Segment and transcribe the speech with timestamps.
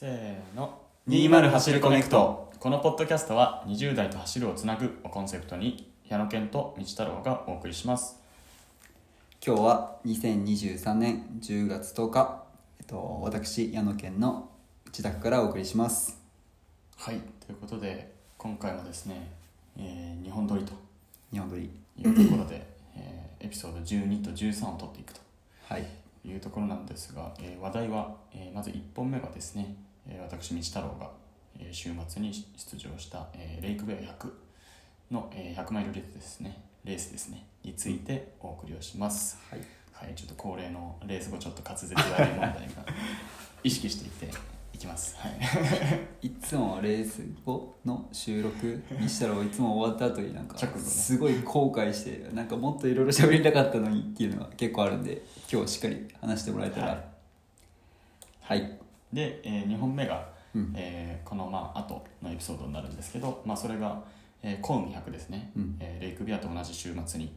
[0.00, 0.80] せーの。
[1.08, 2.52] 20走るコネクト。
[2.60, 8.20] このポッドキャストは20代と走るをつなぐをコンセプトに矢野健と道太郎がお送りします。
[9.44, 12.44] 今日は2023年10月10日、
[12.78, 14.48] えっと、私矢野県の
[14.86, 16.16] 自宅からお送りします。
[16.96, 19.32] はいということで今回もですね、
[19.76, 20.74] えー、日本撮りと
[21.32, 21.68] 日本撮り。
[21.96, 25.20] いうところで、えーエピソード12と13を撮っていくと
[25.64, 25.84] はい。
[26.24, 31.10] いうところなんですが、えー話題は、えーまず1本目がですね、えー私道太郎が、
[31.58, 34.32] えー週末に出場した、えーレイクベア100
[35.10, 36.62] の、えー100マイルレースですね。
[36.84, 37.46] レースですね。
[37.64, 39.60] についてお送りをします、はい。
[39.92, 42.86] はいちょっと恒例のレース後ちょっと滑舌悪い問題が
[43.64, 44.38] 意識していって
[44.72, 45.16] いきます。
[45.18, 45.32] はい。
[46.28, 57.08] いつもレース後の収録にしたらいつも終わった後になんかすごい後悔してなんかもっといろいろ喋りたかったのにっていうのが結構あるんで今日しっかり話してもらえたら。
[58.40, 58.77] はい、
[59.12, 60.72] で、え2本目が、うん。
[60.76, 64.02] えーこのまあ後のエピソードになるんですけど、まあ、それが、
[64.42, 65.76] えー、コウミ100ですね、うん。
[65.80, 67.32] えーレイクビアと同じ週末に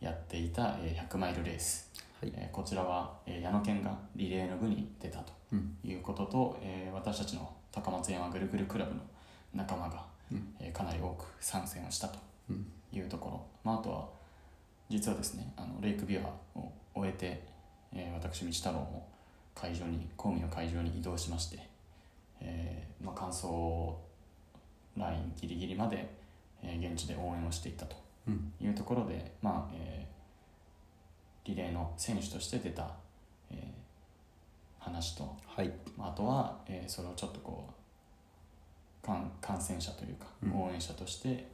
[0.00, 2.32] やっていた、えー100マイルレース、はい。
[2.36, 5.76] えーこちらは、えー矢野健がリレーの部に出たとうん。
[5.84, 9.00] いうことと、えー私たちの高松山ぐるぐるクラブの
[9.54, 10.54] 仲間が、うん。
[10.60, 12.18] えーかなり多く参戦をしたと
[12.50, 12.66] うん。
[12.92, 14.06] いうところ、まあ、あとは
[14.88, 16.20] 実はですねあのレイクビア
[16.58, 17.42] を終えて、
[17.94, 19.08] えー私道太郎も
[19.54, 21.58] 会場に公民の会場に移動しまして、
[22.40, 23.46] えーまあ、完走
[24.96, 26.08] ラインギリギリまで、
[26.62, 27.96] えー現地で応援をしていったと
[28.28, 28.52] うん。
[28.60, 30.12] いうところで、まあえー
[31.44, 32.88] リレーの選手として出た、
[33.50, 33.58] えー
[34.78, 35.70] 話と、はい。
[35.96, 40.52] まあ、あとは、えーそれをちょっとこう観観戦者というかうん。
[40.52, 41.48] 応援者として、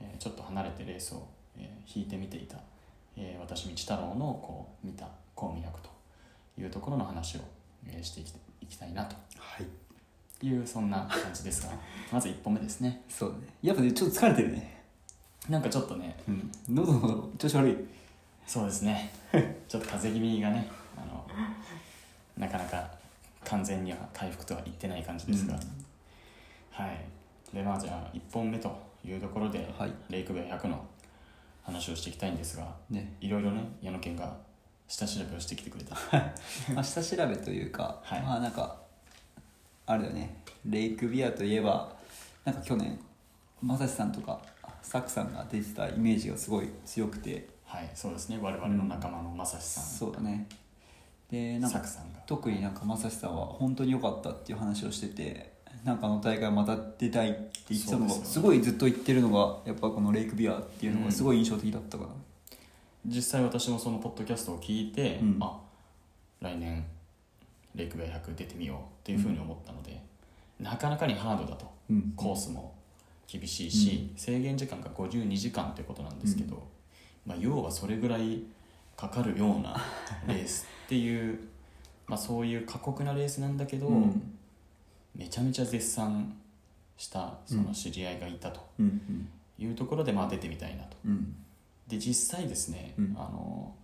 [0.00, 1.26] えーちょっと離れてレースを、
[1.56, 2.58] えー引いてみていた、
[3.16, 5.90] えー私道太郎のこう見た公民役と
[6.58, 7.40] いうところの話を、
[7.86, 9.16] えーしていきいきたいなと。
[9.38, 10.46] はい。
[10.46, 11.72] いうそんな感じですが。
[12.12, 13.02] まず1本目ですね。
[13.08, 13.42] そうだね。
[13.62, 14.82] やっぱねちょっと疲れてるね。
[15.48, 16.50] なんかちょっとねうん。
[16.68, 17.76] 喉の調子悪い。
[18.46, 19.10] そうですね。
[19.68, 21.26] ちょっと風邪気味がねあの
[22.36, 22.90] なかなか
[23.44, 25.60] 完全には回復とは言ってない感じですが、うん。
[26.70, 27.04] はい。
[27.52, 28.70] でまあじゃあ1本目と
[29.04, 29.92] いうところで、はい。
[30.08, 30.84] レイクベア100の
[31.62, 33.16] 話をしていきたいんですがね。
[33.20, 34.36] いろいろね矢野健が
[34.88, 35.94] 下調べをしてきてくれた。
[36.74, 38.22] まあ、下調べというか、はい。
[38.22, 38.76] まあなんか
[39.86, 40.42] あれだよね。
[40.66, 41.92] レイクビアといえば
[42.44, 42.98] なんか去年
[43.62, 44.40] 正志さんとか
[44.82, 47.48] サクさんが出てたイメージがすごい強くて。
[47.64, 47.90] はい。
[47.94, 48.38] そうですね。
[48.40, 50.46] 我々の仲間の正志さん、そうだね。
[51.30, 51.82] でなんか
[52.26, 55.52] 特になんか正志さんは本当に良かったっていう話をしてて
[55.84, 62.10] なんかあの大会また出たいって言ってたのがすごいずっと言ってるのがやっぱこのレイクビアっていうのがすごい印象的だったかな、
[63.08, 65.38] 実際私もそのポッドキャストを聞いて、うん。
[65.40, 65.58] あ
[66.40, 66.84] 来年
[67.74, 70.00] レイクベア100出てみようっていうふうに思ったので、
[70.60, 71.70] なかなかにハードだと。
[71.90, 72.12] うん。
[72.16, 72.74] コースも
[73.26, 76.66] 厳しいし、制限時間が52時間ということなんですけど、
[77.26, 78.42] まあ、要はそれぐらい
[78.96, 79.76] かかるような
[80.26, 81.38] レースっていう
[82.06, 84.34] まあそういう過酷なレースなんだけど、うん。
[85.14, 86.34] めちゃめちゃ絶賛
[86.96, 90.96] したその知り合いがいたとうんいうところでまあ出てみたいなと。
[91.90, 93.16] うんで実際ですね、うん。
[93.18, 93.74] あの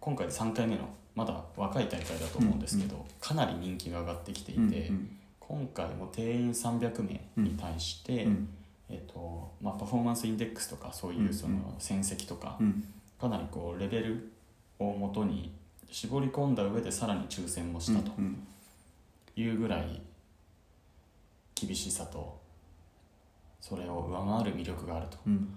[0.00, 8.48] 今回で3回目のまだ若い大会だと思うんですけど、かなり人気が上がってきていて、うん今回も定員300名に対して、うん。
[8.88, 12.84] えっとまあ、パフォーマンスインデックスとかそういうその戦績とか、うん。
[13.20, 14.32] かなりこうレベル
[14.78, 15.52] をもとに
[15.90, 18.46] 絞り込んだ上でさらに抽選もしたとうん
[19.36, 20.02] いうぐらい
[21.54, 22.40] 厳しさと
[23.60, 25.38] それを上回る魅力があるうん。
[25.38, 25.48] と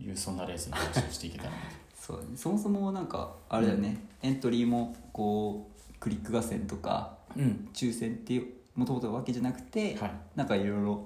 [0.00, 1.50] いうそんなレースの話をしていけたら
[1.94, 7.68] そうそもそもなんかあれだよね、エントリーもこうクリック合戦とかうん。
[7.74, 10.10] 抽選っていうもともとわけじゃなくて、はい。
[10.34, 11.04] なんかいろいろ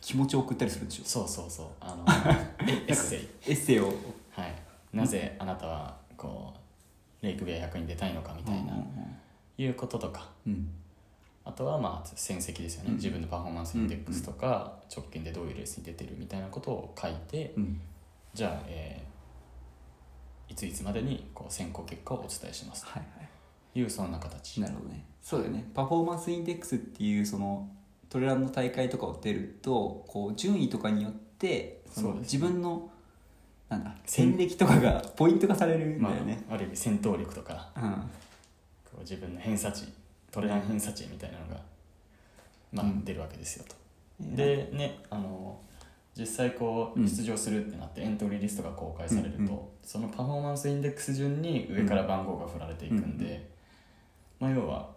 [0.00, 1.04] 気持ちを送ったりするんでしょ？
[1.04, 1.66] そうそうそう。
[1.80, 2.04] あの
[2.68, 3.28] エ エッセイ。
[3.46, 3.92] エッセイを。
[4.32, 4.54] はい。
[4.92, 6.52] なぜあなたはこ
[7.22, 8.72] う LAKE BIWA 100に出たいのかみたいな、
[9.58, 10.28] いうこととか。
[10.46, 10.68] うん。
[11.44, 12.96] あとはまあ戦績ですよね、うん。
[12.96, 17.80] 自分のパフォーマンスインデックスとか、直近でどういうレースに出てるみたいなことを書いて、うん
[18.36, 19.06] じゃあ、えー
[20.48, 23.26] いついつまでにこう選考結果をお伝えしますはいは
[23.72, 24.58] というそんな形。
[24.58, 25.04] いなるほどね。
[25.20, 25.68] そうだよね。
[25.74, 27.68] パフォーマンスインデックスっていうその
[28.08, 32.90] トレランの大会とかを出るとこう順位とかによってその自分の
[33.68, 37.82] なんだ戦戦歴とかがポイント化されるんまだよね、あ、ある意味戦闘力とかうん。
[37.82, 37.98] こ
[38.98, 39.92] う自分の偏差値
[40.30, 41.60] トレラン偏差値みたいなのが、
[42.72, 43.04] まあうん。
[43.04, 43.74] 出るわけですよと。
[44.20, 45.60] うんでねあの
[46.18, 49.58] 実際こううん出場するってなってエントリーリストが公開されると、うんうん。
[49.82, 53.48] そのパフォーマンスインデックス順に上から番号が振られていくんで、
[54.40, 54.88] まあ、要は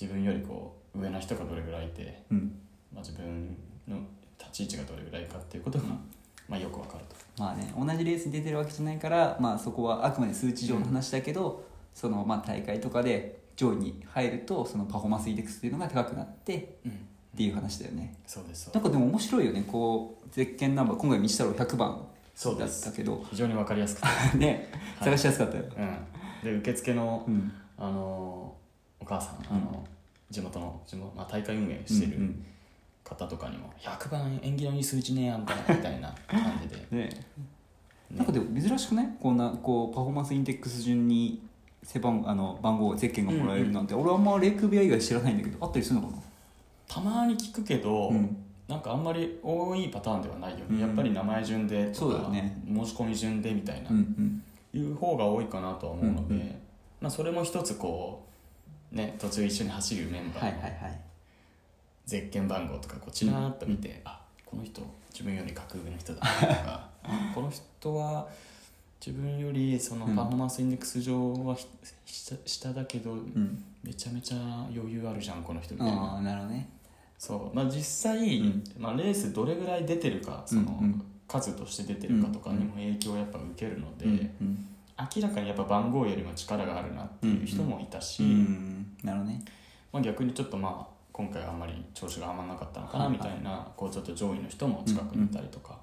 [0.00, 2.58] 自分よりこう上の人がどれぐらいいて、うん。
[2.92, 3.56] まあ、自分
[3.86, 3.96] の
[4.38, 5.84] 立ち位置がどれぐらいかっていうことが、
[6.48, 7.16] まあ、よくわかると。
[7.38, 11.64] まあね同じレースに出てるわけじゃないから、まあ、そこはあくまで数値上の話だけど、
[11.94, 16.92] そのまあ大会とかで上位に入るとそのパフォーマンスインデックスっていうのが高くなってっうん、
[17.36, 18.14] ていう話だよね。
[18.26, 19.64] そうですなんかでも面白いよね。
[19.66, 21.98] こうゼッケンナンバー今回道太郎100番だっ
[22.34, 22.84] そうです。
[22.84, 23.24] たけど。
[23.30, 24.08] 非常にわかりやすくて、
[24.38, 24.68] ね。
[24.98, 25.04] はい。
[25.04, 25.64] 探しやすかったよ、
[26.44, 27.52] うん、で受付の、うん。
[27.78, 28.54] あの
[29.00, 29.60] お母さんあうん。
[29.60, 29.84] の、
[30.30, 32.44] 地元の地元、まあ、大会運営してるうんうん。
[33.04, 37.04] 方とかにも「100番縁起のいい数値ねやんか」みたいな感じで、 ね。
[37.08, 37.10] ね。
[38.10, 41.42] なんかでも珍しくねこんなこうパフォーマンスインデックス順に
[41.82, 46.22] 背番あの番号ゼッケンがもらえるなんて、俺はあんまレイクビア以外知らないんだけどあったりするのかな？
[46.92, 48.36] たまに聞くけど、うん。
[48.68, 50.78] なんかあんまり多いパターンではないよね、うん。
[50.78, 53.96] やっぱり名前順でそうとか、ね申し込み順でみたいな、うん
[54.74, 54.80] うん。
[54.80, 56.54] いう方が多いかなとは思うので、うんうん。
[57.00, 58.26] まあ、それも一つこ
[58.92, 61.00] うね途中一緒に走るメンバーのはいはいはい。
[62.04, 68.28] ゼッケン番号とかこうちらっと見て、あこの人自分より格上の人だなとか あこの人は
[69.04, 71.66] 自分よりそのうんパフォーマンスインデックス上はひ
[72.06, 73.64] 下下だけどうん。
[73.82, 74.36] めちゃめちゃ
[74.72, 76.16] 余裕あるじゃんこの人みたいあな。
[76.18, 76.68] あなるほどね
[77.22, 77.56] そう。
[77.56, 78.64] まあ実際、うん。
[78.76, 81.02] まあ、レースどれぐらい出てるかその、うんうん。
[81.28, 84.66] 数として出てるかとかにも影響をやっぱ受けるので、うん
[85.16, 89.42] 明らかにやっぱ番号よりも力があるなっていう人もいたし、うんなるほどね。
[89.92, 93.30] まあ、逆にちょっとまあ今回はあんまり調子があんまなかったのかなはいはい。
[93.30, 95.76] みたいな、こうちょっと上位の人も近くにいたりとか、っ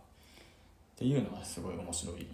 [0.97, 2.27] ていうのはすごい面白い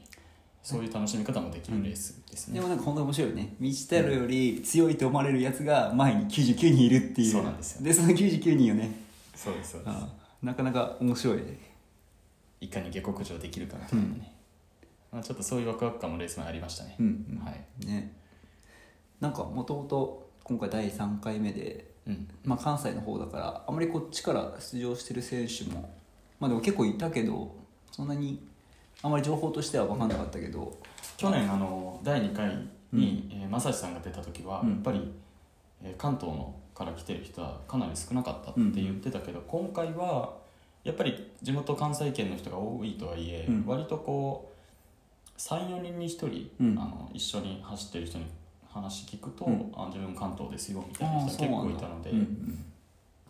[0.66, 7.32] そういう楽しみ方もできるレースですね、でもなんか本当面白いよね道太郎より強いと思われるやつが前に99人いるっていう。
[7.34, 7.84] そうなんですよ。
[7.84, 8.90] でその99人をね。
[9.36, 9.98] そうですそうです。
[10.42, 11.40] なかなか面白い
[12.62, 14.34] いかに下克上できるかみたいなね、
[15.12, 17.46] まあ、ちょっとそういうワクワク感もレース前ありましたね、うんうん。
[17.46, 18.12] はい、ね。
[19.20, 25.94] なんかもともと今回第3回目で、うん、まあ、関西の方だからあんまりこっちから出場してる選手も
[26.40, 27.56] まあでも結構いたけど
[27.92, 28.44] そんなに
[29.06, 30.76] あんまり情報としては分かんなかったけど
[31.16, 32.58] 去年あの第2回
[32.92, 34.70] に、えー正志さんが出た時は、うん。
[34.72, 35.12] やっぱり、
[35.84, 40.34] えー関東のから来てる人はかなり少なかったって言ってたけど、今回は
[40.84, 43.64] やっぱり地元関西圏の人が多いとはいえ、うん。
[43.68, 44.52] 割とこ
[45.38, 46.80] う34人に1人、うん。
[46.80, 48.26] あの一緒に走ってる人に
[48.68, 49.72] 話聞くと、うん。
[49.76, 52.66] あ自分関東ですよみたいな人が結構いたので、うんうん。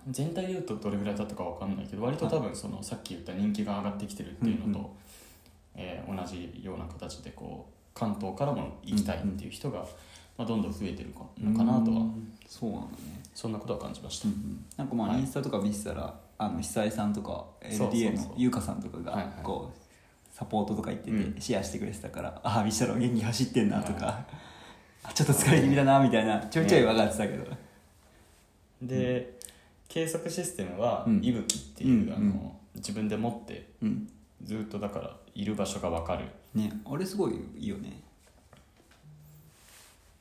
[0.10, 4.92] 全体で言うとどれぐらいだったかわかんないけど割と多分そのさっき言った人気が上がってきてるっていうのと、うんうん
[5.76, 9.80] えー同じような形でこう関東からも行きたいっていう人が、
[10.38, 12.96] まあ、どんどん増えてるのかなとは、うんそうなんだね。
[13.34, 14.28] そんなことは感じました、
[14.78, 15.22] なんかまあはい。
[15.22, 19.34] インスタとか見てたら、あの久江さんとか LDA の優香さんとかがはいはい。
[19.42, 19.80] こう
[20.32, 21.34] サポートとか行ってうん。
[21.34, 24.26] てシェアしてくれてたから、ああ見たら元気に走ってんなとか、
[25.04, 27.46] あちょっと疲れ気味だなみたいなちょいちょい分かってたけど、
[28.82, 29.40] で
[29.88, 31.24] 計測システムはうん。
[31.24, 32.14] いぶきっていう、うん。
[32.14, 34.08] あの自分で持ってうん
[34.46, 36.24] ずっとだからいる場所が分かる。
[36.24, 38.00] っねあれすごいいいよね。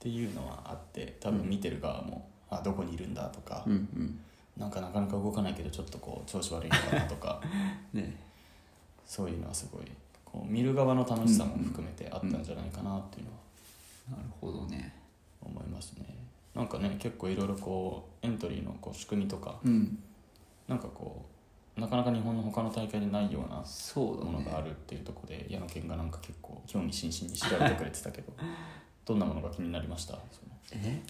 [0.00, 4.19] ていうのはあって多分見てる側も、あどこにいるんだとか、うんうん。
[4.56, 7.41] なんかなかなか動かないけどちょっとこう調子悪いのかなとか。
[7.93, 8.21] ね。
[9.06, 9.85] そういうのはすごい
[10.25, 14.19] こう見る側の楽しさも含めてあったんじゃないかなっていうのは。
[14.19, 14.94] なるほどね。
[15.43, 16.06] 思いますね。
[16.55, 19.99] なんかね結構いろいろこうエントリーのこう仕組みとかうん。
[20.69, 21.34] なんかこう
[21.76, 23.57] なかなか日本の他の大会でないような
[24.25, 28.33] ものがあるっていうところで矢野健がなんか結構興味津々に調べてくれてたけど
[29.04, 30.19] どんなものが気になりました？
[30.73, 31.02] え？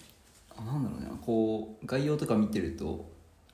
[0.57, 1.07] あなんだろうね。
[1.21, 3.05] こう概要とか見てると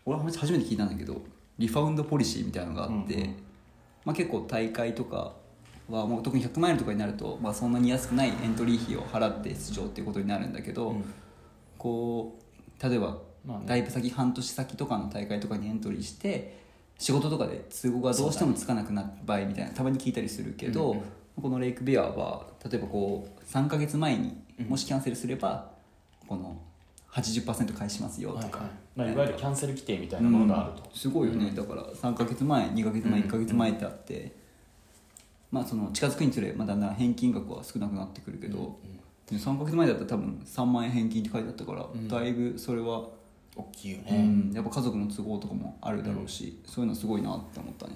[0.05, 1.21] 俺は初めて聞いたんだけど
[1.59, 3.35] リファウンドポリシーみたいなのがあって、うんうん。
[4.05, 5.33] まあ、結構大会とか
[5.89, 11.03] はもう特に100マイルとかになると、まあ、そんなに安くないエントリー費を払って出場っていうことになるんだけど、うん。
[11.77, 12.39] こ
[12.79, 13.65] う例えばまあね。
[13.67, 16.60] だいぶ先半年先とかの大会とかにエントリーして
[17.01, 21.03] 仕事とかで都合がどうしてもつかなくなった場合みたいなたまに聞いたりするけど、うんうん。
[21.41, 24.65] このレイクビアは例えばこう3ヶ月前にうん。
[24.67, 25.71] もしキャンセルすれば
[26.27, 26.61] この
[27.11, 28.71] 80%返しますよとか、はいはい。
[28.95, 30.95] まあ、いわゆるキャンセル規定みたいなものがあると、うん。
[30.95, 31.55] すごいよね、うん。
[31.55, 33.27] だから3ヶ月前2ヶ月前うん。
[33.27, 34.31] 1ヶ月前ってあって、
[35.51, 38.73] まあその近づくにつれ、まあ、だんだん返金額は少なくなってくるけど、うんうん。
[39.25, 42.07] で3ヶ月前だったら多分3万円返金って書いてあったから、うん。
[42.07, 43.07] だいぶそれは、
[43.61, 47.93] 大きいよね、うん、やっぱ家族の都合とかもあるだろうし、そういうのすごいなって思ったね。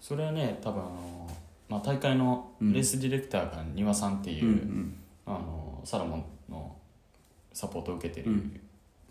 [0.00, 1.30] それはね多分あの、
[1.68, 4.94] まあ、大会のレースディレクターが丹羽さんっていう、うん
[5.26, 6.74] あのサロモンの
[7.52, 8.60] サポートを受けてる、うん。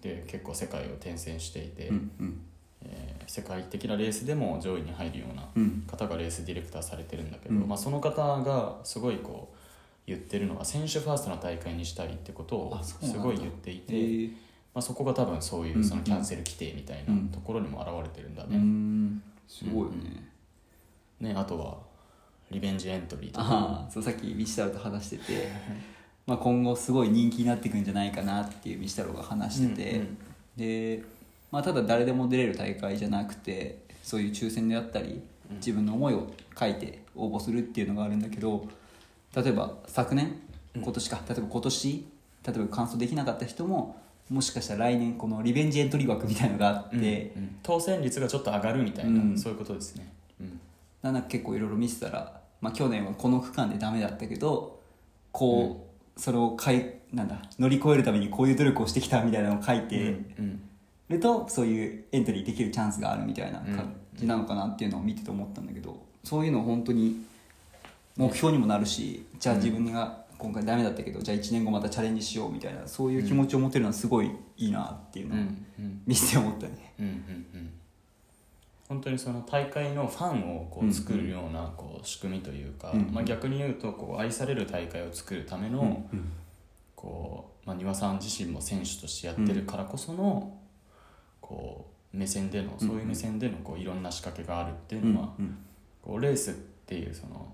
[0.01, 2.42] で結構世界を転戦していて、うんうん。
[2.84, 5.84] えー世界的なレースでも上位に入るようなうん。
[5.86, 7.68] 方がレースディレクターされてるんだけど、うん。
[7.68, 9.58] まあ、その方がすごいこう
[10.08, 14.34] 言ってるのは選手ファーストの大会にしたいってことをすごい言っていて、
[14.77, 17.29] えーあ、そこが多分そういうそのキャンセル規定みたいなうん。
[17.29, 19.22] ところにも現れてるんだうね、ん。
[19.48, 20.24] すごいよね、
[21.19, 21.77] ねあとは
[22.51, 23.88] リベンジエントリーとか。
[23.89, 25.48] そうさっきミシタロと話してて、
[26.25, 30.17] まあ、今後すごい人気になっていくんじゃないかなっていうミシタロが話してて、うんうん。
[30.57, 31.03] で、
[31.51, 35.57] まあ、ただ誰でも出れる大会じゃなくてそういう抽選であったりうん。
[35.57, 38.67] 自分の思いを書いて応募するっていうのがあるんだけど
[39.36, 40.39] 例えば昨年
[40.75, 40.81] うん。
[40.84, 41.22] 今年か。
[41.27, 42.05] 例えば今年
[42.46, 46.96] 例えば完走できなかった人ももしかしたら来年このリベンジエントリー枠みたいのがあって、
[47.36, 47.55] うんうん。
[47.63, 49.38] 当選率がちょっと上がるみたいな、うん。
[49.38, 50.60] そういうことですね、うん。
[51.01, 54.79] なんか結構いろいろ見せたら、まあ、去年はこの区間でダメだったけど
[55.31, 59.98] こう、それをかいなんだ乗り越えるためにこういう努力をしてきたみたいなのを書いて
[60.39, 60.62] うん
[61.10, 67.24] ると、そういうエントリーできるチャンスがあるみたいな感じなのかなっていうのを見てて思ったんだけどそういうの本当に
[68.17, 75.34] 目標にもなるしじゃあ自分が今回ダメだったけどじゃあ1年後またチャレンジしようみたいなそういう気持ちを持てるのはすごいいいなっていううん。
[75.34, 75.48] うのをん。
[75.79, 76.01] うん。
[76.06, 76.94] 見てて思ったね。
[77.00, 77.06] うん。
[77.06, 77.13] うん。
[77.13, 77.13] う
[77.58, 77.74] ん。
[78.88, 83.10] 本当にその大会のファンをこうんう作るようなこう仕組みというか、うん。
[83.12, 86.32] まあ、逆に言うとこう愛される大会を作るための、うん。
[86.96, 90.58] こうまあ、丹羽さん自身も選手としてやってるからこその、
[91.41, 95.58] こう目線でのそういう目線でのこういろんな仕掛けがあるっていうのは、うん。
[96.01, 97.53] こうレースっていうその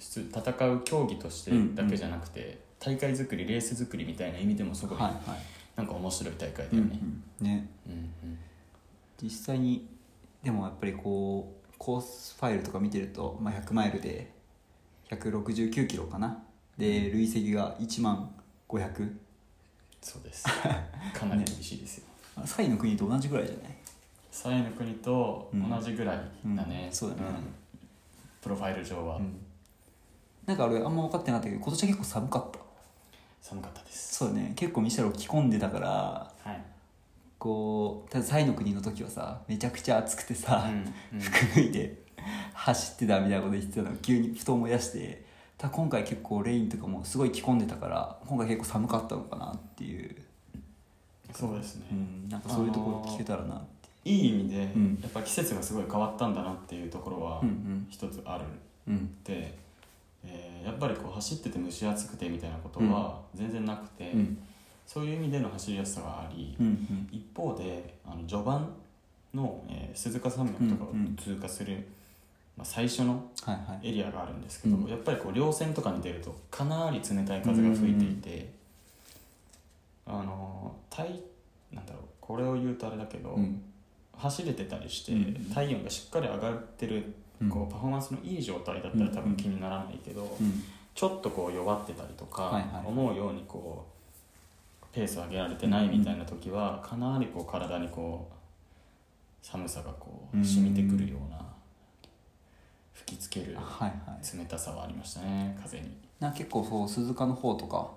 [0.00, 5.40] 戦う競技としてだけじゃなくて、大会作りレース作りみたいな意味でもすごい、はいはい。
[5.76, 6.98] なんか面白い大会だうんよね。
[7.40, 7.68] うんね。
[7.86, 7.96] うんう
[8.32, 8.38] ん。
[9.22, 9.86] 実際に
[10.42, 14.30] でもやっぱりこうコースファイルとか見てると、まあ、100マイルで
[15.10, 16.42] 169キロかな。
[16.78, 18.30] で累積が1万
[18.68, 19.12] 500
[20.00, 20.44] そうです。
[21.12, 22.04] かなり厳しいですよ、
[22.36, 23.74] あサイの国と同じぐらいじゃない？
[24.30, 26.22] サイの国と同じぐらいだ
[26.64, 26.94] ね、うん。
[26.94, 27.22] そうだね。
[27.22, 27.54] ん。
[28.40, 29.16] プロファイル上は。
[29.16, 29.39] うん
[30.50, 32.58] なんか俺あんま分かってなかったけど今年は結構寒かった。
[33.40, 34.16] 寒かったです。
[34.16, 34.52] そうだね。
[34.56, 36.60] 結構ミシャロ着込んでたからはい、
[37.38, 41.20] こうただサイの国の時はさめちゃくちゃ暑くてさ、うんうん。
[41.20, 41.94] 服脱いで
[42.52, 43.90] 走ってたみたいなこと言ってたの。
[43.92, 45.24] を急にふと思い出して
[45.56, 50.16] ただ今回結構レインとかもすごい着込んでたから今回結構寒かったのかなっていう、
[51.32, 53.88] そうですね、うん、なんかそういうところ聞けたらなって。
[54.04, 54.98] いい意味で、うん。
[55.00, 57.42] やっぱ季節がすごい変わったんだなっていうところは
[57.90, 58.44] 一つある。
[58.88, 59.14] うん。
[59.22, 59.54] で、
[60.24, 64.38] えーやっぱりこう走ってて蒸し暑くてみたいなことは全然なくて、うん。
[64.86, 67.08] そういう意味での走りやすさがあり、うんうん。
[67.10, 68.68] 一方であの序盤
[69.34, 71.16] の、えー鈴鹿山脈とかをうんうん。
[71.16, 71.86] 通過する、
[72.56, 73.88] まあ、最初のはいはい。
[73.88, 74.86] エリアがあるんですけど、うん。
[74.86, 78.50] やっぱりこう稜線とかに出るとかなり冷たい風が吹いていて、
[80.06, 81.08] あの体
[81.72, 83.62] なんだろうこれを言うとあれだけど、うん。
[84.16, 87.14] 走れてたりして、うん体温がしっかり上がってる、うん
[87.48, 90.62] こうパフォーマンスのいい状態だったら多分気にならないけど、うん。
[90.94, 93.86] ちょっとこう弱ってたりとか、思うようにこ
[94.82, 101.40] うペースを上げられてないみたいな時は、かなりこう体にこう寒さがこううん染みてくるような
[102.92, 107.92] 吹きつける冷たさはありましたね風に、な結構そう鈴鹿の方とか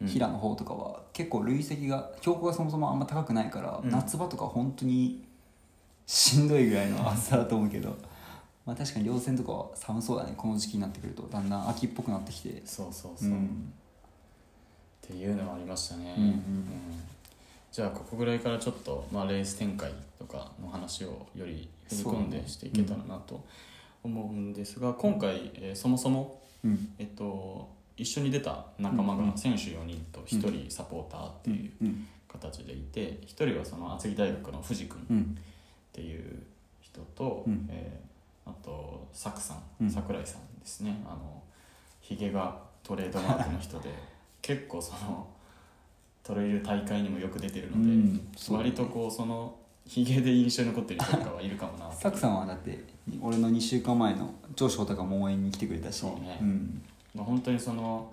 [0.00, 0.08] うん。
[0.08, 3.90] 平の方とかは結構累積が標高がそもそもあんま高くないから、うん。
[3.90, 5.24] 夏場とか本当に
[6.06, 7.96] しんどいぐらいの暑さだと思うけど
[8.66, 11.22] まあ確かに稜線とかは寒そうだねこの時期になってくると。
[11.30, 12.62] だんだん秋っぽくなってきて。
[12.64, 13.72] そうそうそう、っん。
[15.02, 16.64] ていうのはありましたね、うんうん。
[17.70, 23.44] じゃあここぐらいからちょっと、まあ、レース展開とかの話をより踏み込んでしていけたらなと
[24.02, 26.94] 思うんですが、今回、えーそもそも、うん。
[26.98, 27.68] えっと、
[27.98, 29.30] 一緒に出た仲間うんうん。
[29.32, 35.38] が選手4人と1人サポーターっていううん形でいて1人はその厚木大学の藤君っうん。
[35.92, 36.42] ていう
[36.80, 37.66] 人と、うん。
[37.70, 38.13] えー
[38.46, 39.86] あとサクさうん。
[39.86, 41.02] ん桜井さんですね。
[41.06, 41.42] あの
[42.00, 43.90] ひげがトレードマークの人で
[44.42, 45.26] 結構その
[46.22, 49.54] トレイル大会にもよく出てるので、うん割とこうその
[49.86, 52.84] ひげで印象に残ってる人とかはいるかもなサクさんはだって
[53.20, 55.96] 俺の2週間前の上昇とかも応援に来てくれたし。
[55.96, 56.38] そうね。
[56.42, 56.82] ん。
[57.14, 58.10] まあ、本当にその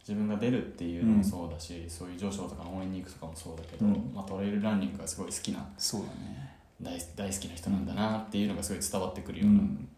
[0.00, 4.12] 自分が出るっていうのもそうだし、そういう上昇とかの応援に行くとかもそうだけど、うん。
[4.14, 9.88] まあ、トレイルランニングがすごい好きなそうだね大大好きな人なんだなっていうのがすごい伝わってくるうようなん。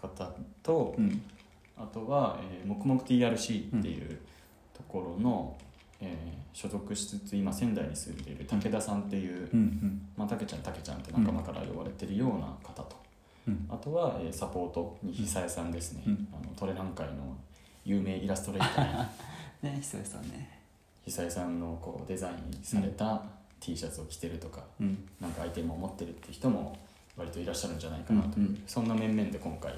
[0.00, 0.30] 方
[0.62, 1.22] と、うん。
[1.76, 4.18] あとは、えー、黙々 TRC っていう
[4.74, 5.56] ところの、
[6.00, 10.02] えー所属しつつ今仙台に住んでいる武田さんっていう、うんうん。
[10.16, 12.96] まあ、武ちゃん武ちゃんって仲間から呼ばれてるような方と、
[13.46, 13.66] うん。
[13.70, 16.28] あとは、えーサポートに久江さんですね、うん。
[16.32, 17.36] あのトレラン界の
[17.84, 18.92] 有名イラストレーター。
[18.96, 19.02] の
[19.62, 20.58] ね久石さんね。
[21.04, 23.22] 久江さんのこうデザインされた
[23.60, 25.08] T シャツを着てるとか、うん。
[25.20, 26.76] なんかアイテムを持ってるって人も
[27.16, 28.28] 割といらっしゃるんじゃないかなと。
[28.28, 28.62] いう、うんうん。
[28.66, 29.74] そんな面々で今回、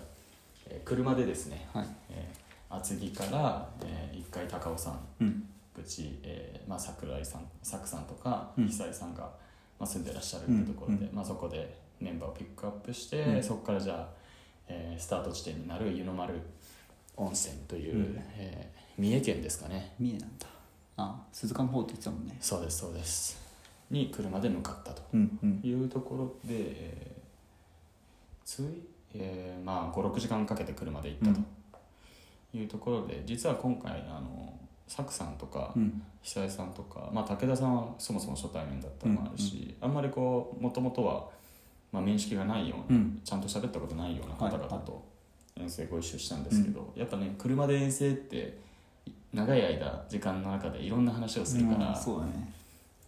[0.68, 1.87] えー車でですね、はい。
[2.10, 2.40] えー
[2.76, 5.49] 厚木から、えー一回高尾山うん。
[5.78, 8.66] うち、えーまあ、桜井さん佐久さんとかうん。
[8.68, 9.22] 久井さんが、
[9.78, 11.14] まあ、住んでらっしゃるってところで、うん。
[11.16, 13.42] まあ、そこでメンバーをピックアップして、うん。
[13.42, 14.08] そこからじゃあ、
[14.68, 16.34] えースタート地点になる湯の丸
[17.16, 18.22] 温泉という、うん。
[18.37, 19.94] えー三重県ですかね。
[19.99, 20.46] 三重なんだ。
[20.99, 22.37] あ鈴鹿の方って言ってたもんね。
[22.40, 23.40] そうですそうです
[23.90, 25.02] に車で向かったと。
[25.12, 25.61] うんうん。
[25.62, 27.20] いうところで、えー
[28.44, 28.64] つい、
[29.14, 31.40] えーまあ56時間かけて車で行ったと。
[32.52, 34.52] いうところで、実は今回あの
[34.88, 36.02] サクさんとかうん。
[36.23, 41.26] 久江さんとか、まあ、武田さんはそもそも初対面だったのもあるし、あんまりこうもともとは、
[41.92, 43.20] まあ、面識がないような、うん。
[43.25, 45.02] ちゃんと喋ったことないような方々と
[45.56, 48.59] 遠征ご一緒したんですけど、やっぱね車で遠征って
[49.32, 52.52] 長い間時間の中でいろんな話をするから、うんそうだね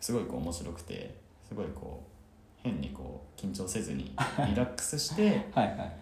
[0.03, 1.15] すごいこう面白くて
[1.49, 4.05] すごいこう変にこう緊張せずに
[4.47, 5.93] リラックスしてはいはい。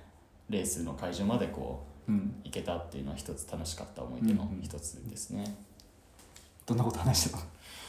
[0.48, 2.16] レースの会場までこうん。
[2.16, 5.44] う行けたっていうのは一つ楽しかった思い出のうんうん一つですね。
[6.66, 7.36] どんなこと話して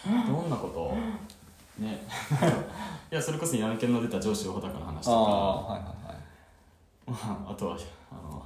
[0.06, 0.10] た？
[0.12, 1.82] のどんなこと？
[1.82, 1.98] ね。
[3.12, 5.18] いやそれこそヤンケンの出た上司穂高の話とか。
[5.18, 6.12] はいはいは
[7.08, 7.78] まあ、あとは
[8.12, 8.44] あの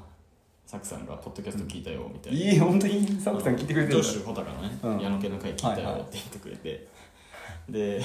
[0.65, 2.39] サクさんが「ポッドキャスト聞いたよ」みたいな。
[2.39, 6.87] いいい本当にサクさん聞いてくれてる上司穂高のね、うん矢野家の会聞いたよって言ってくれて、
[7.69, 8.01] で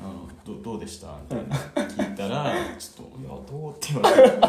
[0.00, 1.56] あのど「どうでした?」みたいな
[2.06, 4.40] 聞いたら「ちょっといやどう?」って言われて。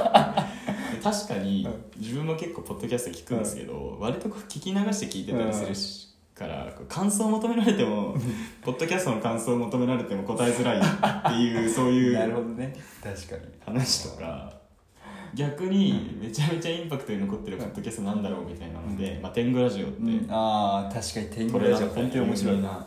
[1.04, 1.68] 確かに
[1.98, 8.16] 自分も結構ポッドキャスト聞くんですけど、割とこう聞き流して聞いてたりするし、から感想を求められても
[8.64, 10.82] ポッドキャストの感想を求められても答えづらいっ
[11.32, 12.76] ていう そういなるうほどね。
[13.04, 13.42] 確かに。
[13.64, 14.52] 話とか
[15.36, 20.26] 逆にめちゃめちゃインパクトに残ってるポッドキャストなんだろうみたいなので「まあ、天狗ラジオ」って、うん。
[20.32, 22.62] ああ確かに天狗ラジオ本当に面白いな。
[22.64, 22.86] な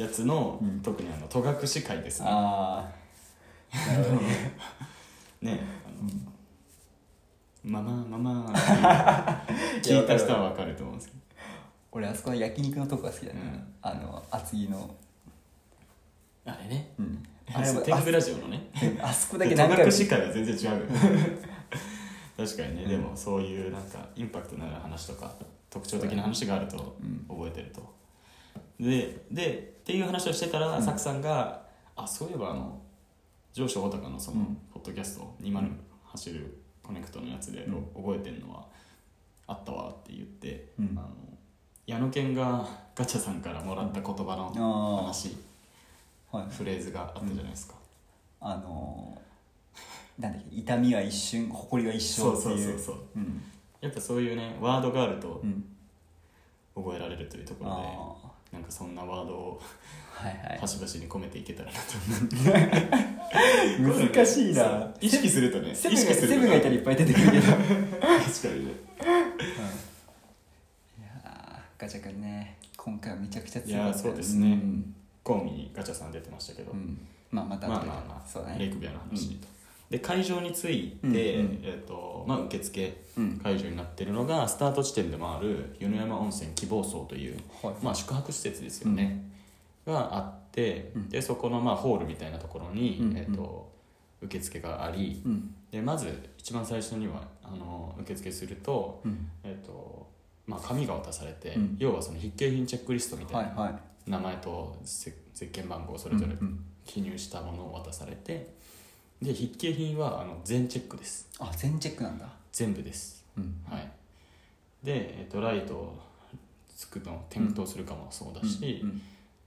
[0.00, 0.80] やつの、うん。
[0.80, 2.28] 特にあの戸隠会ですね。
[2.28, 2.90] あ
[3.72, 4.28] あなるほどね
[5.42, 5.90] ねあ
[7.68, 8.52] の、ママママ。
[9.82, 11.20] 聞いた人は分かると思うんですけど。
[11.92, 13.74] 俺あそこの焼肉のとこが好きだね、うん。
[13.82, 14.94] あの厚木の。
[16.46, 16.92] あれね。
[16.98, 17.22] うん。
[17.52, 18.70] あれ天狗ラジオのね。
[19.02, 20.88] あそこだけ戸何回も隠会は全然違う
[22.36, 22.88] 確かにね、うん。
[22.88, 25.30] でもそういうなんかインパクトのある話とか
[25.68, 27.26] 特徴的な話があるとうん。
[27.28, 27.94] 覚えてると、
[28.78, 30.82] ででっていう話をしてたら、うん。
[30.82, 31.62] サクさんが
[31.96, 32.80] 「あそういえばあの
[33.52, 34.56] 上昇穂高のその、うん。
[34.72, 35.70] ポッドキャスト208
[36.04, 38.02] 走るコネクトのやつで、うん。
[38.02, 38.66] 覚えてるのは
[39.46, 40.98] あったわ」って言って、うん。
[40.98, 41.08] あの
[41.86, 44.52] 矢野健がガチャさんからもらった言葉の
[45.00, 45.36] あ話、
[46.32, 46.50] あはい。
[46.50, 47.74] フレーズがあったじゃないですか、
[48.40, 52.42] あのー、なんだっけ痛みは一瞬誇りは一生っていう。
[52.42, 52.96] そうそうそうそう。
[53.16, 53.42] うん。
[53.80, 55.64] やっぱそういうねワードがあるとうん。
[56.74, 58.29] 覚えられるというところで、
[58.70, 59.60] そんなワードを
[60.22, 60.58] あはいはい。
[60.60, 61.94] 端々に込めていけたらなと
[64.14, 64.92] 難しいな。
[65.00, 67.46] 意識するとねセブンが意識するとセブンがいたらいっぱい出てくるけど。
[67.46, 67.68] 確か
[68.48, 68.72] にね。
[70.98, 72.58] いやーガチャ君ね。
[72.76, 74.54] 今回はめちゃくちゃ強かったそうですね。
[74.54, 74.94] ん。
[75.22, 76.98] コンビにガチャさん出てましたけど、うん。
[77.30, 78.28] まあまたまあまあまあ。
[78.28, 78.58] そうだね。
[78.58, 79.46] レイクビアの話と、
[79.90, 81.60] で会場に着いて、うんうん。
[81.64, 83.40] えーとまあ、受付うん。
[83.42, 87.74] 会場になってるのがスタート地点でもある米山温泉希望荘という、はい。
[87.82, 89.28] まあ、宿泊施設ですよね、
[89.84, 91.08] があって、うん。
[91.08, 93.10] でそこのまあホールみたいなところに、うん。
[93.10, 93.16] うん。
[93.16, 93.70] えー、と
[94.22, 95.54] 受付がありうん。
[95.72, 99.28] でまず一番最初にはあの受付すると,、うん。
[99.42, 100.08] えーと
[100.46, 101.76] まあ、紙が渡されて、うん。
[101.80, 104.10] 要はその必携品チェックリストみたいな、はいはい。
[104.10, 106.64] 名前とせゼッケン番号をそれぞれうんうん。
[106.86, 108.54] 記入したものを渡されて
[109.22, 111.28] で筆記品はあの全チェックです。
[111.38, 112.26] あ全チェックなんだ。
[112.52, 113.24] 全部です。
[113.36, 113.62] うん。
[113.68, 113.90] はい。
[114.82, 115.98] で、えっとライトを
[116.74, 119.02] つくの点灯するかもそうだし、うん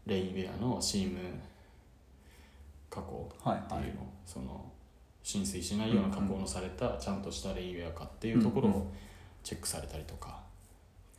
[0.06, 1.20] レインウェアのシーム
[2.90, 3.82] 加工はいはい。
[3.82, 4.66] っていうの、その
[5.24, 8.92] 浸水しないような加工のされたちゃんとしたレインウェアかっていうところうんうを
[9.44, 10.42] チェックされたりとか、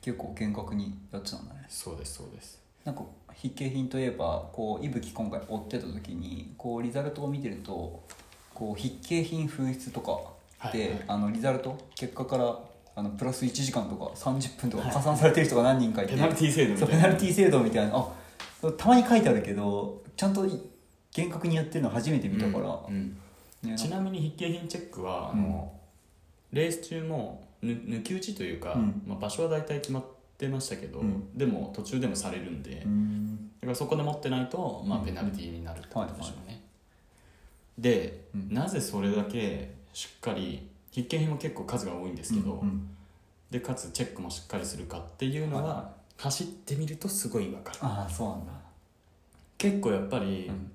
[0.03, 1.65] 結構厳格にやってたんだね。
[1.69, 2.61] そうですそうです。
[2.85, 3.03] なんか
[3.35, 8.05] 筆記品といえばこう伊吹今回追ってた時にこうリザルトを見てると
[8.55, 10.21] こう筆記品紛失とか
[10.73, 11.05] で、はいはい。
[11.09, 11.77] あのリザルト？
[11.95, 12.59] 結果から
[12.97, 17.03] あのプラス1時間とか30分とか加算されてる人が何人かいて、ペナルティー制度みそうたいな。
[17.03, 17.97] ペナルティー制度みたいな。
[17.97, 20.47] あたまに書いてあるけどちゃんと
[21.13, 23.17] 厳格にやってるの初めて見たから、うん
[23.65, 23.77] ね。
[23.77, 25.73] ちなみに筆記品チェックはあの、
[26.53, 29.03] レース中もぬ抜き打ちというか、うん。
[29.07, 30.05] まあ、場所は大体決まっ
[30.39, 31.37] てましたけど、うん。
[31.37, 33.51] でも途中でもされるんで、うん。
[33.61, 35.05] だからそこで持ってないと、まあ、うん。
[35.05, 36.44] ペナルティーになるってことでしょう
[37.79, 38.53] で、うん。
[38.53, 42.89] なぜそれだけしっかり筆記品も結構数が多いんですけど、うん
[43.51, 47.79] でかつチェックもしっかりするかっていうのは、走ってみるとすごい分かる。
[47.83, 48.53] ああそうなんだ。
[49.59, 50.71] 結構やっぱりうん。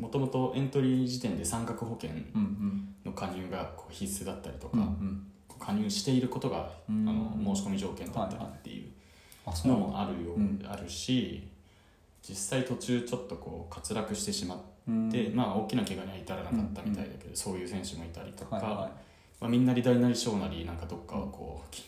[0.00, 2.94] もともとエントリー時点で三角保険うんうん。
[3.04, 5.26] の加入がこう必須だったりとか、うんうん。
[5.58, 8.80] 加入していることが、うんあの申し込み条件だったりってい。
[8.86, 10.64] うのもあるよ、うん。
[10.66, 11.46] あるし
[12.26, 15.10] 実際途中ちょっとこう滑落してしまっうん。
[15.10, 18.90] て、まあ大きな怪我には至らなかったみたいだけど、そういう選手もいたりとか、はいは
[19.40, 21.84] まあ、みんな左なり小なりなんかどっかをこう,き、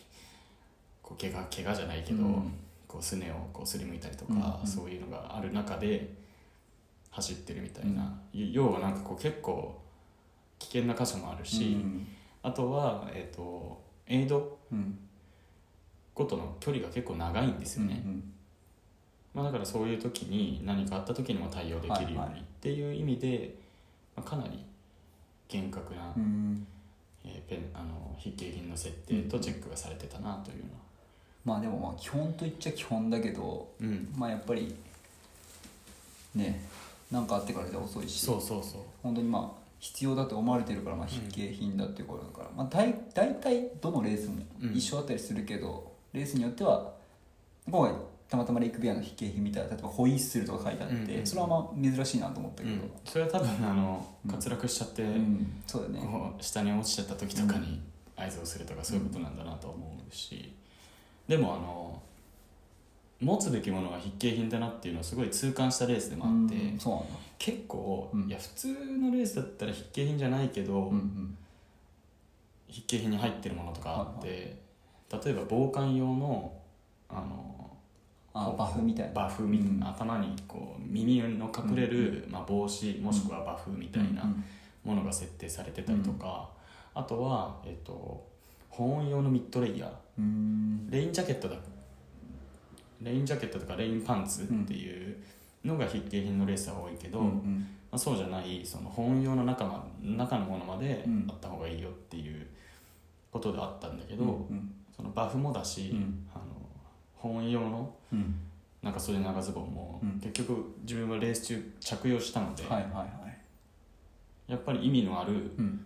[1.03, 2.53] こう怪我怪我じゃないけど、うん。
[2.89, 4.61] こうすねをこうすりむいたりとか、うん。
[4.61, 4.67] うん。
[4.67, 6.15] そういうのがある中で
[7.11, 9.81] 走ってるみたいな、要はなんかこう結構
[10.59, 12.07] 危険な箇所もあるいし、うん。
[12.43, 14.99] あとは、えー、とエイドうん。
[16.15, 18.33] ごとの距離が結構長いんですよね、うん
[19.37, 23.55] まあ、だからそういう時に何かあった時にも対応できるようにっていう意味で、
[24.16, 24.64] まあ、かなり
[25.46, 26.66] 厳格な、うん。
[27.22, 30.79] えーペンあの筆記品の設定とチェックがされてたなというのは、
[31.44, 34.75] まあでもまあ基本といっちゃ基本だけどうん、まあやっぱり
[36.35, 36.64] ね
[37.11, 38.25] なんかあってからじゃ遅いし。
[38.25, 38.81] そうそうそう。
[39.03, 44.72] 本当にまあ必要だと思われてるからまあ筆記品だっていうことだから、まあ、大大体どのレースもうん。
[44.75, 46.90] 一緒だったりするけど、レースによっては
[47.70, 47.92] 今回
[48.29, 54.31] たまたまレイクビアの筆記品みたいな例えばホイッスルとか書いてあって、うんうんそれはまあ珍しいなと思ったけど、うん、それは多分あのうん。
[54.31, 55.62] 滑落しちゃって、うん。
[55.67, 56.01] そうだね。
[56.41, 57.81] 下に落ちちゃった時とかに
[58.17, 60.53] 合図をするとかそういうことなんだなと思うし、
[61.29, 62.03] でもあの
[63.21, 66.55] 持つべきものが筆記品だなっていうのをすごい痛感したレースでもあって、
[67.39, 68.29] 結構、うん。
[68.29, 70.93] いや普通のレースだったら筆記品じゃないけど、
[72.69, 74.57] 筆記品に入ってるものとかあって、
[75.11, 76.53] 例えば防寒用の
[77.09, 77.66] あの
[78.38, 79.12] あバフみたいな。
[79.12, 79.83] バフみ、うん。
[79.83, 84.44] 頭にこう耳の隠れる、まあ、帽子もしくはバフみたいなうん
[84.85, 86.49] ものが設定されてたりとか、
[86.94, 88.25] あとは、えっと、
[88.70, 89.90] 保温用のミッドレイヤー。
[90.18, 90.88] うん。
[90.90, 91.57] レインジャケットだ。
[93.03, 95.16] レインジャケットとかレインパンツっていう
[95.64, 97.68] のが筆記品のレースは多いけど、うんうん。
[97.90, 101.27] まあ、そうじゃないその保温用の中,、ま、中のものまでうん。
[101.29, 102.46] あった方がいいよっていう
[103.33, 106.27] ことであったんだけど、うんそのバフもだし、うん。
[106.35, 106.38] あ
[107.27, 108.35] の保温用のうん。
[108.83, 110.21] なんか袖長ズボンも、うん。
[110.21, 114.53] 結局自分はレース中着用したので、はいはいはい。
[114.53, 115.85] やっぱり意味のあるうん。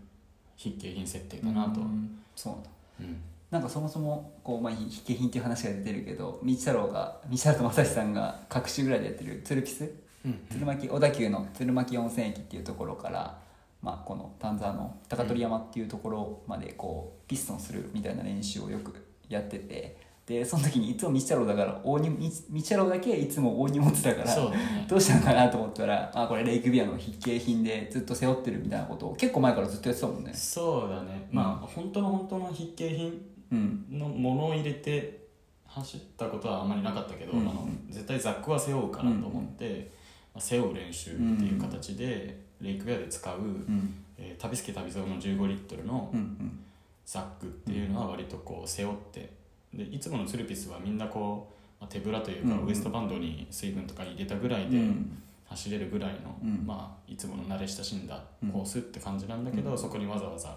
[0.59, 2.71] 筆記品設定だなと、うんそうなんだ。
[3.01, 3.23] うん。
[3.51, 9.93] なんかそもそもこう、まあ、筆記品っていう話が出てるけど道太郎が道太郎と正志さんが各種ぐらいでやってる鶴ピス
[10.25, 13.39] うん鶴巻小田急の鶴巻温泉駅っていうところから、
[13.83, 18.95] まあ、この丹沢の高取山っていうところまでこうピストンするみたいな練習をよく
[19.29, 19.97] やってて
[20.31, 24.87] でその時にいつも道太郎だから大荷道道太郎だけいつも大荷物だからね。
[24.89, 30.33] どうしたのかなと思ったらあこれレイクビアの筆記品でずっと背負ってるみたいなことを結構前からずっとやってたもんね。
[30.33, 31.27] そうだね。
[31.33, 33.87] まあ、本当の本当の筆記品うん。
[33.91, 35.27] のものを入れて
[35.67, 37.41] 走ったことはあまりなかったけど、うん。
[37.41, 39.91] あの絶対ザックは背負うからと思って、
[40.33, 44.05] まあ背負う練習っていう形で、レイクウェアで使う、うん。
[44.17, 46.61] えー旅助旅蔵の15リットルのうんうん。
[47.05, 49.40] ザックっていうのは割とこう背負って
[49.75, 52.61] でいつものツルピスはみんなこう、まあ、手ぶらというか、うん。
[52.61, 55.23] うんウエストバンドに水分とか入れたぐらいでうん。
[55.47, 56.65] 走れるぐらいの、うん。
[56.65, 59.79] まあ、いつもの慣れ親しんだコースって感じなんだけど、うん。
[59.79, 60.57] そこにわざわざ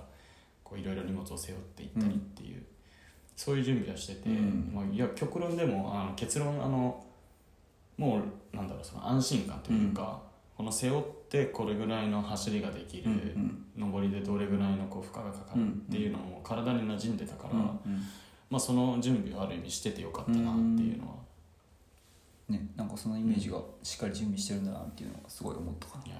[0.63, 2.63] こういろいろ荷物を背負っていったりっていう、
[3.35, 4.71] そういう準備はしてて、うん。
[4.73, 7.03] まあ、いや極論でもあの結論あの
[7.97, 8.21] も
[8.53, 10.21] うなんだろうその安心感というか、
[10.55, 17.79] この背負ってこれぐらいの走りができる、うん上りでどれぐらいのこう負荷がかかるっていうのも体に馴染んでたから、うん
[18.53, 20.41] まあ、その準備をある意味しててよかったなっ
[20.77, 21.15] ていうのは、
[22.49, 25.87] ね、なんかそのイメージがしっかり準備してるんだなっていうのがすごい思った。
[25.87, 26.15] かいや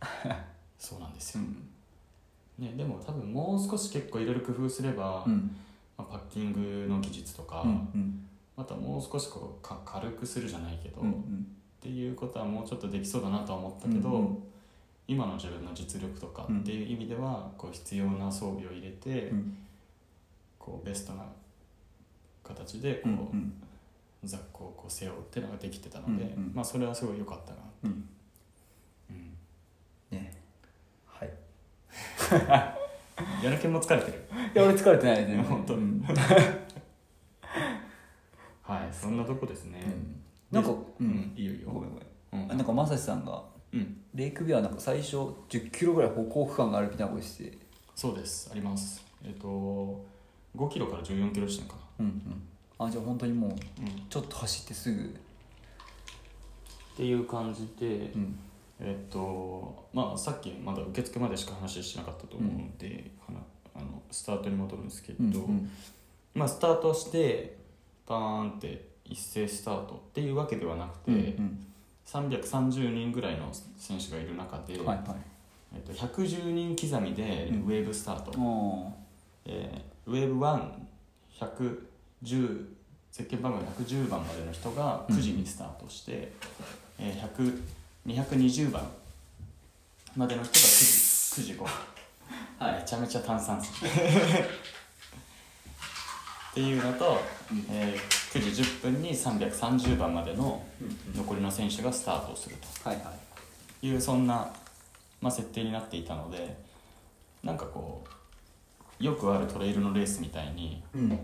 [0.00, 0.42] ー。
[0.80, 5.54] そうなんですなよ、ね、でも多分もう少し結構いろいろ工夫すれば、うん。
[5.98, 8.26] まあ、パッキングの技術とか、うんうん。
[8.56, 11.46] またもう少しこうか軽くするじゃないけど、っうんうん。
[11.78, 14.42] ていうことはもうちょっとできそうだなとは思ったけど、うんうん。
[15.06, 19.58] 今の自分の実力とかっていう意味では、こう必要な装備を入れて、うん
[20.66, 21.24] こうベストな
[22.42, 23.52] 形でこうう、ん
[24.24, 26.52] ザックをこう背負うっていうのができてたので、うんうん。
[26.52, 28.08] まあそれはすごい良かったな、うん。
[29.10, 29.36] うん、
[30.10, 30.32] ね。
[31.06, 31.30] はい。
[33.44, 34.26] やる気も疲れてる。
[34.52, 35.40] いや俺疲れてないね。
[35.48, 36.02] 本当うん。
[38.62, 39.80] はいそんなとこですね、
[40.50, 41.06] なんかううん。
[41.06, 41.70] んいいよいいよ。
[41.70, 42.44] ごめんごめん。
[42.44, 42.52] うん。
[42.52, 44.00] あなんか正志さんがうん。
[44.12, 47.56] レイクビアはなんか最初10キロぐらい歩行区間があるみたいなことして。
[47.94, 49.04] そうですあります。
[49.22, 50.04] えっ、と
[50.56, 52.86] 5キロから14キロ地点かうんうん。
[52.86, 53.60] あじゃあ本当にもうな、うん、っ
[54.08, 55.14] ちょっと走ってすぐ。
[56.96, 58.38] ていう感じで、うん。
[58.80, 63.40] えっ、とまあさっきまだ受付までしか話しなかったと思うので、はな
[63.74, 65.70] あのスタートに戻るんですけど、うんうん。
[66.34, 67.56] まあスタートして
[68.06, 71.62] バーンって一斉スタートっていうわけではなくて、うん
[72.06, 75.06] 330人ぐらいの選手がいる中で、うんはいはい。
[75.74, 77.62] えっと、110人刻みでうん。
[77.62, 78.92] ウェーブスタート、お
[79.44, 82.66] えーウェーブ1110
[83.10, 86.30] ゼッケン番号110番までの人が9時にスタートして、
[86.98, 87.60] えー100
[88.06, 88.88] 220番
[90.16, 91.66] までの人が9時9時5分、
[92.60, 93.70] めちゃめちゃ炭酸水。
[93.88, 93.90] っ
[96.54, 97.18] ていうのと、
[97.70, 100.62] えー9時10分に330番までの
[101.14, 103.06] 残りの選手がスタートをするはいはい。
[103.80, 104.52] というそんな、
[105.20, 106.56] まあ、設定になっていたので
[107.42, 108.10] なんかこう
[108.98, 111.18] よくあるトレイルのレースみたいにうん。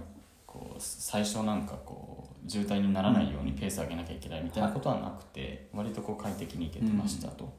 [0.47, 7.51] こう最初なんかこう渋滞にならないようにペース上げなきゃいけないみたいなことはなくて、割とこう快適に行けてましたと。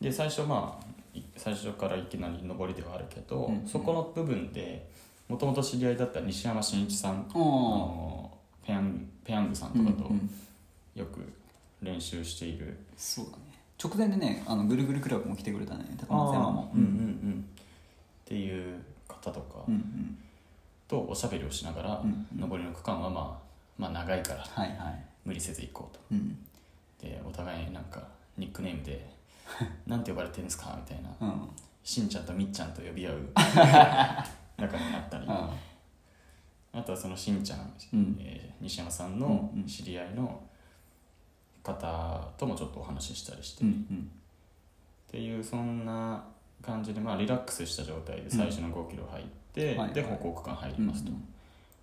[0.00, 0.86] で最初まあ
[1.18, 3.66] い最初からいきなり上りではあるけど、うん。
[3.66, 4.86] そこの部分で
[5.28, 8.30] もともと知り合いだった西山真一さん、ああの
[8.66, 10.30] ペヤンペヤングさんとかとうんうん
[10.94, 11.20] よく
[11.80, 13.38] 練習している、そうだね。
[13.82, 15.86] 直前でねあのぐるぐるクラブも来てくれたね。
[15.96, 16.70] 高松山も。
[16.74, 17.44] うんうんうん。
[18.26, 18.74] っていう
[19.22, 19.64] 方とか
[20.88, 24.44] とおしゃべりをしながら、うん上りの区間はまあまあ長いから
[25.24, 26.00] 無理せず行こうと。
[26.12, 26.38] うん。
[27.00, 28.02] でお互いなんか
[28.36, 29.14] ニックネームで
[29.86, 31.10] 「なんて呼ばれてるんですか?」みたいな。
[31.20, 31.48] うん。
[31.82, 33.28] しんちゃんとみっちゃんと呼び合う。
[33.34, 35.24] 仲になったり。
[35.28, 35.50] あ
[36.72, 38.16] あとはそのしんちゃん、うん。
[38.20, 40.38] えー西山さんの知り合いの
[41.62, 44.10] 方ともちょっとお話ししたりして、うんっうん。
[45.10, 46.22] ていうそんな
[46.62, 49.92] 感じで、まあ、リラックスした状態で最初の5キロ入って、はいはい。
[49.92, 51.12] で歩行区間入りうんますと、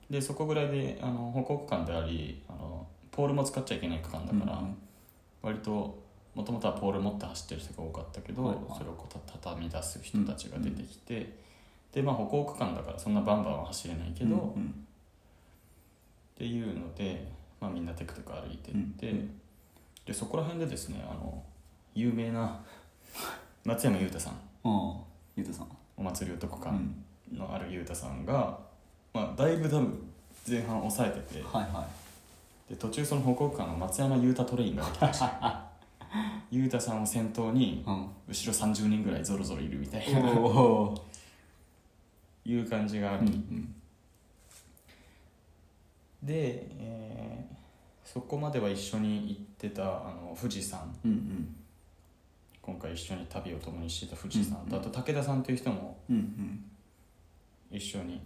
[0.09, 4.77] でそこぐらいであの歩行区間でありあのポールも使っちゃいけない区間だから、うん
[5.43, 8.65] 割ともともとはポール持って走ってる人が多かったけど、はいはい。
[8.77, 11.31] それをこうた畳み出す人たちが出てきて、
[11.93, 14.85] でまあ歩行区間だからそんなバンバンは走れないけど、っうん。
[16.37, 17.27] ていうので、
[17.61, 19.39] まあ、みんなテクテク歩いてって、うん。
[20.05, 21.43] でそこら辺でですねあの
[21.93, 22.59] 有名な
[23.63, 24.33] 松山裕太さん
[25.35, 27.03] ゆうたさんお祭り男う感ん。
[27.37, 28.57] のある裕太さんが、
[29.13, 29.99] まあ、だいぶ多分
[30.47, 31.41] 前半抑えてて。
[31.43, 31.87] はいは
[32.69, 35.21] で途中その歩行区間の松山裕太トレインができたらし。
[35.21, 35.27] い
[36.57, 38.07] 裕太さんを先頭にいうん。
[38.27, 40.19] 後ろ30人ぐらいゾロゾロいるみたいな。
[42.45, 43.73] いう感じがあり、うん
[46.23, 47.57] で、えー
[48.07, 51.55] そこまでは一緒に行ってたあの富士山うんうん
[52.67, 54.81] 今回一緒に旅を共にしてた富士山と、うん。
[54.81, 56.63] あと武田さんという人もうんうん。
[57.71, 58.21] 一緒に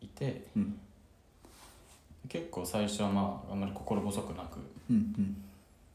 [0.00, 0.78] いてうん。
[2.28, 5.36] 結構最初はまああんまり心細くなく、うんうん。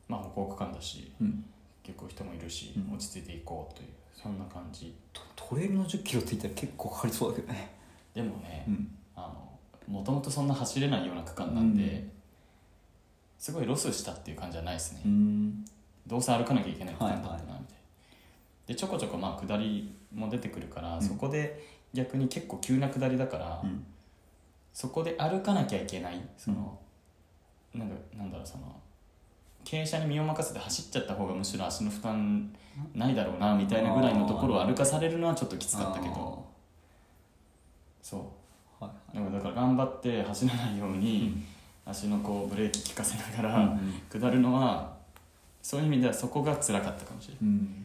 [0.09, 1.45] まあ、歩行区間だしうん。
[1.83, 2.93] 結構人もいるし、うん。
[2.93, 4.93] 落ち着いていこうというそんな感じ。
[5.13, 7.75] トトレイルの1 0キロって言ったら結構かかりそうだけどね。
[8.13, 8.91] でもね、うん。
[9.15, 9.49] あの
[9.87, 12.11] もともとそんな走れないような区間なんで、うん。
[13.39, 15.65] すごいロスしたっていう感じじゃないですね、うん。
[16.07, 17.59] どうせ歩かなきゃいけない区間だったなはいみたいな、
[18.67, 21.01] でちょこちょこまあ下りも出てくるから、うん。
[21.01, 23.85] そこで逆に結構急な下りだから、うん。
[24.73, 26.77] そこで歩かなきゃいけないその、
[27.73, 28.63] なんかなんだろうその
[29.63, 32.53] 傾斜に身を任せて走っちゃった方がむしろ足の負担
[32.93, 36.45] ないだろうなみたいなぐらいのところを歩かされるのはちょっときつかったけど。
[38.01, 38.21] そう。
[38.81, 39.33] あーはい。
[39.33, 41.45] だから頑張って走らないよううに、ん。
[41.85, 44.01] 足のこうブレーキ効かせながらうん。
[44.09, 44.95] 下るのは
[45.61, 47.43] そういう意味ではそこが辛かったかもしれない。
[47.43, 47.84] うん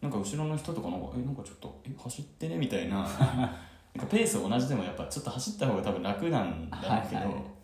[0.00, 7.56] なんか後ろの人とかなんかえなんかちょっとえ走ってねみたいな なんかペース同じでもやっぱちょっと走った方が多分楽なんだけど、はいはい。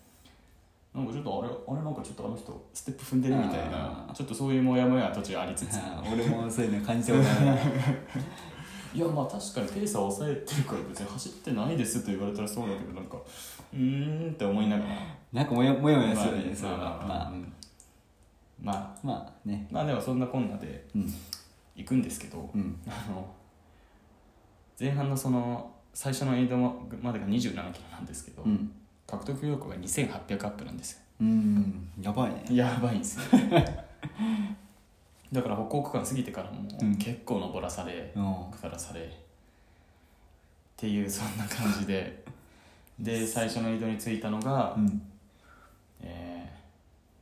[0.95, 5.79] なんかちょっとあれあれなんかちょっとあの人ステップ踏んでるみたいなちょっとそういうモヤモヤ途中ありつつ。
[6.12, 7.61] 俺もそういうの感じたことある。
[8.95, 13.16] いやまあ確かにペースは抑えてるから別に走ってないですと言われたらそうだけどなんか
[13.73, 14.90] うーんって思いながら。
[15.33, 16.79] なんかもやもやもやするよまあねそれは。
[16.79, 17.53] まあまあまあうん。
[18.61, 19.66] まあまあね。
[19.71, 21.14] まあでもそんなこんなでうん
[21.76, 22.78] 行くんですけど、うん。
[22.87, 23.26] あの
[24.78, 28.72] 前半のその最初のエイドまでが2 7キロなんですけど、うん。
[29.06, 30.98] 獲得要項が2800アップなんですよ。
[31.20, 31.88] うん。
[32.00, 32.44] やばいね。
[32.50, 33.22] やばいんですよ。
[35.32, 36.96] だから歩行区間過ぎてからもうん。
[36.96, 38.24] 結構登らされ、うん。
[38.50, 39.04] 下らされっ
[40.76, 42.24] ていうそんな感じで。
[42.98, 45.02] で最初のエイドに着いたのが、うん。
[46.00, 46.52] えー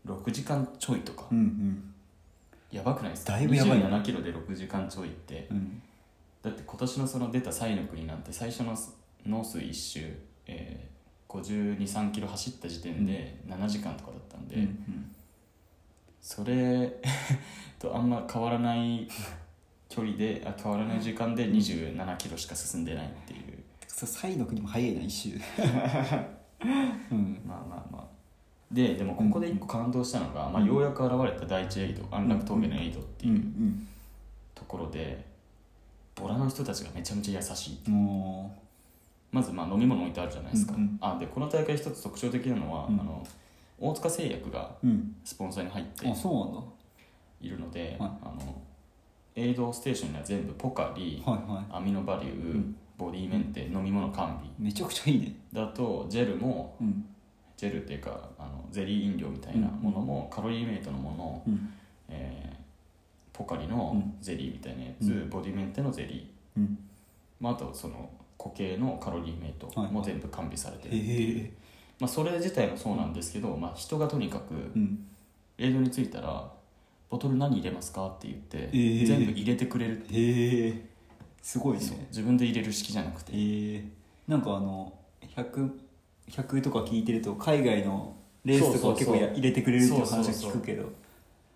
[0.07, 1.90] 6時間ちょいとか、うんうん
[2.71, 3.33] やばくないですか？
[3.33, 5.47] だいぶやばいね27キロで6時間ちょいって。
[5.51, 5.83] うん。
[6.43, 8.75] だって今年のその出たサイの国なんて最初の
[9.27, 10.01] ノース一周、
[10.47, 15.15] えー、5 2 3キロ走った時点で7時間とかだったんで、うん
[16.23, 17.01] それ
[17.79, 19.09] とあんま変わらない
[19.89, 23.59] 距離であ変わらない時間で2 7キロしか進んでないっていう。
[23.87, 25.31] さサイの国も早いな一周。
[27.11, 27.41] うん。
[27.47, 28.05] まあまあまあ
[28.71, 33.87] ででもここで一個感動したのが、まあ、ようやく現れた第一エイド安楽峠のエイドってうんいううん
[34.55, 35.25] ところで
[36.15, 37.91] ボラの人たちがめちゃめちゃ優しい。
[37.91, 38.55] も
[39.33, 40.99] まずまあ飲み物置いてあるじゃないですか、うんうん。
[41.01, 43.01] あでこの大会一つ特徴的なのは、うん。
[43.01, 43.27] あの
[43.79, 45.17] 大塚製薬がうん。
[45.25, 46.07] スポンサーに入って
[47.41, 48.11] いるので、はい。
[48.23, 48.61] あの
[49.35, 52.77] エイドステーションには全部ポカリはいはアミノバリュー、ん。
[52.99, 54.47] ボディメンテ飲み物完備。
[54.47, 55.35] いめちゃくちゃいいね。
[55.53, 57.05] だとジェルもうん
[57.61, 61.75] ジェルっていうかあのゼリー飲料みたいなものも、カロリーメイトのもの、うん。
[62.09, 62.61] えー
[63.33, 64.15] ポカリのうん。
[64.23, 65.29] ゼリーみたいなやつ、うん。
[65.29, 66.79] ボディメンテのゼリー、うん。
[67.39, 70.89] まあ、あとその固形のカロリーメイトも全部完備されてる。
[70.89, 71.53] っていう、へえ
[71.99, 75.07] まあ、それ自体もそうなんですけど、まあ、人がとにかくうん。
[75.59, 76.51] エイドに着いたら
[77.11, 79.07] 「ボトル何入れますか?」って言って、ー。
[79.07, 80.73] 全部入れてくれるっていう。
[80.73, 80.91] へえ
[81.43, 83.37] すごいね自分で入れる式じゃなくて、へ
[83.77, 83.85] え
[84.29, 84.93] なんかあの
[85.35, 85.71] 100,
[86.31, 88.15] 100とか聞いてると海外の
[88.45, 90.91] レースとかは結構や入れてくれるっていう話は聞くけど。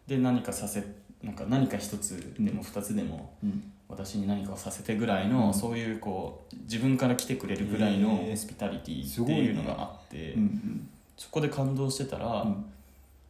[0.06, 0.84] で何かさせ
[1.22, 3.70] なんか何か一つでも二つでもうん。
[3.86, 5.54] 私に何かをさせてぐらいの、うん。
[5.54, 12.64] そういうこう自分から来てくれるぐらいのホスピタリティっていうのがあって、うんそこで感動してたら、うん。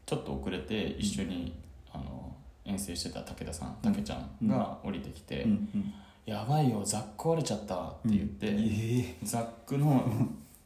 [0.06, 1.54] ちょっと遅れて一緒に、
[1.92, 5.94] あの遠征してた武田さん武ちゃんが降りてきて「うんうん。
[6.24, 10.02] やばいよザック壊れちゃった」って言って、ええザックの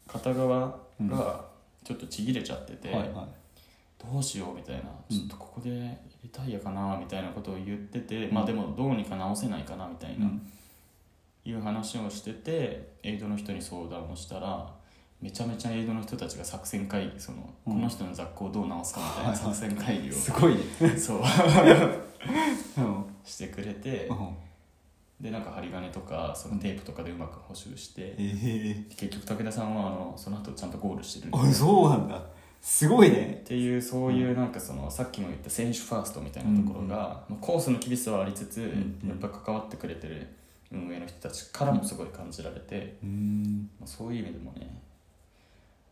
[0.08, 0.74] 片側
[1.06, 1.44] が
[1.84, 3.28] ちょっとちぎれちゃってて、はいは
[3.98, 5.16] どうしようみたいな、うん。
[5.16, 5.70] ちょっとここで
[6.22, 10.52] リタイアかなみたいなことを言ってて、まあでもどうにか直せないかなみたいな、いうん。
[11.44, 14.70] いう話をしててエイドの人に相談をしたら
[15.20, 17.74] めちゃめちゃエイドの人たちが作戦会議その、うん。
[17.74, 20.96] この人の雑魚をどう直すかみたいな作戦会議を、すごいね。
[20.96, 21.18] そう。
[22.78, 23.04] うん。
[23.24, 24.08] してくれて
[25.20, 32.22] でなんか針金とかそのテープとかでうまく補修して、ええ結局武田さんはあのその後ちゃんとゴールしてるあそうなんだ。
[32.60, 33.40] すごいね。
[33.44, 38.62] っていうそういうなんかそのさっきも言った選手ファーストみたいなところが、まあコースの厳しさはありつつ、ん
[39.02, 39.08] うん。
[39.08, 40.26] やっぱ関わってくれてる
[40.70, 43.70] 運営の人たちからもすごい感じられて、うん。
[43.80, 44.80] まあ、そういう意味でもね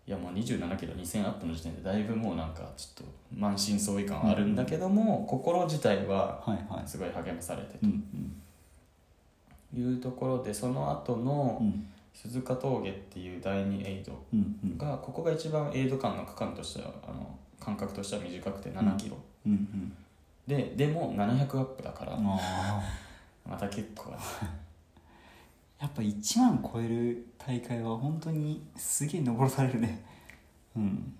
[0.06, 6.88] いやもう2 7キロ2000アップの時点でだいぶもうなんかちょっと満身創痍感はあるんだけども、心自体ははいはい。
[6.88, 7.96] すごい励まされてうんと
[9.80, 11.88] いうところでその後のうん。
[12.16, 14.18] 鈴鹿峠っていう第2エイド
[14.78, 19.96] がここが一番エイド間の区間としてはあの間隔としては短くて7キロ、うんうん。
[20.46, 22.40] ででも700アップだから、ま
[23.58, 24.14] た結構。
[25.78, 30.02] やっぱ1万超える大会は本当にすげえ登らされるね。
[30.74, 31.14] うん。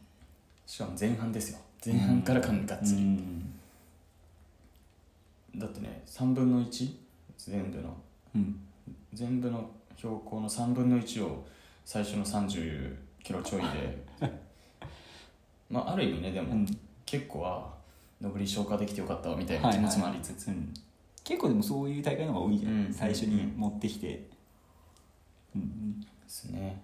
[0.64, 1.59] しかも前半ですよ。
[1.85, 3.53] 前半からかんがっつり、うん。
[5.57, 6.97] だってね3分の1
[7.37, 7.95] 全部の
[8.37, 8.61] うん。
[9.12, 11.46] 全部の標高の3分の1を
[11.85, 14.05] 最初の30キロちょいで。
[15.70, 16.66] まあある意味ねでも、うん。
[17.05, 17.75] 結構は
[18.20, 20.72] 上り消化できてよかったわみたいな気持ちもありつつ、うん。
[21.25, 22.92] 結構でもそういう大会の方が多いじゃん、うん。
[22.92, 24.29] 最初に持ってきて。
[25.55, 26.83] うんですね。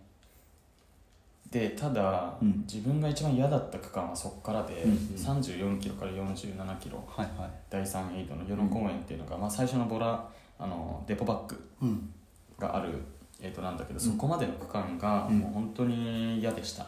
[1.50, 2.64] でただ、うん。
[2.66, 4.96] 自分が一番嫌だった区間はそこからで、うんうん。
[4.96, 7.04] 34キロから47キロ。
[7.06, 7.50] はいはい。
[7.68, 10.28] 第3エイドの与野公園っていうのが、まあ、最初のボラ
[10.62, 12.12] あのデポバッグうん。
[12.58, 12.90] がある
[13.40, 14.12] エイドなんだけど、うん。
[14.12, 15.38] そこまでの区間がうん。
[15.40, 16.86] もう本当に嫌でした、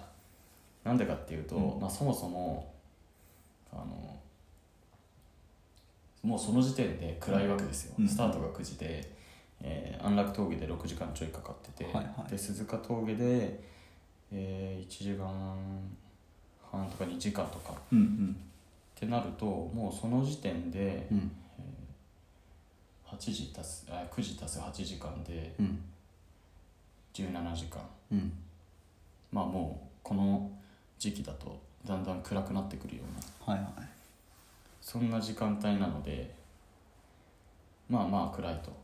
[0.85, 1.81] なんでかっていうと、うん。
[1.81, 2.73] まあ、そもそも
[3.73, 3.85] あの
[6.23, 8.09] もうその時点で暗いわけですよ、うん。
[8.09, 9.13] スタートが9時で、
[9.61, 12.31] えー安楽峠で6時間ちょいかかってて、はいはい。
[12.31, 13.61] で鈴鹿峠で、
[14.33, 15.27] えー1時間
[16.71, 18.37] 半とか2時間とかっうんうん。
[18.95, 21.31] てなるともうその時点でうん
[23.19, 25.79] 8時足すあ9時足す8時間でうん。
[27.15, 27.81] 17時間。
[28.11, 28.33] うん。
[29.31, 30.51] まあもうこの
[30.99, 33.03] 時期だとだんだん暗くなってくるよ
[33.47, 33.55] うな。
[33.55, 33.89] はいはい。
[34.81, 36.35] そんな時間帯なので
[37.89, 38.71] まあまあ暗いと。
[38.71, 38.75] っ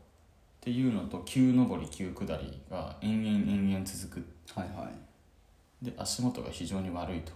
[0.63, 4.25] ていうのと急上り急下りが延々延々続く。
[4.55, 5.85] はいはい。
[5.85, 7.33] で足元が非常に悪いと。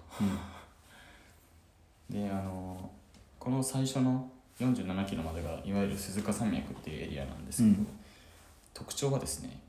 [2.10, 2.92] であの
[3.40, 4.30] この最初の
[4.60, 7.88] 47キロまでがいわゆる鈴鹿山脈っていうエリアなんですけど、うん。
[8.74, 9.60] 特徴はですね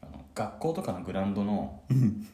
[0.00, 2.26] あの学校とかのグラウンドのうん。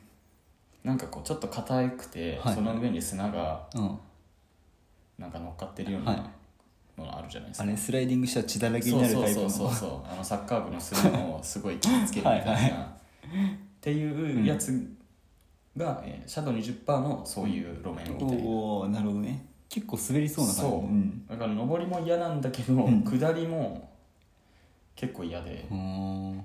[0.84, 2.54] なんかこうちょっと硬くて、はい。
[2.54, 3.98] その上に砂がうん。
[5.18, 6.22] なんか乗っかってるようはない。
[6.96, 9.50] ものあるじゃないですか、あれスライディングしたら血だらけになるタイプの。
[9.50, 10.12] そうそうそうそう。
[10.12, 12.52] あのサッカー部の砂をすごい気をつけるみたいな。
[12.52, 14.42] はいってい。
[14.42, 14.96] うやつ
[15.76, 20.70] が、えーシャドウ20%のそういう路面みたいな、おおなるほどね結構滑りそうな感じ。
[20.70, 20.82] そう。
[20.84, 21.26] ん。
[21.26, 23.02] だから上りも嫌なんだけど、ん。
[23.02, 23.90] 下りも
[24.94, 25.66] 結構嫌で。
[25.70, 26.44] うーん。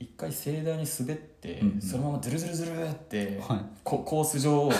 [0.00, 1.68] 一回盛大に滑って、うん。
[1.70, 3.60] うんそのままズルズルズルって、はい。
[3.82, 4.72] こコース上を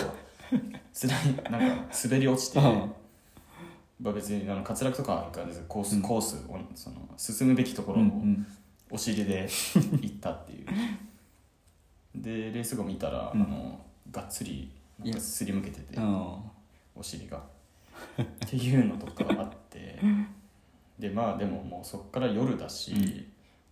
[0.93, 2.91] スライなんか滑り落ちて、うん。
[4.01, 6.01] まあ別にあの滑落とかはいかずコース、うん。
[6.01, 8.05] コースをその進むべきところを
[8.89, 9.49] お尻で
[10.01, 10.65] 行ったっていう。
[12.15, 13.41] でレース後見たら、うん。
[13.43, 13.79] あの
[14.11, 16.37] がっつりなんかすりむけててうん。
[16.95, 17.41] お尻が
[18.21, 19.99] っていうのとかあって。
[20.99, 23.25] でまあでももうそっから夜だし、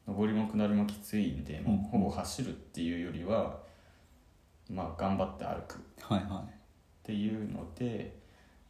[0.07, 3.57] 上りも下りもきついんでもうほぼ走るっていうよりは
[4.69, 5.75] まあ頑張って歩く。
[5.75, 6.19] っはい。
[6.21, 6.45] は
[7.03, 8.17] ていうので、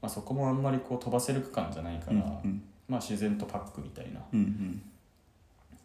[0.01, 4.82] まあ、そこもあんまりこう飛ばせる区間じゃないかいら、うんまあ自然とパックみたいなうんうん。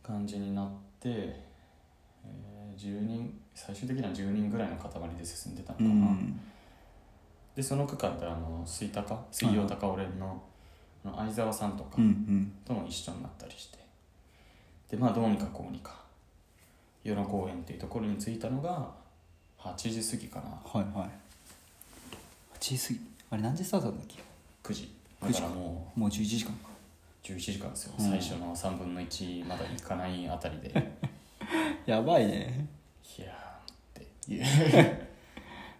[0.02, 0.68] 感じになっ
[1.00, 4.88] て、えー10人最終的には10人ぐらいの塊
[5.18, 6.40] で進んでたのかうな、ん
[7.54, 10.42] でその区間であの水高水曜高俺の
[11.04, 11.96] あの相沢さんとか
[12.64, 13.78] とも一緒になったりして。
[14.90, 16.02] でまあどうにかこうにか。
[17.04, 18.88] 与野公園っていうところに着いたのが
[19.58, 20.44] 8時過ぎかな。
[20.64, 21.08] はいはい。
[22.58, 23.00] 8時過ぎ。
[23.30, 24.22] あれ何時スタートなんだっけ
[24.62, 24.94] ？9時。
[25.20, 25.48] 9だ時か。
[25.48, 26.68] からももう11時間か。
[26.68, 28.04] う11時間ですよ、うん。
[28.10, 30.68] 最初の3分の1まだいかないあたりで。
[30.68, 30.72] い
[31.90, 32.68] ややばいね。
[33.18, 33.26] ーっ
[33.94, 34.32] て。
[34.32, 35.11] い う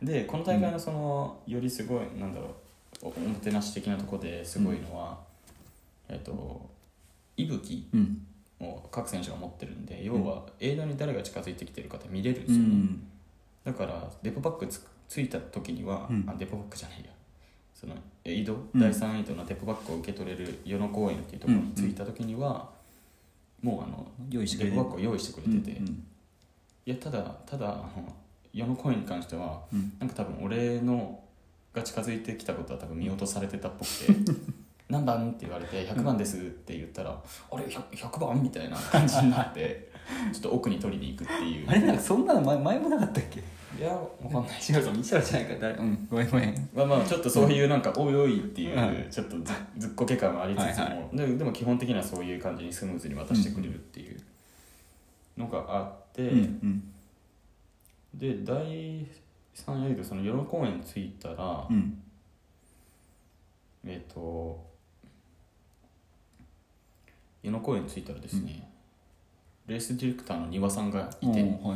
[0.03, 2.55] でこの大会のそのよりすごいなんだろ
[3.03, 5.18] うおおもてなし的なところですごいのは、
[6.09, 6.68] えっと
[7.36, 8.26] 息吹うん。
[8.61, 13.03] を各選手が持ってるんで要はエイドに誰が近づいてきてるかって見れるんでうすよね、ん
[13.64, 17.07] だからデポバッグつついた時には、うんあデポバッグじゃないや。
[17.74, 17.94] その
[18.24, 18.80] エイド、うん。
[18.80, 22.70] 第3エイドのデポバッグを受け取れる与野公園っていうところに着いた時には、
[23.61, 26.05] もうあの用意してデポバッグを用意してくれてて、いうん。
[26.86, 28.14] やただただあの
[28.53, 29.92] 与野公園に関してはうん。
[29.98, 31.18] なんか多分俺の
[31.74, 33.88] が近づいてきたことは多分見落とされてたっぽく
[34.24, 34.32] て
[34.90, 39.90] 何番って言われて100番ですって言ったら、あれ？100, 100番みたいな感じになって
[40.34, 41.68] ちょっと奥に取りに行くっていう。
[41.70, 41.80] あれ？
[41.80, 43.40] なんかそんなの前前もなかったっけ？
[43.78, 44.61] いやわかんない。
[44.61, 45.74] 違うぞ西原じゃないか誰？
[45.76, 46.07] うん。
[46.11, 46.68] ごめんごめん。
[46.74, 54.20] まあまあちょっとそういうなんかおいおいっていううんちょっとずずっこけ感はありつつも、はいででも基本的にはそういう感じにスムーズに渡してくれるっていう
[55.38, 56.84] のがあって、うんうん
[58.14, 59.06] で第
[59.54, 62.02] 3エイドその与野公園に着いたら、うん。
[63.84, 64.64] えっ、と
[67.42, 68.68] 与野公園に着いたらですね、
[69.66, 71.74] レースディレクターの丹羽さんがいて、はいは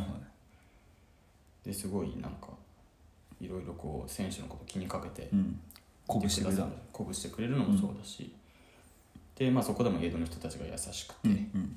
[1.64, 1.66] い。
[1.66, 2.48] ですごいなんか
[3.40, 5.60] いろいろこう選手のこと気にかけてうん。
[6.06, 6.62] 鼓舞してくれた。
[6.92, 8.32] 鼓舞してくれるのもそうだし、
[9.34, 11.76] で、まあ、そこでも江戸の人たちが優しくて、うんうん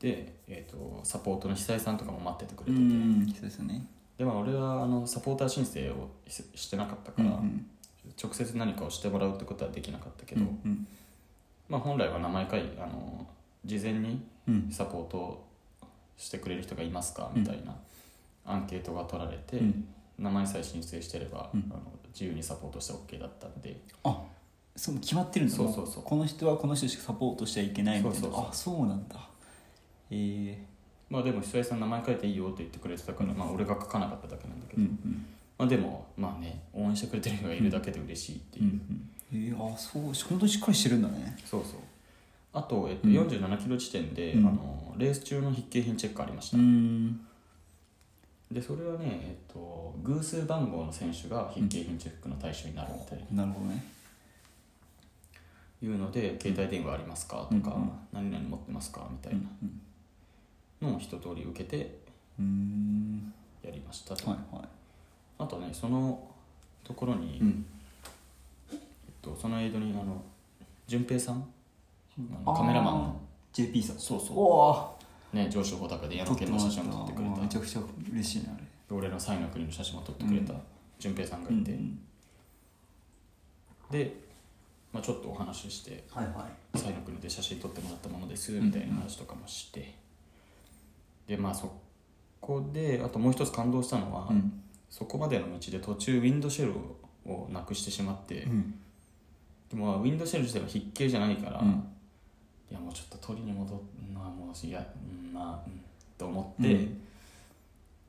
[0.00, 2.80] で、えー、とサポートの久井さんとかも待っててくれうて。
[2.80, 3.86] て、んそうですよね。
[4.18, 7.66] でまあ俺はあのサポーター申請をししてなかったから、うん
[8.22, 10.86] 直接何かをしてもらうってことはできなかったけど、うん
[11.70, 13.26] まあ、本来は名前書いあの
[13.64, 14.68] 事前にうん。
[14.70, 15.46] サポートを
[16.16, 17.74] してくれる人がいますかみたいな
[18.44, 19.88] アンケートが取られて、うん。
[20.18, 21.64] 名前さえ申請してれば、うん。
[21.70, 21.80] あの
[22.12, 23.76] 自由にサポートして OK だったんで。
[24.04, 24.22] あ
[24.76, 25.54] そう決まってるんだ。
[25.54, 28.20] そうそうそうこの人はこの人しかサポートしちゃいけないみたいな。
[28.20, 28.48] そうそうそう。
[28.48, 29.16] あそうなんだ
[30.14, 30.64] へえ
[31.10, 35.26] まあでも久井さん名前書いていいよって言ってくれてたから、まあ俺が書かなかっただけなんだけど、うんうん。
[35.58, 39.44] まあでもまあね応援してくれてる人がいるだけで嬉しいっていう、うんうん。
[39.44, 41.36] へえあそう本当にしっかりしてるんだね。
[41.44, 41.80] そうそう。
[42.52, 43.14] あと、えっと、うん。
[43.14, 44.46] 47キロ地点で、うん。
[44.46, 47.20] あのレース中の筆記品チェックありました、ん。
[48.50, 53.44] でそれはね、えっと、偶数番号の選手が筆記品チェックの対象になるみたいな。
[53.44, 53.84] るほどね。
[55.82, 57.90] いうので「携帯電話ありますか?」とか、うんうん。
[58.12, 59.40] 何々持ってますか?」みたいな
[60.84, 61.98] のを一通り受けて
[62.38, 63.32] うん。
[63.62, 64.62] やりましたと、はいは
[65.38, 66.28] あとねその
[66.84, 67.66] ところに、いうん。
[68.72, 68.78] えっ
[69.22, 70.22] と、そのエイドにあの
[70.86, 71.46] 順平さん？
[72.44, 73.20] カメラマンの。
[73.52, 73.98] JP さん。
[73.98, 74.96] そうそ
[75.32, 75.36] う。
[75.36, 77.82] ね上昇穂高で矢野県の写真を撮ってくれめちたゃくちゃ
[78.12, 78.64] 嬉しいなあれ。
[78.96, 80.60] 俺のサイの国の写真を撮ってくれたうん。
[80.98, 81.76] 順平さんがいて、
[83.90, 84.14] で、
[84.92, 86.78] まあ、ちょっとお話ししてはいはい。
[86.78, 89.94] サイの国で写真撮ってもらったものですんみたいな話とかもして、
[91.26, 91.72] でまあそ
[92.40, 94.60] こであともう一つ感動したのは、うん。
[94.90, 96.72] そこまでの道で途中ウィンドシェル
[97.30, 98.74] をなくしてしまって、うん。
[99.70, 101.68] でもまあウィンドシェル自体は筆形じゃないから、うん。
[102.70, 105.80] いやもうちょっと取りに戻るのはもういや、うん、まあ、うん、
[106.18, 107.00] と思って、うん。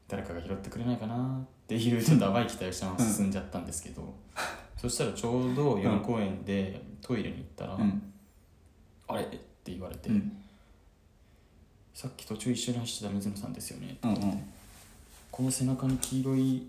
[0.07, 3.32] 誰かが拾ってくれないかなっていうちょっと淡い期待をしたまま進ん。
[3.32, 4.13] じゃったんですけど、
[4.78, 8.13] そしたらちょうど与野公園でトイレに行ったら「うん。
[9.07, 9.39] あれ?」って
[9.72, 10.45] 言われて、うん
[11.96, 14.43] さっき途中一緒に走ってた水野さんですよね」うん言って、
[15.32, 16.68] この背中に黄色いって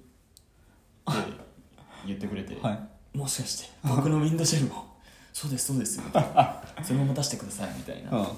[2.07, 3.17] 言ってくれて、 はい。
[3.19, 4.97] もしかして僕のウィンドシェルも？
[5.33, 6.63] そうですそうですみたいな。
[6.83, 8.31] そのまま出してくださいみたいな。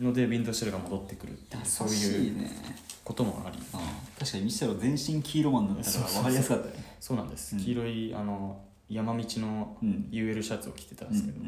[0.00, 2.50] のでウィンドシェルが戻ってくるっていうそういう
[3.04, 3.58] こともあり
[4.18, 6.96] 確かに見せたら全身黄色マンだったから分かりやすかったね。
[7.00, 10.08] そうなんです、うん黄色いあの山道のうん。
[10.10, 11.38] UL シャツを着てたんですけど、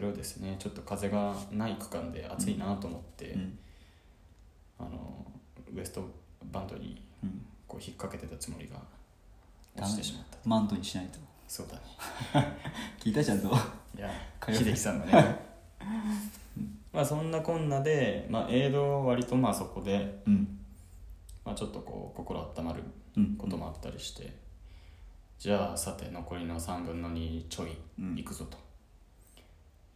[0.00, 3.58] それをですねちょっと風がない区間で暑いなと思って、うん。
[4.78, 5.26] あの
[5.76, 6.02] ウエスト
[6.50, 7.44] バンドにうん。
[7.68, 8.76] こう引っ掛けてたつもりが
[9.76, 11.18] 落ちてしまったマントにしないと。
[11.46, 12.56] そうだね。
[12.98, 13.48] 聞いたちゃんと。
[13.48, 14.10] いや
[14.48, 15.38] 秀樹さんだね。
[16.94, 20.58] まあそんなこんなで、まあ、エイドは割とまあそこで、うん。
[21.44, 22.82] まあ、ちょっとこう心温まる
[23.18, 23.36] うん。
[23.36, 24.32] こともあったりして、
[25.38, 28.16] じゃあさて残りの3分の2ちょいうん。
[28.16, 28.69] 行くぞと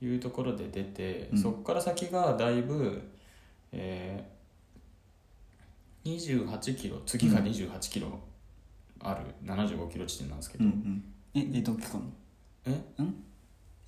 [0.05, 1.39] いうところで出て、うん。
[1.39, 3.03] そこから先がだいぶ、
[3.73, 8.19] えー、28キロ次が28キロ
[9.01, 11.05] ある75キロ地点なんですけど、うんうん。
[11.35, 11.79] えエイドの？
[11.79, 12.13] 期間
[12.67, 12.71] え
[13.03, 13.15] ん？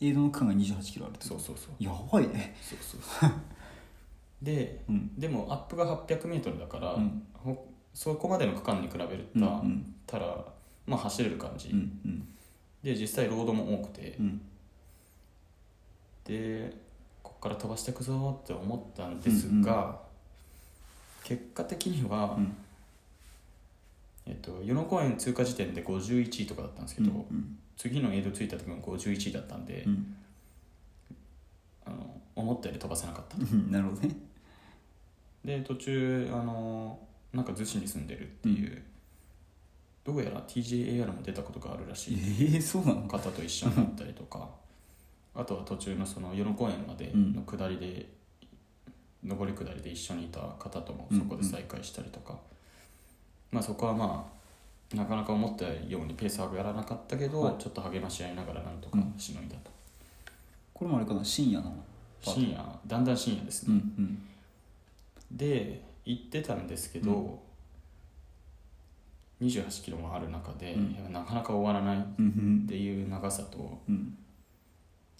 [0.01, 1.83] エイドの期間が2 8キロあるってそうそうそう。
[1.83, 2.55] やばいね。
[2.61, 3.31] そうそうそう。
[4.43, 5.19] でうん。
[5.19, 7.23] でもアップが 800m だから、うん。
[7.35, 9.95] ほそこまでの区間に比べるうんうと、ん。
[10.07, 10.45] たら、
[10.87, 12.29] まあ、走れる感じ、うんうん。
[12.83, 14.41] で実際ロードも多くて、うん
[16.27, 16.77] で
[17.23, 20.01] ここから飛ばしていくぞって思ったんですが、
[21.25, 22.57] 結果的には、うん。
[24.27, 30.17] えっと、与野公園通過時点で51位とかだったんですけど、うん次のエイド着いた時も51位だったんで、うん。
[31.85, 31.97] あの
[32.35, 33.37] 思ったより飛ばせなかった。
[33.37, 33.71] うん。
[33.71, 34.17] なるほどね。
[35.45, 36.99] で途中あの
[37.33, 38.83] なんか逗子に住んでるっていう、
[40.05, 42.19] どうやら TJAR も出たことがあるらしい
[42.55, 43.03] ええそうなの？
[43.03, 44.49] 方と一緒になったりとか
[45.37, 48.09] あとは途中のその与野公園までの下りで、
[49.25, 52.39] 上り下りで一緒にいた方ともそこで再会したりとか、
[53.51, 54.31] まあそこはま
[54.93, 57.55] あなかなか思ったようにペース上がらなかったけど、はい。
[57.59, 59.71] ちょっと励まし合いながらなんとかしのいだと、
[60.73, 61.75] これもあれかな深夜の
[62.23, 64.19] 深夜だんだん深夜ですね、うんうん。
[65.37, 67.41] で行ってたんですけど、
[69.43, 70.77] 28キロもある中で、
[71.11, 72.65] なかなか終わらないっうん。
[72.69, 74.17] ていう長さとうん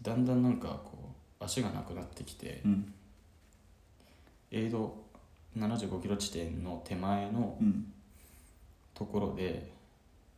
[0.03, 2.93] だんだんなんかこう足がなくなってきて、うん。
[4.51, 4.95] エイド
[5.57, 7.93] 75キロ地点の手前のうん。
[8.95, 9.71] ところで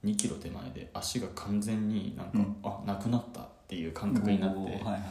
[0.05, 2.57] 2キロ手前で足が完全になんか、うん。
[2.63, 5.03] あなくなったっていう感覚になってはいはいはい。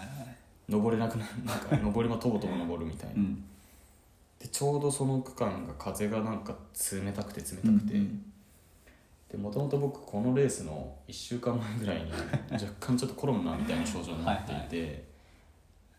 [0.70, 3.44] 登れなくな なんか登りもとぼとぼ登るみたいな、うん。
[4.40, 6.56] でちょうどその区間が風がなんか
[6.92, 8.34] 冷たくて冷たくて、うん
[9.30, 12.12] でもともと僕このレースの1週間前ぐらいに
[12.52, 15.08] 若干ちょっとコロナみたいな症状になっていて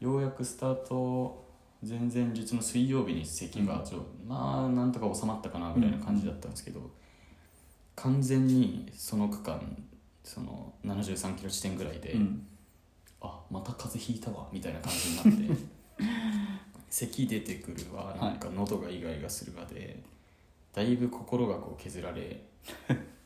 [0.00, 1.46] ようやくスタート
[1.86, 6.90] 前々日の水曜日に咳がちょ、まあなんとか収まったかなぐらいの感じだったんですけど、
[7.94, 9.60] 完全にその区間
[10.24, 12.48] その73キロ地点ぐらいで、うん。
[13.20, 15.62] あまた風邪ひいたわみたいな感じになって
[16.88, 20.02] 咳出てくるわなんか喉がイガイガするわで
[20.72, 22.44] だいぶ心がこう削られ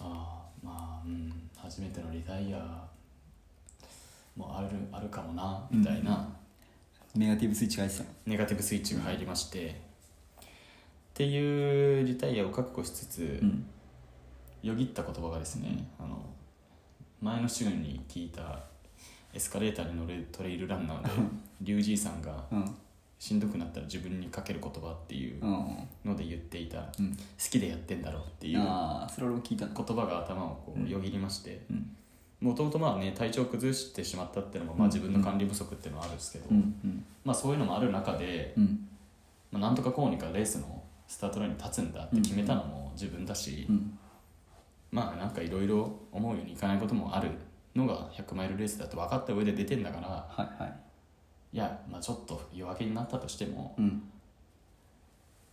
[0.00, 2.84] ああまあうん初めてのリタイア
[4.36, 6.28] もあるあるかもなみたいな。
[7.14, 8.04] ネガティブスイッチが入ってた。
[8.04, 9.72] のネガティブスイッチが入りまして、っ
[11.14, 13.66] ていうリタイアを覚悟しつつ、うん
[14.62, 16.22] よぎった言葉がですね、あの
[17.22, 18.60] 前の週に聞いた
[19.32, 21.08] エスカレーターに乗るトレイルランナーで
[21.62, 22.76] リュウジーさんがうん
[23.20, 25.88] しんどくなったら自分にかける言葉っていううん。
[26.06, 27.16] ので言っていた、好うん。
[27.38, 28.60] きでやってんだろうっていう
[29.14, 29.74] それ俺も聞いたの。
[29.74, 30.88] 葉が頭をこううん。
[30.88, 31.96] よぎりましてうん。
[32.40, 36.46] もともとまあね体調を崩してしまったっていうのもまあ自分の管理不足っていうのはあるんですけど、
[37.22, 38.88] まあそういうのもある中で、うん。
[39.52, 43.98] まあ、なんとかこうにかレースのスタートラインに立つんだって決めたのも自分だし、うん。
[44.90, 47.28] まあなんかいろいろ思うようにいかないこともある
[47.76, 50.26] のが100マイルレースだと分かった上で出てんだからは
[50.58, 50.72] いはい
[51.52, 54.02] いや、まあ、ちょっと弱気になったとしてもうん。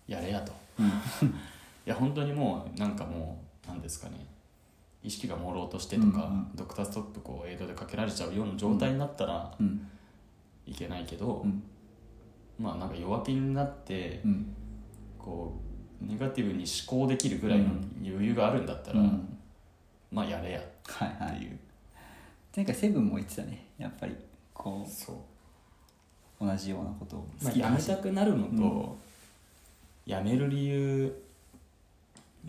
[0.08, 0.54] やれやと。
[0.80, 0.88] うん。
[0.88, 0.92] い
[1.86, 4.26] や本当にもうなんかもうなんですかね。
[5.04, 9.88] 意識が朦朧としてとか、うんうんドクターストップこうエイドでかけられちゃうような状態になったらうん。
[10.66, 11.64] いけないけど、うん。
[12.60, 14.56] まあなんか弱気になってうん。
[15.18, 15.60] こ
[16.02, 17.66] うネガティブに思考できるぐらいの
[18.02, 19.38] 余裕があるんだったら、うん。
[20.12, 21.54] まあやれやっはいはいてい。
[21.54, 21.60] う、
[22.56, 24.16] 前回セブンも言ってたねやっぱり。
[24.54, 25.20] こそうう
[26.40, 29.08] 同じようなことをまあ、やめたくなるのと、うん
[30.06, 31.14] やめる理由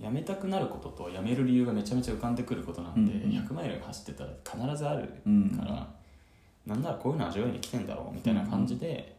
[0.01, 3.45] やめたくなることとやめる理由がめちゃめちゃ浮かんでくることなんで、うんうん。
[3.45, 4.31] 100マイル走ってたら
[4.69, 5.89] 必ずあるうんから、
[6.67, 9.17] なんならこういうの味わいに来てんだろうみたいな感じで、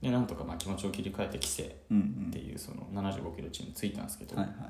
[0.00, 2.30] でなんとかまあ気持ちを切り替えて帰省っうんうん。
[2.30, 4.56] ていうその75キロ地に着いたんですけど、はいはい。
[4.56, 4.68] ま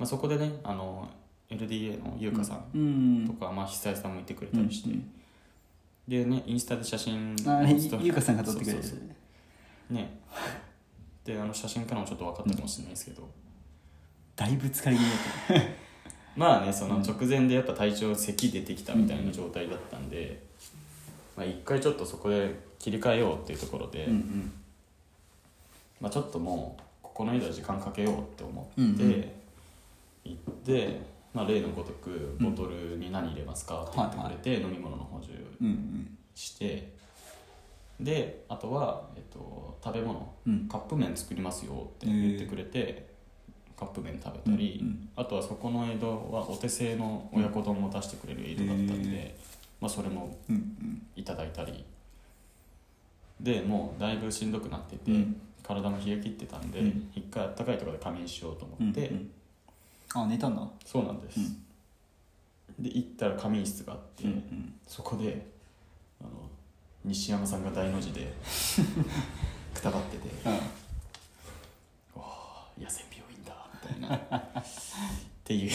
[0.00, 1.08] あ、そこでねあの
[1.48, 5.10] LDA の優香さんうんとか、まあ、久江さんもいてくれたりして、うん
[6.10, 7.96] でねインスタで写真あれスト。
[7.96, 9.04] ーリーゆうかさんが撮ってくれてそうそうそ
[9.92, 9.94] う。
[9.94, 10.18] ね。
[11.24, 13.28] であの写真からもちょっと分かったかもしれないですけど、
[14.34, 15.10] だいぶ疲れ気味
[15.54, 15.64] だっ
[16.34, 20.42] まあねその直前でやっぱ体調咳出てきたみたいな状態だったんで、
[21.36, 24.52] まあ、一回ちょっとそこで切り替えようっていうところで、たうん。
[26.00, 29.24] まあ、ちょっともうここの間時間かけようって思って、うんうん。
[30.24, 31.00] 行って、
[31.32, 35.28] まあ、例のごとくボトルに何入れますかって言ってくれて、飲み物の補充
[36.34, 36.92] して
[38.00, 40.32] であとは、えっと、食べ物。
[40.46, 40.68] うん。
[40.68, 43.10] カップ麺作りますよって言ってくれて、
[43.78, 44.82] カップ麺食べたり、
[45.16, 49.36] あとはそこの江戸はお手製の親子丼を出してくれる江戸だったんで、へ
[49.80, 50.36] まあ、それも
[51.14, 51.84] いただいたり。
[53.38, 55.40] でもうだいぶしんどくなってて、うん。
[55.62, 57.10] 体も冷え切ってたんで、うん。
[57.14, 59.30] 一回あったかいところで仮眠しようとうん思って、うん
[60.14, 60.62] あ寝たんだ。
[60.84, 61.38] そうなんです、
[62.78, 64.74] で行ったら仮眠室があって、うんうん。
[64.86, 65.46] そこで
[66.20, 66.30] あの
[67.04, 68.32] 西山さんが大の字で
[69.72, 70.56] くたばってて「わ
[72.16, 74.38] あ野戦病院だ」みたいな。
[74.60, 74.62] っ
[75.44, 75.70] ていう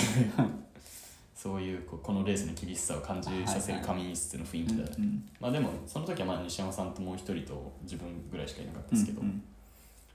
[1.36, 9.44] そういうこうこのレースの厳しさを感じさせる仮眠室の雰囲気だ、うんまあでもその時はまあ西山さんともう一人と自分ぐらいしかいなかったですけど、うん。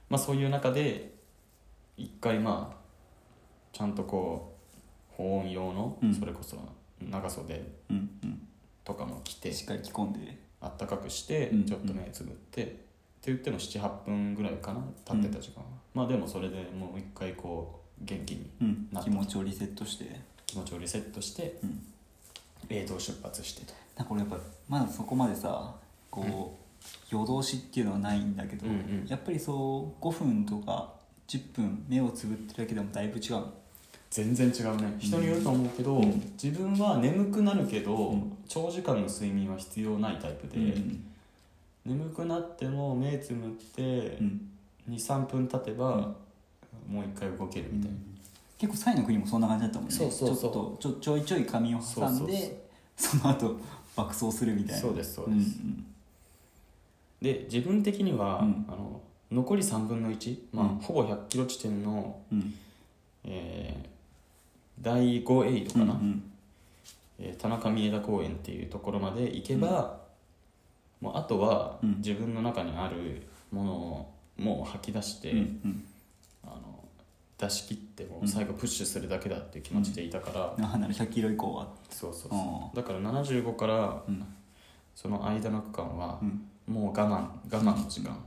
[0.09, 1.13] まあそういう中で
[1.95, 2.80] 一回まあ
[3.71, 4.57] ちゃんとこ
[5.11, 6.13] う保温用のうん。
[6.13, 6.57] それこそ
[7.01, 8.47] 長袖うんうん。
[8.83, 10.39] とかも着てしっかり着込んで。
[10.63, 12.75] あったかくしてうんちょっと目つぶって、って
[13.25, 18.87] 言っても78分ぐらいかな経ってた時間は、まあでもそれでもう一回こう元気にうん。
[18.91, 19.09] なった。
[19.09, 20.21] 気持ちをリセットして。
[20.45, 21.81] 気持ちをリセットしてうん。
[22.69, 23.73] 映像出発してと。
[23.97, 24.37] なんか俺やっぱ
[24.69, 25.73] まだそこまでさ
[26.11, 29.07] こう、夜通しっていうのはないんだけど、うんうん。
[29.09, 30.93] やっぱりそう5分とか
[31.27, 33.53] 10分目をつぶってるだけでもだいぶ違うの？
[34.11, 34.93] 全然違うね。
[34.99, 36.33] 人によると思うけど、うん。
[36.41, 38.37] 自分は眠くなるけど、うん。
[38.45, 41.05] 長時間の睡眠は必要ないタイプで、うん。
[41.85, 44.49] 眠くなっても目つむってうん。
[44.89, 46.13] 23分経てば、
[46.89, 47.97] もう一回動けるみたいな、
[48.57, 49.95] 結構サイの国もそんな感じだったもんね。
[49.95, 50.81] そうそうそう。
[50.81, 53.57] ちょっとちょちょいちょい髪を挟んでその後
[53.95, 54.81] 爆走するみたいな。
[54.81, 55.85] そうですそうです、ん
[57.21, 58.65] で自分的には、うん。
[58.67, 58.99] あの
[59.31, 60.75] 残り3分の1、まあうん。
[60.79, 62.53] ほぼ100キロ地点の、うん。
[63.23, 63.90] えー
[64.79, 66.23] 第5エイドかな、うん
[67.19, 69.99] えー田中三枝公園っていうところまで行けば、
[71.01, 71.97] もうあとはうん。
[71.97, 75.83] 自分の中にあるものをもう吐き出して、うんうん。
[76.43, 76.83] あの
[77.37, 81.67] 出し切ってもうん最後プッシュするだけだっていう気持ちでいたから、あなる100キロ以降は。
[81.91, 82.35] そうそうう。
[82.35, 82.39] ん。
[82.39, 84.25] そうだから75からうん。
[84.95, 86.47] その間の区間はうん。
[86.73, 88.17] もう我慢我慢の時間、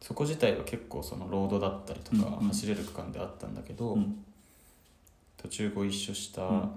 [0.00, 2.48] そこ自体は結構そのロードだったりとかうんうん。
[2.48, 4.24] 走れる区間であったんだけど、うん
[5.38, 6.70] 途中ご一緒したうん。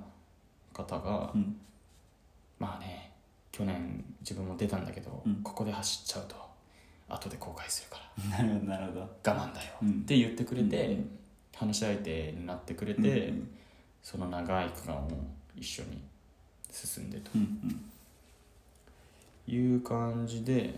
[0.74, 1.58] 方が、うん。
[2.60, 3.12] まあね
[3.52, 5.36] 去年自分も出たんだけど、うん。
[5.44, 6.36] ここで走っちゃうと
[7.10, 7.98] 後で後悔するか
[8.32, 8.38] ら。
[8.38, 9.02] なるほどなるほど。
[9.02, 9.74] 我慢だよ。
[9.82, 9.90] うん。
[9.90, 11.18] って言ってくれて、うん
[11.54, 13.58] 話し相手になってくれて、うんうん。
[14.02, 15.08] その長い区間を
[15.56, 16.02] 一緒に
[16.72, 17.30] 進んでと。
[17.36, 17.92] うん
[19.48, 20.74] いう感じで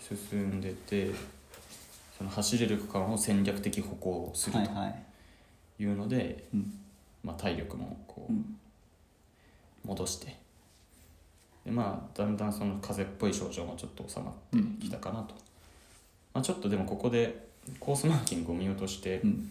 [0.00, 1.10] 進んでて
[2.18, 5.82] その走れる区間を戦略的歩行するいはい。
[5.82, 6.78] いうので、うん
[7.24, 8.56] まあ、体力もこううん。
[9.84, 10.36] 戻して。
[11.64, 14.34] でまあだんだんその風邪っぽい症状もちょっと収まっ
[14.78, 15.34] てきたかなと、
[16.34, 17.46] まあ、ちょっとでもここで
[17.78, 19.50] コースマーキングを見落として、うん。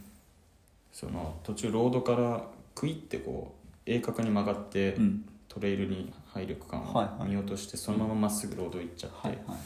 [0.91, 2.43] その途中ロードから
[2.75, 3.55] クイってこ
[3.87, 5.25] う鋭角に曲がって、うん。
[5.47, 9.57] トレイルに入る区間を見落としてそのまままっすぐロード行っちゃって、はいは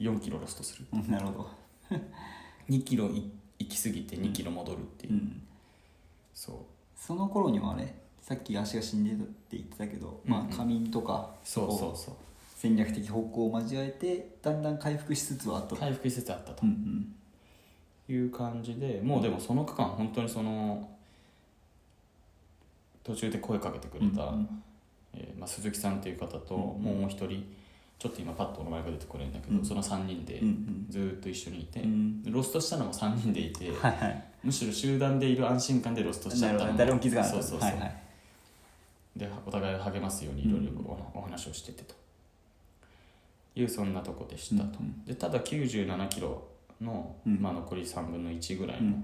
[0.00, 0.04] い。
[0.04, 0.96] 4キロロストするう。
[0.96, 1.50] んなるほど。
[2.70, 5.42] 2キロい行き過ぎて2キロ戻るっていう、うん。
[6.32, 6.56] そう
[7.06, 10.54] その頃にはねさっき足が死んでたって言ってたけど、まうんうん。
[10.54, 12.14] あ仮眠とかこそうそうそう。
[12.56, 16.62] 戦略的方向を交えてだんだん回復しつつはあったと、回復しつつあったと。
[16.62, 17.14] うんうん。
[18.08, 20.88] いう感じでもうでもその区間本当にその
[23.02, 24.62] 途中で声かけてくれた、うんうん。
[25.12, 27.44] えーまあ、鈴木さんっていう方と、うんもう一人
[27.98, 29.64] ちょっと今パッとお名前が出てこれるんだけど、うん。
[29.64, 30.40] その3人で
[30.88, 32.22] ずーっと一緒にいて、うん。
[32.22, 36.76] でロストしたのも3人でいて、はいはいむしろ集団でいる安心感でロストしちゃったの。
[36.76, 37.42] 誰も気づかなかった。
[37.42, 37.96] そうそうそう、はいはい。
[39.16, 40.72] でお互いを励ますようにいろいろ
[41.14, 41.94] おお話をしててと。
[43.56, 45.04] いうそんなとこでしたと、うんうん。
[45.04, 46.46] でただ97キロ
[46.80, 47.40] の、うん。
[47.40, 48.92] まあ、残り3分の1ぐらいの、うん。
[48.94, 48.96] っ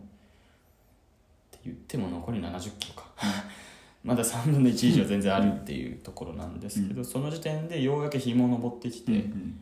[1.51, 3.07] て言っても残り70キロか。
[4.03, 9.61] まだ3分の1以上全然あるっていうところなんですけど、その時点でようやく日も昇ってきて、うん。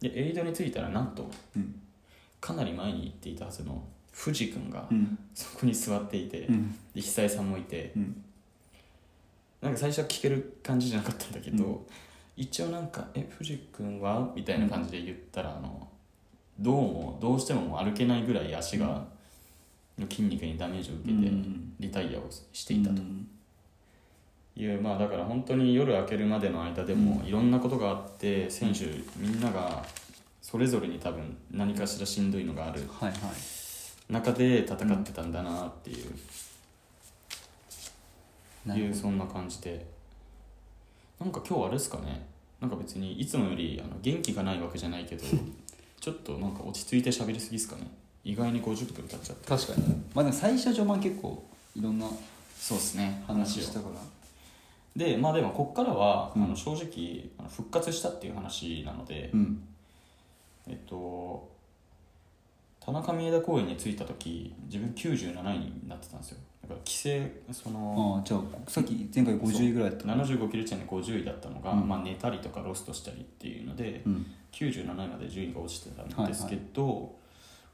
[0.00, 1.80] でエイドに着いたらなんとうん。
[2.40, 3.82] かなり前に行っていたはずの
[4.16, 5.18] 藤君がうん。
[5.34, 6.74] そこに座っていて、うん。
[6.94, 7.92] で久井さんもいて。
[7.94, 8.24] うん。
[9.60, 11.80] なんか最初は聞ける感じじゃなかったんだけど、うん。
[12.36, 15.88] 一応なんか「え藤君は?」みたいな感じで言ったらあの
[16.58, 19.06] どうもどうしてももう歩けないぐらい足が、
[19.98, 21.74] の筋肉にダメージを受けてうん。
[21.78, 23.02] リタイアをしていたと。
[23.02, 23.28] うん。
[24.58, 28.86] いう、まあだから本当に夜明けるまでの間でもいろんなことがあって選手
[29.18, 29.84] みんなが
[30.40, 32.80] それぞれに多分何かしらしんどいのがある。
[32.88, 33.55] はいはい
[34.08, 35.96] 中で戦ってたんだなっていう。
[35.96, 36.12] いう
[38.68, 38.94] なるほど。
[38.94, 39.86] そんな感じで。
[41.20, 42.26] なんか今日あれですかね。
[42.60, 45.24] なんか別にいつもよりあの元気がないわけじゃないけど
[46.00, 47.86] ちょっとなんか落ち着いて喋りすぎですかね。
[48.24, 49.48] 意外に50分経っちゃって。
[49.48, 49.86] 確かに。
[50.14, 51.44] まあでも最初序盤結構
[51.74, 52.08] いろんな
[52.56, 53.24] そうですね。
[53.26, 54.00] 話したから。
[54.96, 56.44] でまあでもこっからは、うん。
[56.44, 59.62] あの正直復活したっていう話なので、うん。
[60.68, 61.48] えっと
[62.86, 66.38] 田中三枝公園に着いた時自分97位になってたんですよ。
[66.62, 71.88] だから規制そのああじゃあさっき前回50位ぐらいだったから75キロ地点で50位だったのが、うん。
[71.88, 74.26] まあ、寝たりとかロストしたりっていうので、うん。
[74.52, 77.16] 97位まで順位が落ちてたんですけど、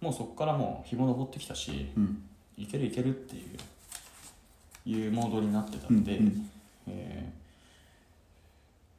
[0.01, 2.23] もうそこからもう日も登ってきたしうん。
[2.57, 6.51] いけるいけるっていういうモードになってたんで、うんうん。
[6.89, 7.43] えー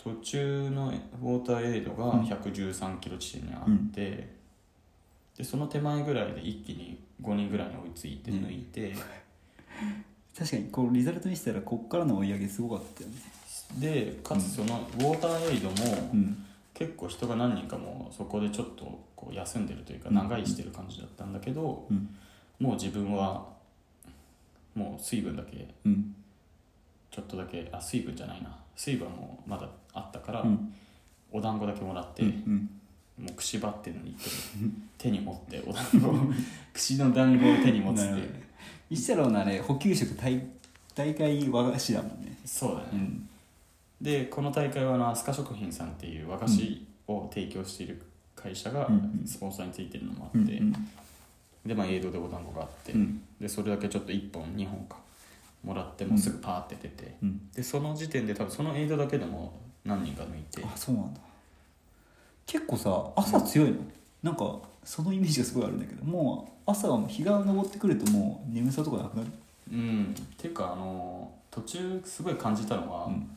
[0.03, 2.23] 途中のウォーターエイドがうん。
[2.25, 4.42] 113キロ地点にあって、
[5.37, 8.93] でその手前ぐらいで一気に5人ぐらいに追いついて抜いて、
[10.37, 13.15] 確かにこうリザルトにしたらこっからの追い上げすごかったよね。
[13.79, 15.75] でかつそのウォーターエイドも、
[16.13, 16.45] うん。
[16.73, 18.83] 結構人が何人かもそこでちょっと
[19.15, 20.15] こう休んでるというかうん。
[20.15, 22.15] 長居してる感じだったんだけど、うん。
[22.59, 23.47] もう自分は
[24.75, 26.15] もう水分だけうん。
[27.09, 28.55] ちょっとだけあ水分じゃないな。
[28.75, 30.73] 水分はもうまだあったから、うん。
[31.31, 32.69] お団子だけもらって、うん
[33.19, 34.15] もう串張ってるのに
[34.97, 36.15] 手に持ってお団子を
[36.73, 38.11] 串の団子を手に持つっていう。
[38.11, 38.43] なるほど
[38.89, 40.41] 石太郎のあれ補給食大
[40.95, 42.37] 大会和菓子だもんね。
[42.45, 43.29] そうだね、うん
[44.01, 48.01] でこの大会はあの飛鳥食品さんっていう和菓子を提供している
[48.35, 50.73] 会社がうんスポンサーについてるのもあって、うんうん。
[51.65, 53.21] でまあ映像でお団子があって、うん。
[53.39, 54.97] でそれだけちょっと1本2本か
[55.63, 57.49] もらってもうすぐパーって出て、うん。
[57.55, 59.53] でその時点で多分その映像だけでも
[59.85, 60.61] 何人か抜いて。
[60.65, 61.21] あそうなんだ
[62.45, 63.77] 結構さ朝強いの。
[64.21, 69.29] なんかそのイメージがすごいあるんだけどもう朝はもう日が昇ってくるともう眠さとかなくなる？
[69.71, 70.15] うん。
[70.17, 73.29] っていうかあの途中すごい感じたのは、うん。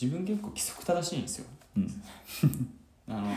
[0.00, 1.46] 自分結構規則正しいんですよ。
[1.76, 2.02] うん。
[3.08, 3.28] あの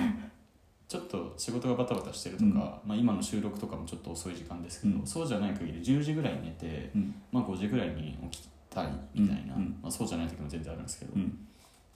[0.87, 5.05] ちょっと仕事がバタバタしてるとか、まあ、今の収録とかもちょっと遅い時間ですけど、うん。
[5.05, 7.13] そうじゃない限り10時ぐらいに寝て、うん。
[7.31, 9.61] まあ、5時ぐらいに起きたいみたいな、うん。
[9.61, 9.79] うん。
[9.83, 11.47] まあ、そうじゃない時も全然あるんですけど、うん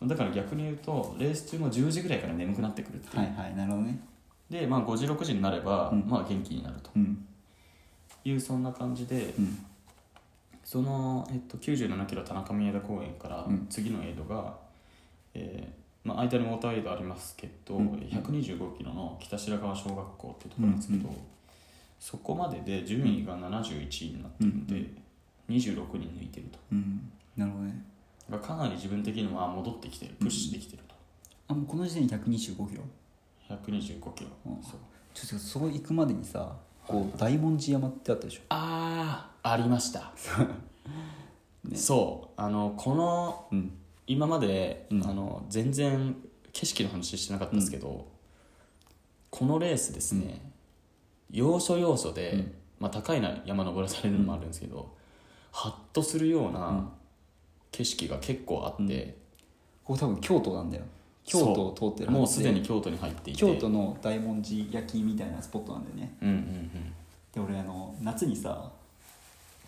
[0.04, 4.00] だから逆に言うとレース中も10時ぐらいから眠くなってくるっていう、はいはいなるほどね。
[4.50, 6.04] で、まあ、5時6時になれば、うん。
[6.06, 6.92] まあ、元気になると。
[6.96, 7.26] うん。
[8.26, 9.66] いうそんな感じで、うん。
[10.64, 13.68] その、えっと、97キロ田中三枝公園からうん。
[13.70, 14.58] 次のエイドが、
[15.34, 17.88] えーまあ、間にウォーターエイドありますけど、うん。
[17.94, 21.16] 125キロの北白川小学校っていうところなんですけど、うん
[22.02, 24.92] そこまでで順位が71位になってるので、
[25.50, 26.58] 26人抜いてると。
[26.72, 27.12] うん。
[27.38, 27.86] なるほどね
[28.32, 30.16] だかなり自分的には戻ってきてる。
[30.20, 30.96] プッシュできてると、
[31.50, 32.84] あもうこの時点で125キロ。
[33.50, 34.80] 125キロ、うんそう。
[35.14, 36.56] ちょっとそこ行くまでにさ
[36.88, 38.42] こう大文字山ってあったでしょ？
[38.50, 40.12] ああありました。
[41.66, 41.78] ね。
[41.78, 42.42] そう。
[42.42, 43.78] あのこのうん。
[44.08, 45.04] 今まで、うん。
[45.06, 46.16] あの全然
[46.54, 48.08] 景色の話してなかったですけど、
[49.30, 50.42] このレースですね、
[51.30, 52.54] 要所要所で、うん。
[52.80, 54.96] まあ、高いな山登らされるのもあるんですけど、
[55.52, 56.54] ハッとするよううん。
[56.54, 56.90] な
[57.72, 59.16] 景色が結構あって、
[59.84, 60.84] ここ多分京都なんだよ。
[61.24, 63.40] 京都を通ってるもうすでにで京都に入っていて。
[63.40, 66.14] 京都の大文字焼きみたいなスポットなんだよね。
[66.22, 66.94] うんうんうん。
[67.34, 68.72] で俺あの夏にさ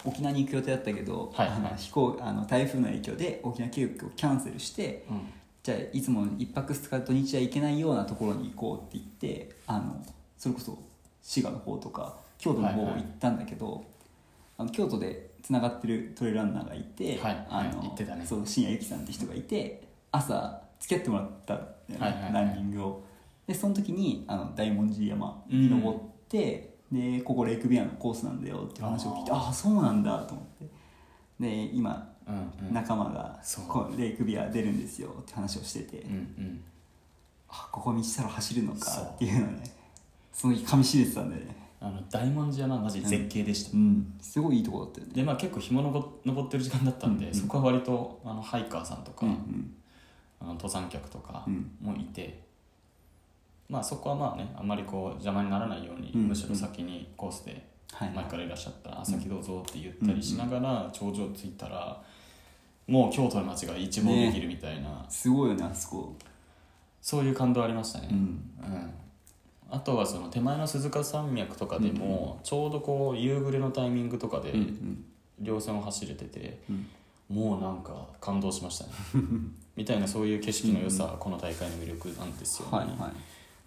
[0.03, 1.57] 沖縄に行く予定だったけど、はいはい。
[1.57, 5.21] あの飛行あの台風の影響で沖縄計画をキャンセルしてうん。
[5.61, 10.05] じゃあいつも一泊二日土日は行けないようなところに行こうって言ってあの
[10.37, 10.77] それこそ
[11.21, 13.85] 滋賀の方とか京都の方行ったんだけど、
[14.57, 18.25] あの京都でつながってるトレイルランナーがいて、はいあのはい言ってたね。
[18.25, 22.33] そう深夜ゆきさんって人がいて朝付き合ってもらったんだよね、はいはいはい。
[22.33, 23.03] ランニングを。
[23.45, 29.37] でその時にあの大文字山に登って、でここレイクビアのコースなんだよって話を聞いてあー。
[29.37, 30.65] ああそうなんだと思って。
[31.39, 32.73] で今うんうん。
[32.73, 36.63] 仲間がこうレイクビア出るんですよって話をしてて、うんうん。
[37.49, 39.63] あここ道太郎走るのかっていうのね
[40.31, 41.55] その日かみしめてたんだよね
[41.85, 44.13] あの大文字山マジ絶景でした、うん。
[44.21, 45.13] すごいいいとこだったよね。
[45.15, 47.33] でまあ結構日も登登ってる時間だったんで、うん。
[47.33, 49.73] うんそこは割とあのハイカーさんとか、うんうん。
[50.39, 51.69] あの登山客とかうん。
[51.81, 52.41] もいて、
[53.69, 58.11] まあそこはまあねあんまりこう邪魔にならないように、うんむしろ先にコースではい。
[58.11, 62.01] 前からいらっしゃったら「あ先どうぞ」って言ったりしながら頂上着いたら
[62.87, 66.15] もう京都の街が一望できるみたいな、すごいよねあそこ。
[67.01, 68.17] そういう感動ありましたね、うん。
[68.17, 68.93] うん
[69.73, 75.03] あとはその手前の鈴鹿山脈とかでもちょうどこう夕暮れのタイミングとかでうん
[75.41, 76.87] 稜線を走れてて、うん。
[77.29, 78.91] もうなんか感動しましたね。
[79.75, 83.13] みたいなそういう景色の良さ、この大会の魅力なんですよね、はいはい。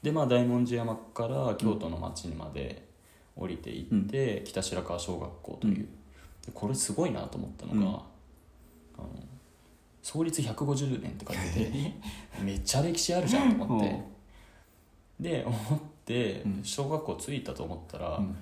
[0.05, 2.87] でまあ大文字山から京都の町にまで
[3.35, 5.89] 降りていって、北白川小学校という、
[6.45, 8.03] でこれすごいなと思ったのが、
[8.99, 9.09] あの
[10.03, 11.95] 創立150年って書いてて
[12.43, 14.17] めっちゃ歴史あるじゃんと思って。
[15.19, 16.61] で思ってうん。
[16.63, 18.37] 小学校着いたと思ったら、うん。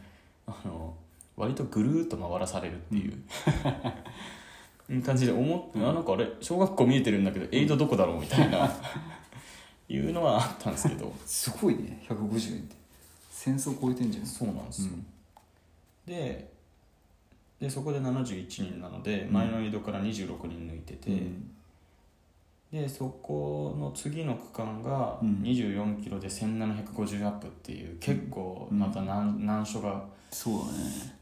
[0.47, 0.95] あの
[1.37, 3.23] 割とぐるーっと回らされるっていう、
[5.03, 8.71] 感じで思って、あなんかあれ小学校見えてるんだけどエイドどこだろうみたいな。
[9.87, 11.13] いうのはあったんですけど。
[11.27, 12.77] すごいね150円って。
[13.31, 14.27] 戦争超えてんじゃん。
[14.27, 15.07] そうなんですよ、うん。
[16.07, 16.55] で
[17.61, 21.51] でそこで71人なので前のエイドから26人抜いてて、うん
[22.75, 25.29] でそこの次の区間がうん。
[25.45, 30.05] 24キロで1750アップっていう結構また難,、難所が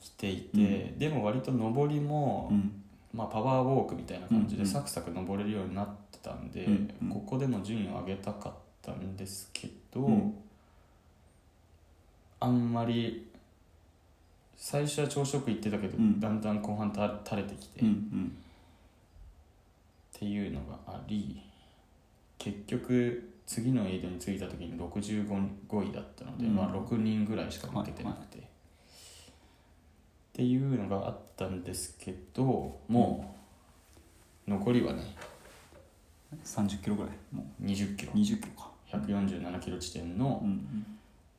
[0.00, 2.72] 来ていて、でも割と上りも、うん。
[3.12, 4.66] まあ、パワーウォークみたいな感じでうん。
[4.68, 6.90] サクサク登れるようになってたんで、うん。
[7.02, 7.08] うん。
[7.10, 10.34] ここでも順位を上げたかったんですけど、うん。
[12.40, 13.28] あんまり
[14.56, 16.18] 最初は朝食行ってたけど、うん。
[16.18, 17.88] だんだん後半た垂れてきて、うん。
[17.88, 17.90] う
[20.22, 21.42] っんていうのがあり
[22.38, 26.54] 結局次のエイドに着いた時に65位だったので、うん。
[26.54, 28.42] まあ、6人ぐらいしか負けてなくて、っ
[30.32, 33.36] ていうのがあったんですけども
[34.46, 35.14] う残りはね
[36.44, 37.12] 30キロぐらい？
[37.32, 38.12] も20キロ。
[38.14, 38.70] う20キロか。
[38.92, 40.50] 147キロ地点の、うん。
[40.50, 40.86] うん。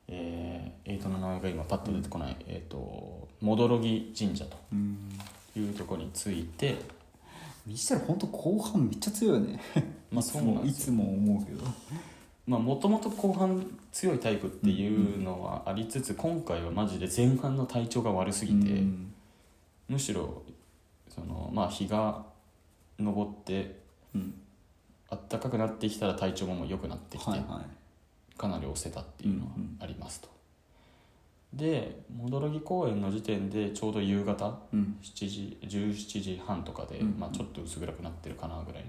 [0.06, 4.98] えー、エイトの名前が今パッと出てこない、えー、と戻木神社とうん。
[5.56, 6.76] いうところに着いて
[7.66, 9.60] にしたら本当後半めっちゃ強いよね。
[10.10, 10.92] まあそうなんいですよ。
[10.92, 11.64] つも思うけど。
[12.46, 19.12] まあもともと後半強いタイプっていうのはありつつ、今回はマジで前半の体調が悪すぎて、うん。
[19.88, 20.42] むしろ
[21.08, 22.24] そのまあ日が
[22.98, 23.80] 昇って
[24.14, 24.34] うん。
[25.10, 28.36] 暖かくなってきたら体調ももう良くなってきて、はいはい。
[28.36, 30.28] かなり押せたっていうのはありますと、
[31.54, 34.96] で戻木公園の時点でちょうど夕方うん。
[35.02, 37.16] 7時17時半とかで、うん。
[37.18, 38.84] まあ、ちょっと薄暗くなってるかなぐらい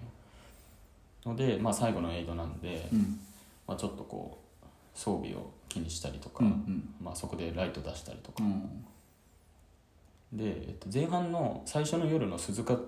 [1.23, 1.31] の。
[1.31, 3.19] ので、まあ、最後のエイドなんで、うん。
[3.67, 6.95] まあ、ちょっとこう装備を気にしたりとか、うんうん。
[7.01, 8.85] まあ、そこでライト出したりとか、うん。
[10.33, 12.79] で、えっと、前半の最初の夜の鈴鹿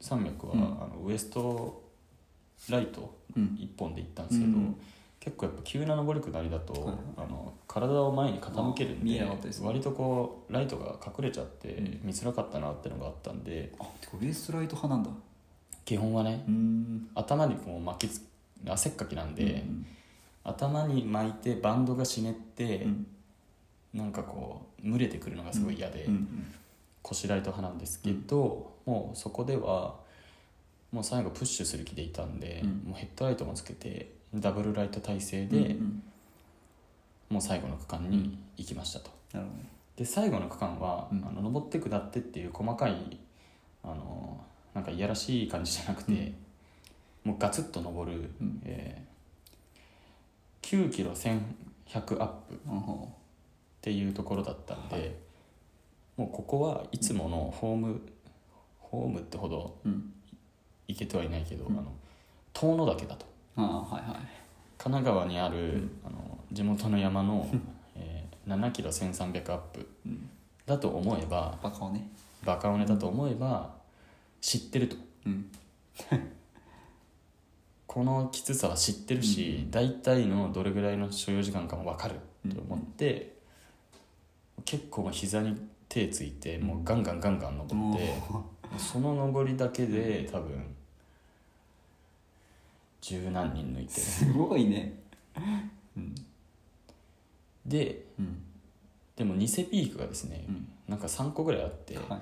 [0.00, 0.60] 山脈は、うん。
[0.60, 1.82] あのウエスト
[2.70, 3.58] ライトうん。
[3.60, 4.80] 1本で行ったんですけど、うん
[5.22, 9.38] 結構やっぱ急な上り下りだと、はいはいあの体を前に傾けるんでね。
[9.62, 15.10] 割とこうライトが隠れちゃってうん見づらかったなってのがあったんであてかウエストライト派なんだ。
[15.84, 17.08] 基本はねうん。
[17.14, 18.20] 頭にこう巻きつ
[18.68, 19.86] 汗っかきなんで、うん
[20.44, 23.06] 頭に巻いてバンドが湿って、うん。
[23.94, 26.52] なんかこう蒸れてくるのがすごい嫌で、うん
[27.02, 29.94] 腰ライト派なんですけど、もうそこでは
[30.90, 32.70] もう最後プッシュする気でいたんで、うん。
[32.90, 36.02] もうヘッドライトもつけてダブルライト体制うんで、うん
[37.28, 39.10] もう最後の区間に行きましたと。
[39.32, 39.64] なるほどね。
[39.96, 41.24] で最後の区間は、うん。
[41.26, 43.18] あの登って下ってっていう細かい
[43.82, 44.38] あの
[44.74, 46.34] なんかいやらしい感じじゃなくて、うん。
[47.30, 48.60] もうガツッと登る、うん。
[48.64, 49.12] えー
[50.62, 51.34] 9キロ1100
[51.94, 53.06] アップっあ
[53.80, 55.18] ていうところだったんで、
[56.16, 58.00] もうここはいつものホーム、
[58.78, 60.12] ホームってほどうん。
[60.86, 61.78] 行けてはいないけど、うん。
[61.78, 61.92] あの
[62.52, 63.26] 遠野岳だと
[63.56, 64.20] あはいはい。
[64.78, 65.90] 神奈川にある、ん。
[66.04, 67.48] あの地元の山の、
[67.96, 70.28] えー7キロ1300アップうん。
[70.66, 72.08] だと思えばバカをね
[72.44, 73.70] バカ尾根だと思えば
[74.40, 74.96] 知ってると。
[75.26, 75.50] うん。
[77.86, 82.16] このきつさは知ってるし、大体のどれぐらいの所要時間かも分かる
[82.48, 83.36] と思って、
[84.64, 85.56] 結構膝に
[85.88, 88.14] 手ついてもうガンガンガンガン登って、
[88.78, 90.74] その登りだけで多分
[93.02, 94.94] 十何人抜いてすごいね。
[95.94, 96.14] うん。
[97.66, 98.42] でうん。
[99.14, 100.68] でも偽ピークがですね、うん。
[100.88, 102.20] なんか3個ぐらいあって、はいはい。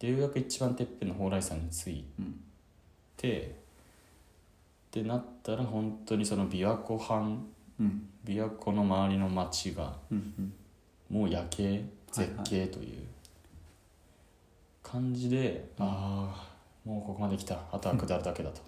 [0.00, 2.40] でようやく一番てっぺんの蓬莱山に着いうん。
[3.16, 7.38] てってなったら本当にその琵琶湖畔
[7.80, 8.08] うん。
[8.26, 10.34] 琵琶湖の周りの町がうん
[11.10, 11.18] うん。
[11.20, 13.06] もう夜景はい絶景という
[14.82, 16.48] 感じで、ああ
[16.84, 17.58] もうここまで来た。
[17.70, 18.62] あとは下るだけだと、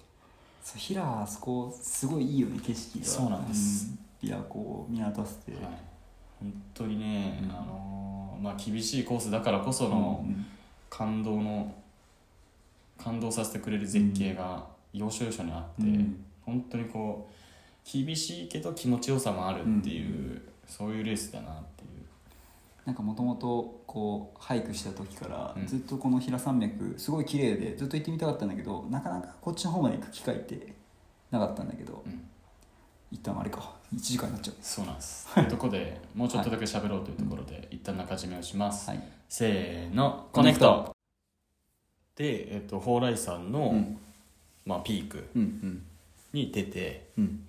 [0.71, 3.05] そう平はあそこすごいいいよね景色が。
[3.05, 5.61] そうなんです、うん琵琶湖を見渡せて、はい、
[6.39, 7.51] 本当にね、うん。
[7.51, 10.47] あのーまあ厳しいコースだからこそのうん
[10.91, 11.75] 感動の
[13.03, 16.25] 感動させてくれる絶景が要所要所にあって、うん。
[16.45, 21.90] 本当にこう厳しいけど気持ちよさもあるっていう、そういうレースだなっていう
[22.91, 25.65] なんかもともとこうハイクした時からうん。
[25.65, 30.75] ずっとこの平山脈すごい綺麗でずっと行ってみたかったんだけどなかなかこっちの方まで行く機会って
[31.31, 32.21] なかったんだけど、うん。
[33.13, 34.57] 一旦あれか1時間になっちゃう。
[34.61, 35.29] そうなんです。
[35.35, 39.03] というところでもうちょっとだけ喋ろうというところで、一旦中締めをします、はい。
[39.29, 40.97] せーのコネクト。
[42.17, 43.99] で、えっと、蓬莱山の、うん。
[44.67, 45.29] まあ、ピーク
[46.33, 47.47] に出てうん。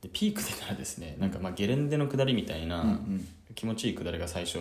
[0.00, 4.58] でピーク出たらですねなんかまあゲレンデの下りみたいな、うんうん気持ちいい下りが最初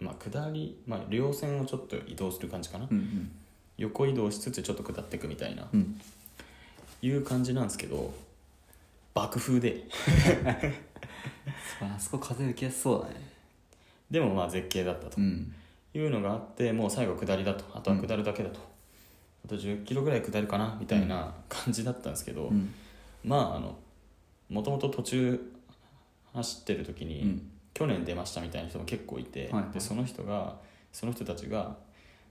[0.00, 3.30] まあ下り、まあ、稜線をちょっと移動する感じかな、うん
[3.78, 6.00] 横移動しつつちょっと下っていくみたいな、うん。
[7.02, 8.14] いう感じなんですけど
[9.12, 9.84] 爆風で。
[11.80, 13.16] あそこ風受けやすそうだね。
[14.10, 15.20] でもまあ絶景だったと。
[15.20, 15.54] ん。
[15.92, 17.64] いうのがあってもう最後下りだと。
[17.74, 18.60] あとは下るだけだと、
[19.44, 22.72] あと1 0キロぐらい下るかなみたいな感じだったんですけど、うん。
[23.24, 23.76] まああの
[24.48, 25.52] もともと途中
[26.32, 29.74] 走ってる時に、うん去年出ましたみたいな人も結構いて、はいはい。
[29.74, 30.56] でその人が
[30.92, 31.76] その人たちが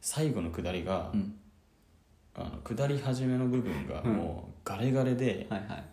[0.02, 1.36] 最後の下りが、うん。
[2.34, 5.84] あの下り始めの部分がもうガレガレではいはい。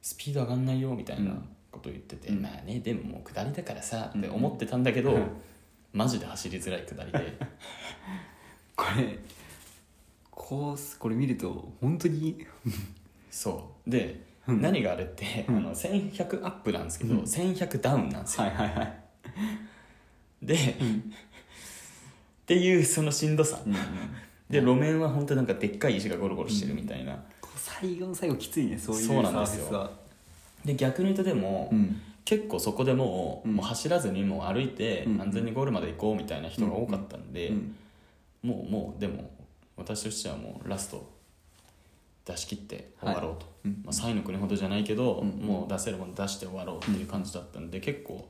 [0.00, 1.48] スピード上がんないよみたいなうん。
[1.70, 2.42] ことを言ってて、うん。
[2.42, 4.20] まあねでももう下りだからさうん。
[4.20, 5.28] って思ってたんだけど、うん。
[5.92, 7.38] マジで走りづらい下りで。
[8.74, 9.18] これ
[10.30, 12.46] コースこれ見ると本当に？
[13.30, 13.90] そう。
[13.90, 14.62] で、うん。
[14.62, 15.56] 何があれって、うん。
[15.58, 17.20] あの1100アップなんですけど、うん。
[17.20, 18.98] 1100ダウンなんですよ、はいはいはい。
[20.42, 20.56] で、っ
[22.46, 23.80] ていうそのしんどさ、うんうん。
[24.48, 29.90] で路面は本当なんかでっかい石がゴロゴロしてるみたいな、こう最後の最後きついねそういうそうなんですよ。
[30.64, 32.00] で逆に言うとでも、うん。
[32.24, 33.56] 結構そこでもう,、うん。
[33.56, 35.20] もう走らずにもう歩いてうん。
[35.20, 37.76] 安全にゴールまで行こうみたいな人が多かったんで、うん。
[38.42, 39.30] もうもうでも
[39.76, 41.17] 私としてはもうラスト
[42.28, 43.82] 出し切って終わろうと、うん。
[43.84, 45.28] まあ、サイの国ほどじゃないけど、うん。
[45.46, 48.28] もう出せるもの出して終わろうっていう感じだったんで、結構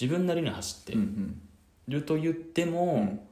[0.00, 1.40] 自分なりに走ってうんうん。
[1.88, 3.26] ると言っても、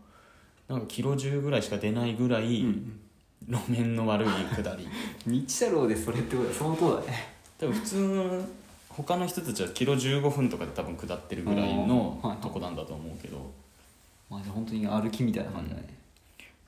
[0.68, 3.00] なんかキロ10ぐらいしか出ないぐらい、うん
[3.48, 4.88] 路面の悪い下り。
[5.26, 7.28] 日太郎でそれってことは相当だね。
[7.58, 8.44] 多分普通
[8.88, 13.52] 他の人たちはキロ15分とかで多分下ってるぐらいのとこなんだと思うけど、
[14.30, 15.94] まあじゃあ本当に歩きみたいな感じだね。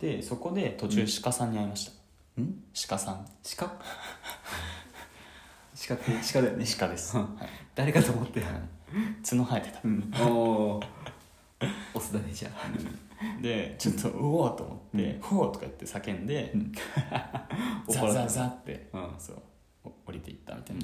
[0.00, 1.92] でそこで途中鹿さんに会いました、
[2.42, 2.64] ん？
[2.88, 3.26] 鹿さん。
[3.56, 3.66] 鹿？
[5.88, 6.64] 鹿って鹿だよね。
[6.78, 7.16] 鹿です、
[7.74, 8.42] 誰かと思って。
[9.28, 10.12] 角生えてた、うん。
[10.20, 10.80] おお
[11.94, 12.50] オスだねじゃ。
[12.52, 16.72] あでちょっとうおーと思って「ほー」とか言って叫んで、ん。
[17.88, 19.14] ザザザって、うん。
[19.18, 19.42] そう。
[19.84, 20.82] お降りていったみたいな、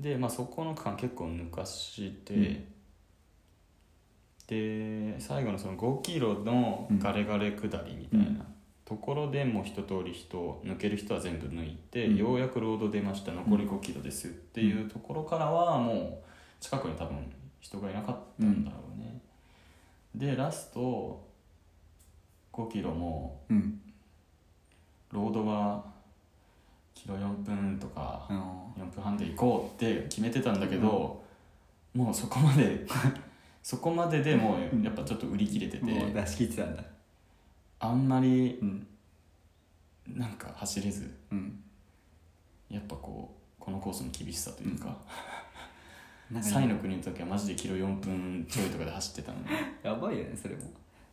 [0.00, 2.68] でまあそこの区間結構抜かして、うん。
[5.14, 8.57] で最後のその5キロのガレガレ下りみたいな、うん
[8.88, 12.16] ところでもう一通り人抜ける人は全部抜いて、うん。
[12.16, 16.26] ようやくロード出ました残り5キロですっていうところからはもう
[16.58, 17.18] 近くに多分
[17.60, 19.20] 人がいなかったんだろうね、
[20.14, 21.22] でラスト
[22.54, 23.80] 5キロもうん。
[25.12, 25.84] ロードは
[26.94, 31.22] キロ4分とかあ4分半で行こうって決めてたんだけど、
[31.94, 32.86] もうそこまで
[33.62, 36.82] そこまででもうやっぱちょっと売り切れてて、もう出し切ってたんだ
[37.80, 38.86] あんまりうん。
[40.08, 41.60] なんか走れずうん。
[42.70, 44.96] やっぱこうこのコースの厳しさというか、
[46.30, 49.46] なんかサイの国の時はマジでキロ4分ちょいとかで走ってたのに。
[49.82, 50.62] やばいよねそれも。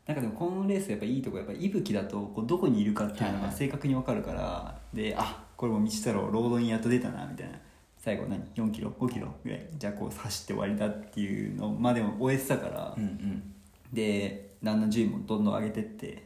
[0.06, 3.52] なんかでもこのレースやっぱいいとこやっぱ息吹だとこうどこにいるかっていうのはいはい。
[3.52, 7.60] が正確に分かるから、であこれも道太郎ロードにやっと出たなみたいな。
[7.98, 9.34] 最後何？4キロ？5キロ？
[9.44, 9.68] ぐらい。
[9.78, 13.54] じゃあこう走って終わりだっていうのまでも終えてたから、うんうん。
[13.92, 16.24] でだんだん順位もどんどん上げてって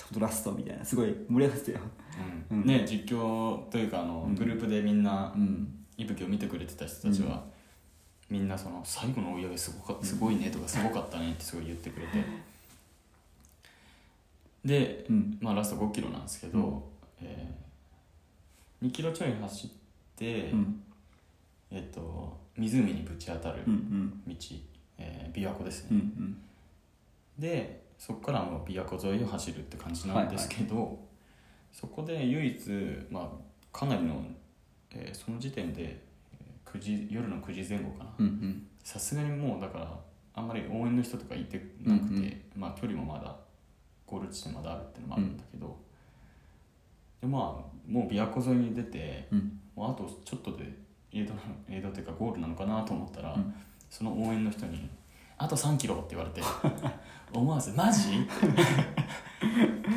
[0.00, 1.84] ちょっとラストみたいなすごい盛り上がってたよ。
[2.50, 2.58] うん。
[2.60, 2.66] うん。
[2.66, 4.34] ね実況というかあの、うん。
[4.34, 5.68] グループでみんなうん。
[5.98, 7.44] 息吹を見てくれてた人たちは、
[8.30, 12.24] みんなその最後の追い上げすごかすごいねとかすごかったねってすごい言ってくれて。
[14.64, 15.36] で、うん。
[15.42, 16.82] まあ、ラスト5キロなんですけど、うん。
[17.20, 19.70] えー、2キロちょい走っ
[20.16, 20.82] て、うん。
[21.70, 24.22] えっと湖にぶち当たるうんうん。
[24.26, 24.34] 道、
[24.96, 26.36] えー琵琶湖ですね、うんうん。
[27.38, 30.98] でそこからもう琵琶湖沿いを走るって感じなんですけど、
[31.70, 32.58] そこで唯一、
[33.10, 34.24] まあ、かなりの、
[34.90, 38.10] えーその時点でえー9時夜の9時前後かな。
[38.18, 38.66] うんうん。
[38.82, 40.00] さすがにもうだから
[40.34, 42.40] あんまり応援の人とかいてなくて、うんうん。
[42.56, 43.36] まあ距離もまだ
[44.06, 45.76] ゴール地点まだあるっていうのもあるんだけど、
[47.20, 47.42] でまあ
[47.86, 49.60] もう琵琶湖沿いに出て、うん。
[49.76, 50.64] もうあとちょっとで
[51.12, 53.54] エイドなエイドっていうかゴールなのかなと思ったら、うん。
[53.90, 54.88] その応援の人に
[55.36, 56.40] 「あと3キロ」って言われて
[57.32, 58.26] 思わず「マジ?」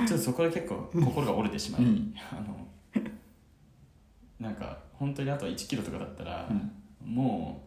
[0.08, 2.14] ちょっとそこで結構心が折れてしまい、うん。
[2.32, 2.68] あの
[4.40, 6.72] なんか本当にあと1キロとかだったら、うん。
[7.06, 7.64] も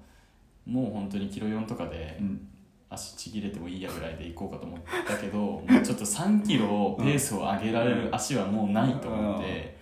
[0.67, 2.49] うもう本当にキロ4とかでうん。
[2.89, 9.77] 足ちぎれてもいいやぐらいで行こうかと思ったけどもうちょっと3キロペースを上げられる足はもうないと思って、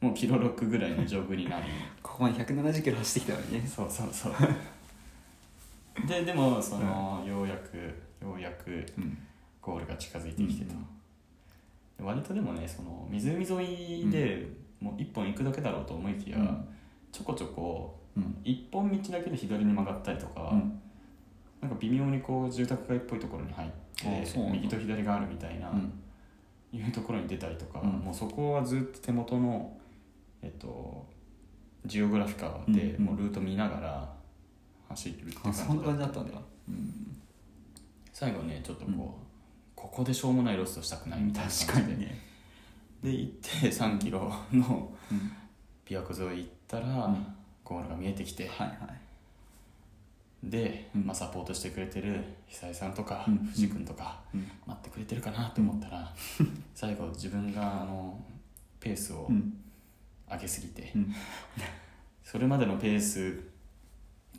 [0.00, 1.66] もうキロ6ぐらいのジョグになり。
[2.00, 3.66] ここまで170キロ走ってきたのにね。
[3.66, 4.32] そうそうそう。
[6.06, 9.18] ででもその、ようやくようやくうん。
[9.60, 10.74] ゴールが近づいてきてと、
[11.98, 14.46] で割とでもねその湖沿いで
[14.80, 16.68] もう一本行くだけだろうと思いきや、うん。
[17.12, 18.40] ちょこちょこうん。
[18.44, 20.80] 一本道だけで左に曲がったりとか、うん。
[21.60, 25.92] なんか微妙にこう住宅街っぽいところに入って右と左があるみたいな、うん。
[26.72, 27.90] いうところに出たりとか、うん。
[27.90, 29.76] もうそこはずっと手元の
[30.40, 31.04] えっと
[31.84, 34.12] ジオグラフィカでうんもうルート見ながら
[34.88, 36.38] 走るっていう感じあそんな感じだったんでだ。
[36.68, 37.17] うん
[38.18, 39.10] 最後ねちょっとこう、うん
[39.78, 42.18] ここでしょうもないロストしたくないみたいな感じで、ね。
[43.00, 45.32] で行って3キロのうん
[45.88, 47.26] 琵琶湖沿い行ったら、うん。
[47.64, 50.50] ゴールが見えてきて、はいはい。
[50.50, 51.06] で、うん。
[51.06, 53.38] まあ、サポートしてくれてる久井さんとか、うん。
[53.38, 54.50] 藤君とか、うん。
[54.66, 56.12] 待ってくれてるかなと思ったら、
[56.74, 58.20] 最後自分があの
[58.80, 59.54] ペースをうん。
[60.30, 61.14] 上げすぎて、うん。
[62.22, 63.40] それまでのペース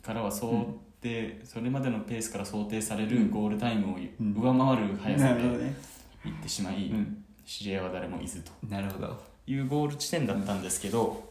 [0.02, 4.34] からは想定、それまでのペースから想定されるゴールタイムをうん。
[4.34, 7.24] 上回る速さで行ってしまい、うん。
[7.46, 8.52] 知り合いは誰もいずと。
[8.68, 9.20] なるほど。
[9.46, 11.30] いうゴール地点だったんですけど、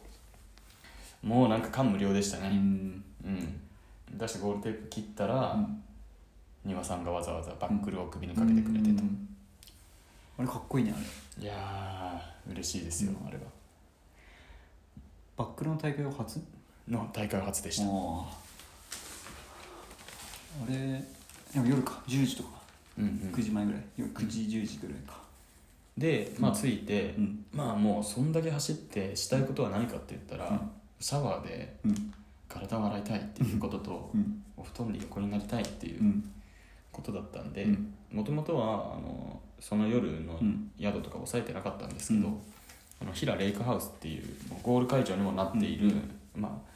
[1.21, 3.03] もうなんか感無量でしたうね、ん。
[3.23, 3.61] うん。
[4.17, 5.83] 出してゴールテープ切ったら、うん。
[6.65, 9.29] 庭さんがわざわざバックルを首にかけてくれてと、うん。
[10.39, 10.99] あれかっこいいねあ
[11.39, 11.43] れ。
[11.43, 13.27] いやー嬉しいですよ、うん。
[13.27, 13.43] あれは。
[15.37, 16.41] バックルの大会は初？
[16.87, 17.85] の大会初でした、
[20.61, 21.03] ああれ
[21.53, 22.49] でも夜か10時とか。
[22.97, 23.11] うんうん。
[23.33, 23.81] 9時前ぐらい。
[23.97, 25.19] 夜9時10時ぐらいか。
[25.97, 27.45] でまあ着いて、うん。
[27.53, 30.71] まあもうそんだけ走ってしたいことは何かって言ったら、うん。
[30.99, 32.13] シャワーでうん。
[32.47, 34.43] 体を洗いたいっていうことと、うん。
[34.57, 36.31] お布団で横になりたいっていううん。
[36.91, 37.93] ことだったんでうん。
[38.11, 40.71] もともとはあのその夜のうん。
[40.79, 42.37] 宿とか抑えてなかったんですけど、うん。
[43.01, 44.23] あの平レイクハウスっていう
[44.61, 46.41] ゴール会場にもなっている、うん。
[46.41, 46.68] まあ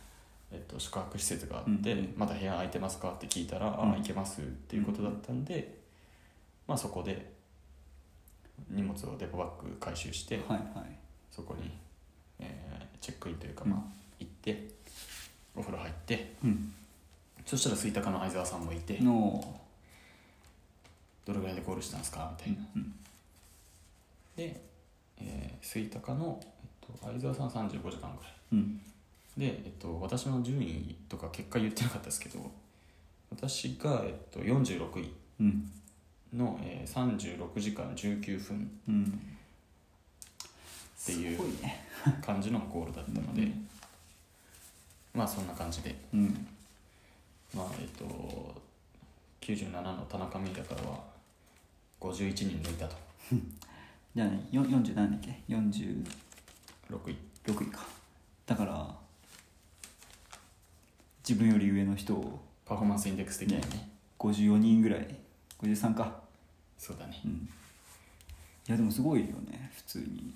[0.53, 3.11] えっと、宿泊施設があって、うんまだ部屋空いてますか？
[3.11, 3.73] って聞いたら、うん。
[3.73, 5.79] ああ行けますっていうことだったんで、
[6.67, 7.33] まあ、そこで
[8.69, 10.95] 荷物をデポバッグ回収して、はいはい。
[11.31, 11.71] そこに、
[12.39, 13.71] えーチェックインというか、うん。
[13.71, 13.81] まあ、
[14.19, 14.69] 行って
[15.55, 16.73] お風呂入ってうん。
[17.45, 19.59] そしたら吹田かの相沢さんもいて、の
[21.25, 22.33] どれぐらいでゴールしたんですか？
[22.37, 22.93] みたいな、うん
[24.37, 24.61] で、
[25.19, 28.33] えー、吹田かの、えっと、相沢さん35時間ぐらい。
[28.53, 28.81] うん
[29.37, 32.39] で、えっと、私の順位とか結果言ってなかったですけど
[33.31, 35.71] 私が、えっと、46位うん。
[36.33, 39.03] の、えー、36時間19分うん。
[39.03, 39.05] っ
[41.05, 41.39] ていう
[42.25, 43.67] 感じのゴールだったので、うん。
[45.13, 45.95] まあそんな感じで。
[46.13, 46.47] うん。
[47.53, 48.05] まあえっと
[49.41, 50.99] 97の田中美だからは
[51.99, 52.95] 51人抜いたと。
[54.15, 56.05] じゃあねよ40何だっけ？46
[56.89, 57.17] 6位。
[57.45, 57.85] 位か。
[58.45, 59.02] だから
[61.27, 63.89] 自分より上の人をパフォーマンスインデックス的にはね。
[64.19, 65.07] 54人ぐらい。
[65.61, 66.21] 53か。
[66.77, 67.19] そうだね。
[67.23, 67.31] うん。
[67.31, 70.33] いやでもすごいよね普通に。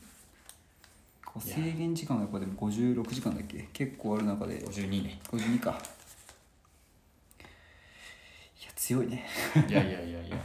[1.40, 3.70] 制限時間がやっぱでも56時間だっけ？
[3.74, 4.60] 結構ある中で。
[4.60, 5.20] 52ね。
[5.30, 5.72] 52か。
[7.40, 9.26] いや強いね。
[9.70, 10.38] いやいやいやいや。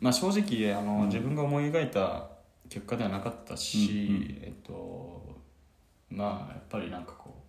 [0.00, 1.06] まあ正直あの、うん。
[1.06, 2.28] 自分が思い描いた
[2.68, 4.38] 結果ではなかったし、うんうん。
[4.42, 5.36] えっと
[6.10, 7.39] まあやっぱりなんかこう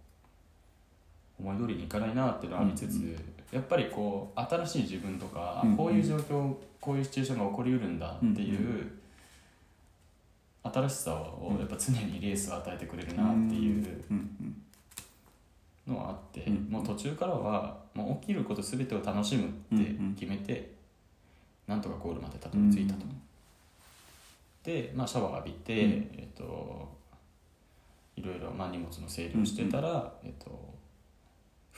[1.42, 3.16] 思い通りにいかないなっていうのはありつつ、うんう
[3.52, 5.78] やっぱりこう新しい自分とか、うんうん。
[5.78, 8.98] こういう状況こういうシチュエーションが起こりうるんだっていう、うん
[10.64, 14.62] 新しさをやっぱ常にレースを与えてくれるなっていううん
[15.88, 20.72] のはあって、うんもう途中からはもう起きること全てを楽しむって決めて、
[21.66, 23.06] なんとかゴールまでたどうんり着いたと。
[24.64, 25.92] で、まあ、シャワー浴びて、うん。
[26.14, 26.88] えっと
[28.16, 30.76] いろいろ、まあ、荷物の整理をしてたら、えっと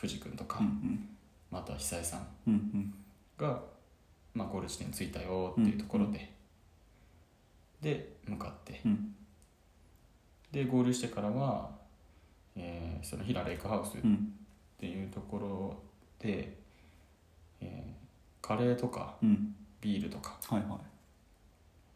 [0.04, 1.10] 藤君とか、うんうん。
[1.50, 2.94] また久江さんうんうん。
[3.38, 3.62] が、
[4.34, 6.32] まあ、ゴール地点に着いたよっていうところで、
[7.82, 8.82] で向かって。
[8.86, 9.16] うん。
[10.52, 11.70] で合流してからは、
[12.56, 14.34] えーその平レイクハウスっうん。
[14.80, 15.78] ていうところ
[16.20, 16.54] で、
[17.62, 17.94] えー
[18.46, 19.56] カレーとかうん。
[19.82, 20.80] ビールとかはいは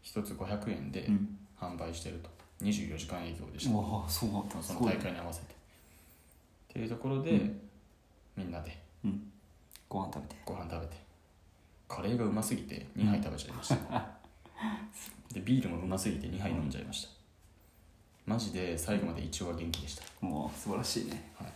[0.02, 1.38] 一つ500円でいうん。
[1.60, 2.30] 販売してると。
[2.62, 4.62] 24時間営業でした、わあそうだった。
[4.64, 5.54] その大会に合わせて。
[5.54, 5.54] っ
[6.74, 7.62] ていうところで、うん
[8.38, 8.78] みんなで。
[9.04, 9.32] うん。
[9.90, 10.36] ご飯食べて。
[10.46, 11.08] ご飯食べて。
[11.88, 13.76] カレーがうますぎて2杯食べちゃいました、
[15.34, 17.10] でビールもうますぎて2杯飲んじゃいました。
[18.26, 20.04] マジで最後まで一応は元気でした。
[20.20, 21.32] もう素晴らしいね。
[21.36, 21.54] はい。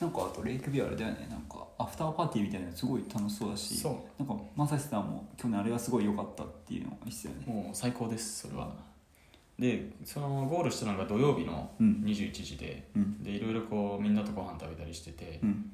[0.00, 1.26] なんかあとレイクビアあれだよね。
[1.28, 7.44] なんかアフターパーティーみたいなのすごい楽しそうだしそなんかまさしさんも去年あれはすごい良かったっていうのを言ってたよね。
[7.46, 8.72] もう最高ですそれは
[9.58, 12.02] でそのゴールしたのが土曜日のうん。
[12.04, 13.22] 21時でうん。
[13.22, 15.70] でいろいろこうみんなとご飯食べたりしてて、うん。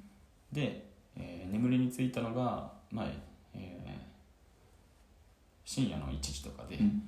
[0.52, 0.86] で、
[1.16, 3.06] えー眠りについたのが前、
[3.54, 4.00] えー
[5.64, 7.02] 深夜の1時とかで、うん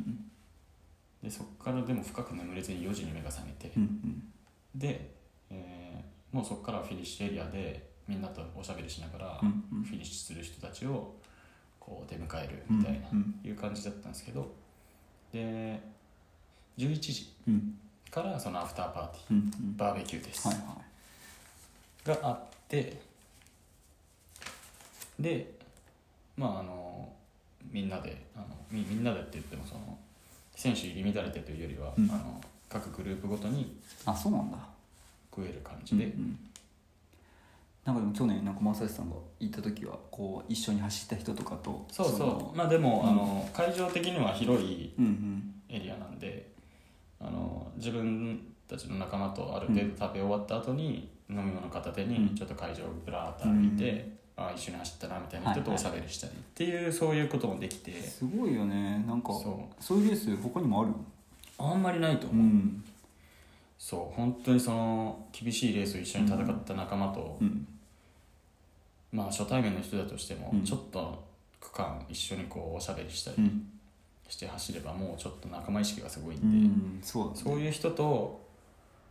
[1.23, 3.71] でそこからでも深く眠れずに4時に目が覚めて、
[4.75, 5.11] で、
[5.51, 11.15] えーもうそこからフィニッシュエリアでみんなとおしゃべりしながら、フィニッシュする人たちを
[11.79, 13.35] こう出迎えるみたいな、うん。
[13.45, 14.53] いう感じだったんですけど
[15.33, 15.81] で
[16.79, 17.79] 11時うん。
[18.11, 20.77] からそのアフターパーティーバーベキューです、はいは
[22.05, 22.39] があっ
[22.69, 23.01] て
[25.19, 25.55] で
[26.37, 27.11] まああの
[27.71, 29.97] みんなであのみみんなでって言ってもその
[30.55, 32.11] 選手入り乱れてというよりは、うん。
[32.11, 34.59] あの各グループごとにいあそうなんだ。
[35.35, 36.39] 食える感じで、うんうん。
[37.85, 42.19] なんかでも去年なんか正志さんが行った時はこう一緒に走った人とかとそうそう。
[42.19, 43.09] のまあでも、うん。
[43.11, 44.93] あの会場的には広い
[45.69, 46.52] エリアなんで
[47.23, 52.09] あの自分たちの仲間とある程度食べ終わった後に、飲み物片手うん。
[52.31, 57.93] にちょっと会場をぶらーっと歩いて、ああ一緒に走ったなみたいな人とおしゃべりしたりっていう、そういうこともできて。
[57.93, 59.05] すごいよね。
[59.07, 60.93] なんかそそういうレース他にもある？
[61.59, 62.31] あんまりないとう。
[62.31, 62.85] 思う、ん。
[63.79, 64.17] そう。
[64.17, 67.67] 本当にその厳しいレースを一緒に戦った仲間と、うん。
[69.13, 70.65] まあ初対面の人だとしても、うん。
[70.65, 71.23] ちょっと
[71.61, 73.67] 区間一緒にこうおしゃべりしたりうん
[74.33, 77.41] して走ればもうちょっと仲間意識がすごいんうで、んそうだね。
[77.45, 78.41] そういう人と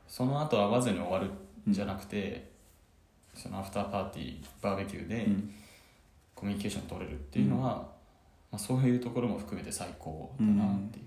[0.07, 1.29] その後会わずに終わる
[1.69, 2.49] んじゃなくて、
[3.35, 5.53] そのアフターパーティーバーベキューでうん。
[6.33, 7.69] コミュニケーション取れるっていうのは、
[8.51, 11.01] まあ、そういうところも含めて最高だなってい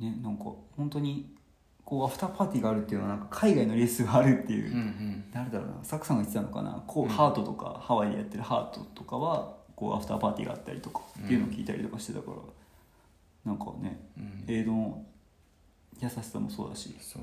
[0.00, 0.44] う、ねなんか
[0.76, 1.34] 本当に
[1.82, 5.24] こうアフターパーティーがあるっていうのはなんか海外のレースがあるっていう、うんうん。
[5.32, 5.74] 誰だろうな。
[5.82, 6.82] サクさんが言ってたのかな。
[6.86, 7.08] こう、うん。
[7.08, 12.36] ハートとかハワイでやってるハートとかはこうアフターパーティーがあったりとかっていうのを聞いたりとかしてたから、
[13.46, 14.44] なんかねうん。
[14.48, 15.02] 映像の
[16.02, 16.94] 優しさもそうだし。
[17.00, 17.22] そう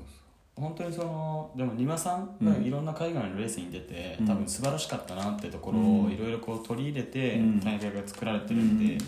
[0.56, 4.26] 本当にそのでも庭さんがいろんな海外のレースに出て、うん。
[4.26, 6.06] 多分素晴らしかったなってところうん。
[6.06, 7.60] をいろいろこう取り入れてうん。
[7.60, 9.00] 大会が作られてるんで、うん。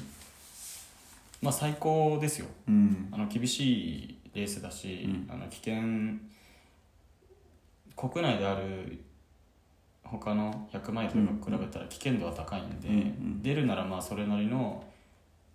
[1.41, 2.47] まあ最高ですよ。
[2.69, 3.09] うん。
[3.11, 5.33] あの厳しいレースだし、うん。
[5.33, 5.75] あの危険
[7.97, 9.03] 国内である
[10.05, 12.89] 他の100マイルとか比べたら危険度は高いんで、
[13.43, 14.85] 出るならまあそれなりの、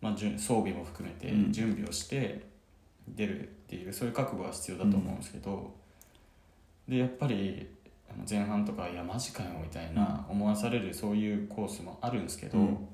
[0.01, 1.51] まあ、準装備も含めてうん。
[1.51, 2.45] 準備をして
[3.07, 5.73] 出るっていうそういう覚悟は必要だと思うんですけど、
[6.87, 7.67] でやっぱり
[8.29, 12.87] 前半とか「いやマジかよ」みたいな思わされるそういうコースもあるんですけど、うん。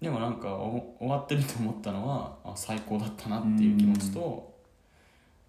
[0.00, 4.54] でもなんかお終わってみて思ったのはあ最高だったなっていう気持ちと、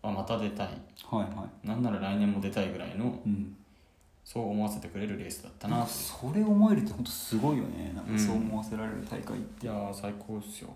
[0.01, 0.67] あまた出たい。
[0.67, 3.55] はいはなんなら来年も出たいぐらいのい、うん、
[4.25, 5.85] そう思わせてくれるレースだったな。
[5.85, 7.93] それ思えるって本当すごいよね。
[7.95, 10.75] なんうんかそう思わせられる大会って、いやー最高ですよ。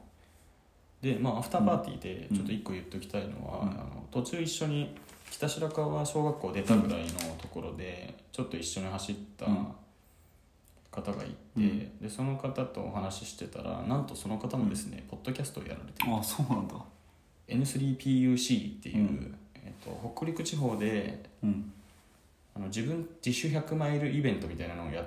[1.02, 3.70] でまあアフターパーティーでちょっと一個言っておきたいのは、うん。
[3.72, 4.96] あの途中一緒に
[5.32, 7.10] 北白川小学校出たぐらいの
[7.42, 9.68] ところでちょっと一緒に走ったうん。
[10.92, 12.00] 方がいて、うん。
[12.00, 16.76] でその方とお話ししてたらなんとその方もですね、ポッドキャストをやられてるあそうなんだ。
[17.48, 19.36] N3PUC っていう、うん。
[19.56, 21.74] えっと、北陸地方でうん
[22.60, 25.06] あの自分自主100マイルイベントみたいなのをやっ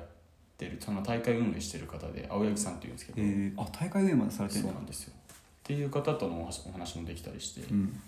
[0.57, 5.13] てるその大会運営してる方で青柳さんっていうんですけど、えー、あ大会運営までされてるそうんなんですよ。
[5.15, 8.01] っていう方とのお話もできたりして、うん。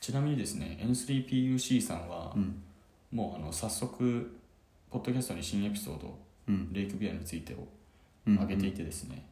[0.00, 2.62] ちなみにですね N3PUC さんは、うん。
[3.10, 4.38] もうあの早速
[4.90, 6.16] ポッドキャストに新エピソード
[6.48, 6.72] うん。
[6.72, 7.66] レイクビアについてを
[8.26, 8.36] うん。
[8.38, 9.26] 上げていてですね、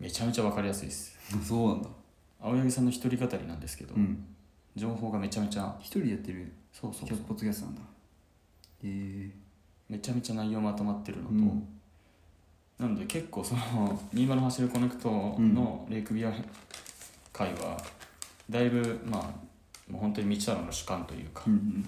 [0.00, 1.16] めちゃめちゃ分かりやすいです。
[1.34, 1.88] う んそうなんだ。
[2.40, 4.24] 青柳さんの一人語りなんですけど、うん。
[4.74, 7.18] 情報がめちゃめちゃ一人でやってるそうそうそう。
[7.18, 7.82] ポッドキャストなんだ
[8.82, 9.30] えー、
[9.88, 11.68] めちゃめちゃ内容まとまってるのと、うん。
[12.78, 13.60] なので結構その
[14.14, 16.32] 「20走るコネクト」のレイクビア
[17.32, 17.76] 会は
[18.48, 19.22] だいぶまあ
[19.90, 21.84] もう本当に道太郎の主観というか、っうん。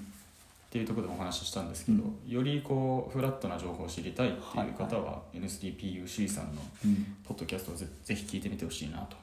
[0.71, 7.17] ていうところでお話ししたんですけど、よりこうフラットな情報を知りたいっていう方は N3PUC さんのうん。
[7.25, 9.17] ポッドキャストをぜぜひ聞いてみてほしいなと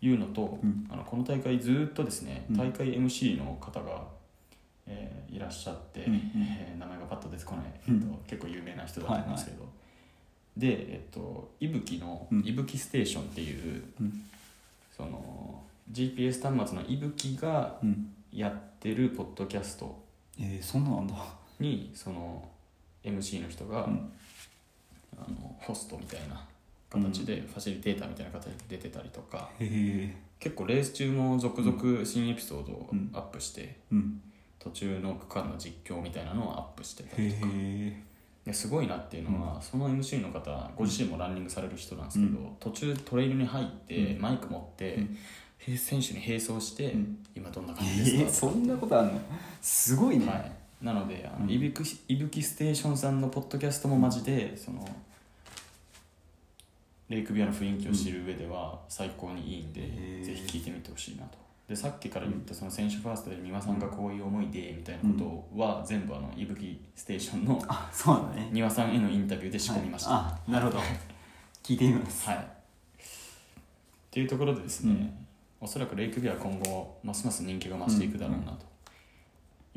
[0.00, 0.86] いうのと、うん。
[0.90, 2.56] あのこの大会ずっとですねうん。
[2.56, 4.02] 大会 MC の方が、
[4.88, 6.20] えーいらっしゃって、うんうん。
[6.42, 9.68] えー名前がパッと出てこない、うんえっと、結構有名な人だと思うんですけど、
[10.56, 12.46] で、えっと、いぶきのうん。
[12.46, 14.22] いぶきステーションっていう、うん。
[14.96, 15.62] その
[15.92, 18.12] GPS 端末のいぶきがうん。
[18.32, 19.98] やってるポッドキャスト。
[20.38, 21.14] えー、そんなんだ。
[21.60, 22.46] にその
[23.04, 24.12] MC の人が、うん。
[25.16, 26.44] あのホストみたいな
[26.90, 29.50] 形で、ファシリテーターみたいな形で出てたりとか。
[29.58, 33.10] 結構レース中も続々新エピソードをうん。
[33.14, 34.20] アップして、うん
[34.58, 37.52] 途中の区間の実況みたいなのをアップしてたへりとか。
[37.54, 38.02] え。
[38.44, 44.22] ですごいなっていうのは、その MC の方ご自身もランニングされる人なんですけど、途中トレイルに入って、うん。
[44.22, 45.18] マイク持って、うん。
[45.58, 47.18] へ選手に並走して、うん。
[47.34, 49.20] 今どんなえ感じですか、ー、そんなことあんの？
[49.60, 50.52] すごいね、はい、
[50.82, 51.50] なのであの、うん。
[51.50, 54.88] いぶきいぶきステーションさんのポッドキャストもマジでその
[57.08, 59.80] レイクビアの雰囲気を知る上では最高にいいんで、
[60.24, 68.48] ぜひ聞いてみてほしいなとでさっきから言ったその選手ファーストで三輪さんがこういう思いでみたいなことは全部あのいぶきステーションのあそうなんだね。
[68.50, 70.50] 三輪さんへのインタビューで仕込みました、はい。
[70.50, 70.78] あなるほど。
[71.62, 72.26] 聞いてみます。
[72.26, 72.36] はい。
[72.38, 72.40] っ
[74.10, 75.14] ていうところでですね、
[75.60, 78.64] おそらくレイクビアは今後ますます人気が増していくだろうなと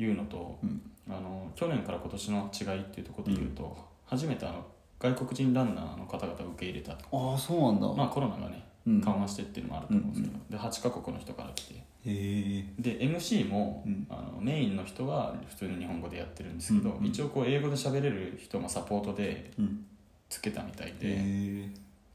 [0.02, 0.80] いうのと、うん。
[1.10, 4.64] あの去年から今年の違いっていうところで言うと、初めてあの
[4.98, 7.04] 外国人ランナーの方々を受け入れたと。
[7.12, 9.00] ああそうなんだ、まあコロナがねうん。
[9.02, 14.06] 緩和してっていうのもあると思うんですけど、で8カ国の人から来てで MC も、うん。
[14.10, 16.96] あのメインの人は普通に日本語でやってるんですけど、うん。
[16.98, 19.86] うん一応こう英語で喋れる人もサポートでうん。
[20.28, 21.68] つけたみたいで、へえ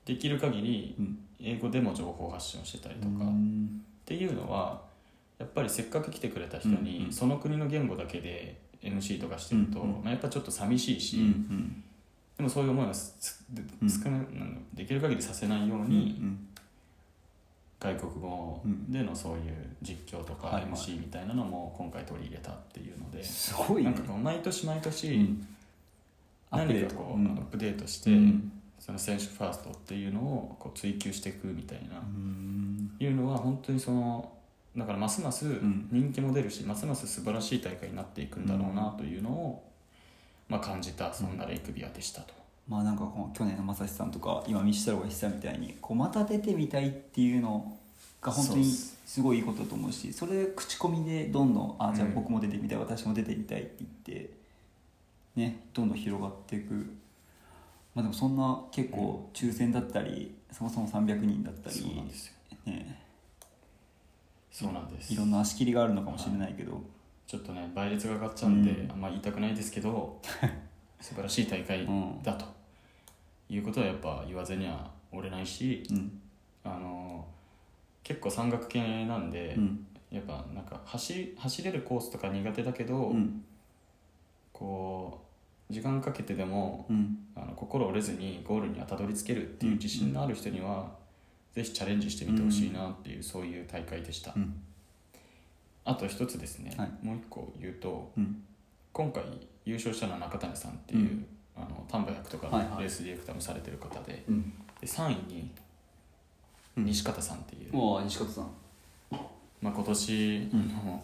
[0.05, 1.19] できる限りうん。
[1.39, 3.81] 英語でも情報発信をしてたりとか、っうん。
[4.05, 4.81] ていうのは
[5.39, 7.13] やっぱりせっかく来てくれた人に、うんうん。
[7.13, 10.03] その国の言語だけで MC とかしてると、うんうん。
[10.03, 11.83] まあ、やっぱちょっと寂しいし、うん
[12.37, 14.65] でもそういう思いはすうん。
[14.75, 16.47] できる限りさせないよううんに、うん
[17.79, 19.41] 外国語でのそういう
[19.81, 23.91] 実況とか MC みたいなのも今回取り入れたっていうので、すごいね。
[23.91, 25.37] なんかこう毎年毎年
[26.51, 27.27] 何かこう、うん。
[27.27, 28.51] アップデートして、うん。
[28.79, 32.91] その選手ファーストっていうのをこう追求していくみたいな、うん。
[32.99, 34.31] いうのは本当にその
[34.75, 35.87] だからますますん。
[35.91, 39.63] 人気も出るし、ますます素晴らしい大会になっていくんだろうなというのを、
[40.47, 42.33] まあ、感じたそんなレイクビアでしたと。
[42.67, 47.77] まあなんかこの去年の正志さんとか今道太郎が言ってたみたいにこうまた出てみたいっていうの
[48.21, 48.97] が本当にす。
[49.07, 54.29] すごいいいことだと思うしそれで口コミでどんどんあじゃあうん僕も出てみたい、私も出てみたいって言って
[55.37, 56.73] ねどんどん広がっていく。
[57.95, 62.33] まあでもそんな結構抽選だったりそもそも300人だったりそうなんですよ。
[62.65, 63.01] ね。
[64.51, 65.13] そうなんです。
[65.13, 66.81] いろんな足切りがあるのかもしれないけど、
[67.27, 68.91] ちょっとね倍率が上がっちゃうんで、うん。
[68.91, 70.19] あんま言いたくないですけど
[70.99, 72.56] 素晴らしい大会うんだと
[73.49, 76.21] いうことはやっぱ言わずにはおれないしうん。
[76.63, 77.25] あの
[78.03, 79.85] 結構山岳系なんで、うん。
[80.11, 83.43] やっぱなんか走走れるコースとか苦手だけど、うん。
[84.53, 85.21] こ
[85.69, 87.17] う時間かけてでもうん。
[87.35, 90.89] あの心折れずにゴールにはたどり着けるっていう自信のある人には、
[91.53, 94.55] ぜひチャレンジしてみてほしいなっていう、そういう大会でした、うん。
[95.85, 97.05] あと一つですね、はい。
[97.05, 98.43] もう一個言うとうん。
[98.91, 99.23] 今回
[99.65, 102.47] 優勝したのは中谷さんっていう、うんあの丹波100とか
[102.79, 104.53] レースディレクターもされてる方で,、うん。
[104.79, 105.51] で3位に
[106.77, 106.85] うん。
[106.85, 108.51] 西方さんっていう、おお西方さん。
[109.61, 110.67] まあ、今年うん。
[110.69, 111.03] の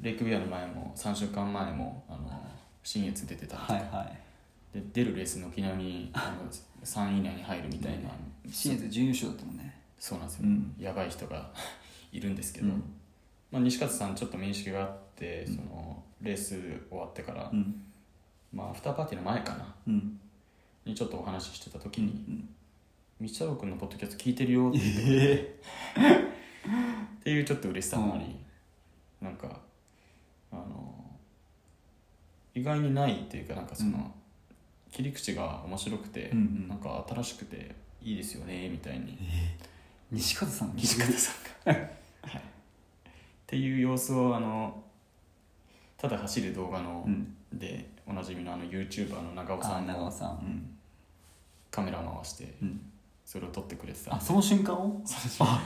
[0.00, 2.46] レイクビアの前も3週間前もあの
[2.82, 4.02] 新越出てたりとか、はいは
[4.74, 4.78] い。
[4.78, 6.50] で出るレース軒並みあの
[6.84, 8.10] 3位以内に入るみたいな、
[8.50, 9.74] 新越準優勝だったもんね。
[9.98, 10.74] そうなんですよ、うん。
[10.78, 11.50] やばい人が
[12.12, 12.82] いるんですけど、うん。
[13.50, 16.58] まあ、西方さんちょっと面識があって、そのレース
[16.90, 17.82] 終わってから、うん
[18.52, 19.74] まあ、アフターパーティーの前かな。
[19.88, 20.20] うん。
[20.86, 22.48] にちょっとお話ししてた時うにん
[23.20, 25.60] 「道太郎君のポッドキャスト聞いてるよ」って言ってえ
[27.20, 28.36] っていうちょっと嬉しさもあり、
[29.20, 29.60] なんか
[30.52, 30.94] あの
[32.54, 34.12] 意外にないっていうかなんかその、うん。
[34.92, 36.68] 切り口が面白くて、うんうん。
[36.68, 39.18] なんか新しくていいですよねみたいに。
[40.10, 40.72] 西方さん。
[40.74, 41.32] 西方さ
[41.70, 41.80] んが、
[42.22, 42.42] はい、っ
[43.46, 44.82] ていう様子をあの
[45.98, 47.36] ただ走る動画の、うん。
[47.52, 50.30] でおなじみのあの YouTuber の長尾さあんも長尾さん。
[50.30, 50.70] うん。
[51.70, 52.80] カメラを回してうん。
[53.26, 55.02] それを撮ってくれてたあその瞬間を？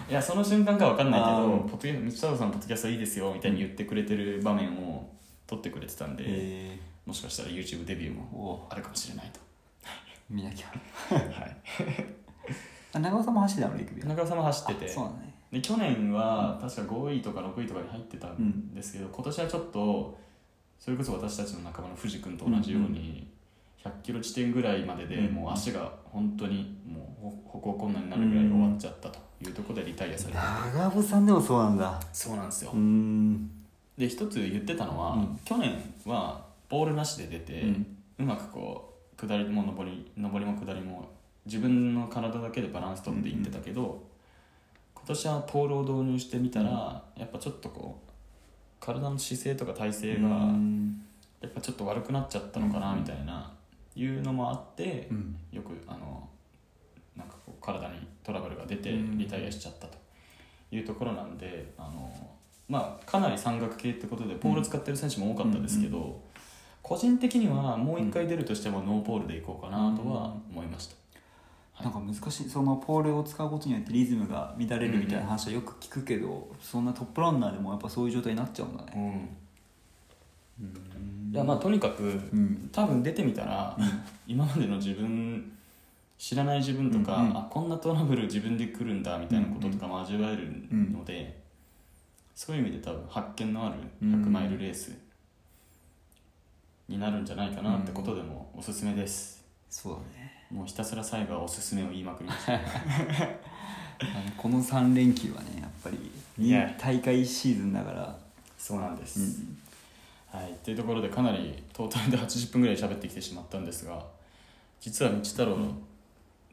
[0.08, 5.10] いやその瞬間かわかんないけど「ポッドさんのポッドキャストいいですよ」みたいに言ってくれてる場面を
[5.46, 9.40] 撮ってくれてたんで、えもしかしたら YouTube デビューー、もおあるかもしれないと、
[10.30, 10.68] 見なきゃ。
[11.12, 11.56] はい、
[12.94, 14.86] あ長尾さんも走ってたのレイクビア中尾さんも走ってて。
[14.86, 15.34] あそうだね。
[15.52, 18.72] で去年は確か5位とか6位とかに入ってたん。
[18.72, 20.18] ですけど、今年はちょっと
[20.80, 23.28] それこそ私たちの仲間の藤君と同じように
[23.84, 30.44] 100キロ地点ぐらいまででうんもう足が本当にもう歩行困難になるぐらい終わっちゃったというところでリタイアされてて。
[30.78, 32.00] 長尾さんでもそうなんだ。
[32.12, 33.50] そうなんですよ、ん。
[33.98, 35.38] で一つ言ってたのは、うん。
[35.44, 37.66] 去年はボールなしで出て、う
[38.20, 41.10] うんまくこう下りも上り上りも下りも
[41.44, 44.02] 自分の体だけでバランス取っていってたけど、
[44.94, 48.09] 今年はポールを導入してみたら、やっぱちょっとこう
[48.80, 51.02] 体の姿勢とか体勢がうん。
[51.40, 53.50] やっぱちょっと悪くなっちゃったのかなみたいな、
[53.94, 55.36] いうのもあって、うん。
[55.52, 56.28] よくあの
[57.16, 59.18] なんかこう体にトラブルが出てうん。
[59.18, 60.00] リタイアしちゃったと。
[60.72, 62.12] いうところなんで、あの
[62.68, 66.20] まあ、かなり山岳系ってことでポール使ってる選手も多かったですけど、
[66.82, 70.94] 個人的にはもう一回出るとしてもノーポールでいこうかなとは思いました、
[71.82, 78.92] なんか難しいそのポールを使うことによってリズムが乱れるみたいな話はよく聞くけど、そんなトップランナーでもやっぱそういう状態になっちゃうんだね。
[80.60, 80.66] うん。
[80.66, 80.68] う
[81.30, 81.32] ん。
[81.32, 82.68] いやまあとにかく、ん。
[82.72, 83.76] 多分出てみたら、
[84.26, 85.52] 今までの自分
[86.18, 87.36] 知らない自分とか、うんうん。
[87.38, 91.40] あこんなトラブル自分で来るんだみたいなこととかも味わえるので、
[92.34, 94.92] そういう意味で多分発見のある100マイルレース
[96.88, 100.19] になるんじゃないかなってことでもおすすめです、そうだね
[100.50, 102.58] もうひたすら最後はおすすめを言いまくりました。
[104.36, 106.10] この3連休はねやっぱり
[106.78, 108.30] 大会シーズンだから。
[108.60, 109.58] そうなんです、うん
[110.38, 114.04] はい、というところでかなりトータルで80分ぐらい喋ってきてしまったんですが
[114.80, 115.56] 実は道太郎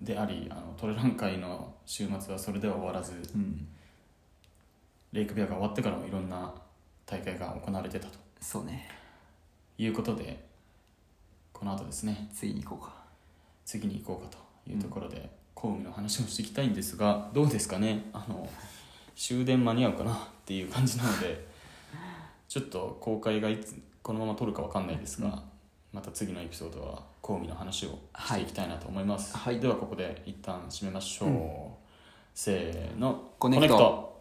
[0.01, 3.67] であり、あのトレラン会の週末はそれでは終わらずうん。
[5.11, 6.53] レイクビアが終わってからもいろんな
[7.05, 8.13] 大会が行われてたと。
[8.39, 8.87] そうね。
[9.77, 10.45] いうことで
[11.51, 12.29] この後ですね。
[12.33, 12.96] 次に行こうか
[13.68, 18.06] 次に行こうかというところで、コウミの話をしていきたいんですがどうですかね？
[18.14, 18.48] あの
[19.14, 21.45] 終電間に合うかなっていう感じなので
[22.48, 25.41] ちょっと公開がいつこのまま撮るかわかんないですが、うん。
[25.91, 29.60] また次のエピソードはコウミの話をしていきたいなと思います、はい。
[29.60, 31.69] ではここで一旦締めましょう、うん。
[32.34, 33.34] せーの。
[33.38, 34.16] コネクト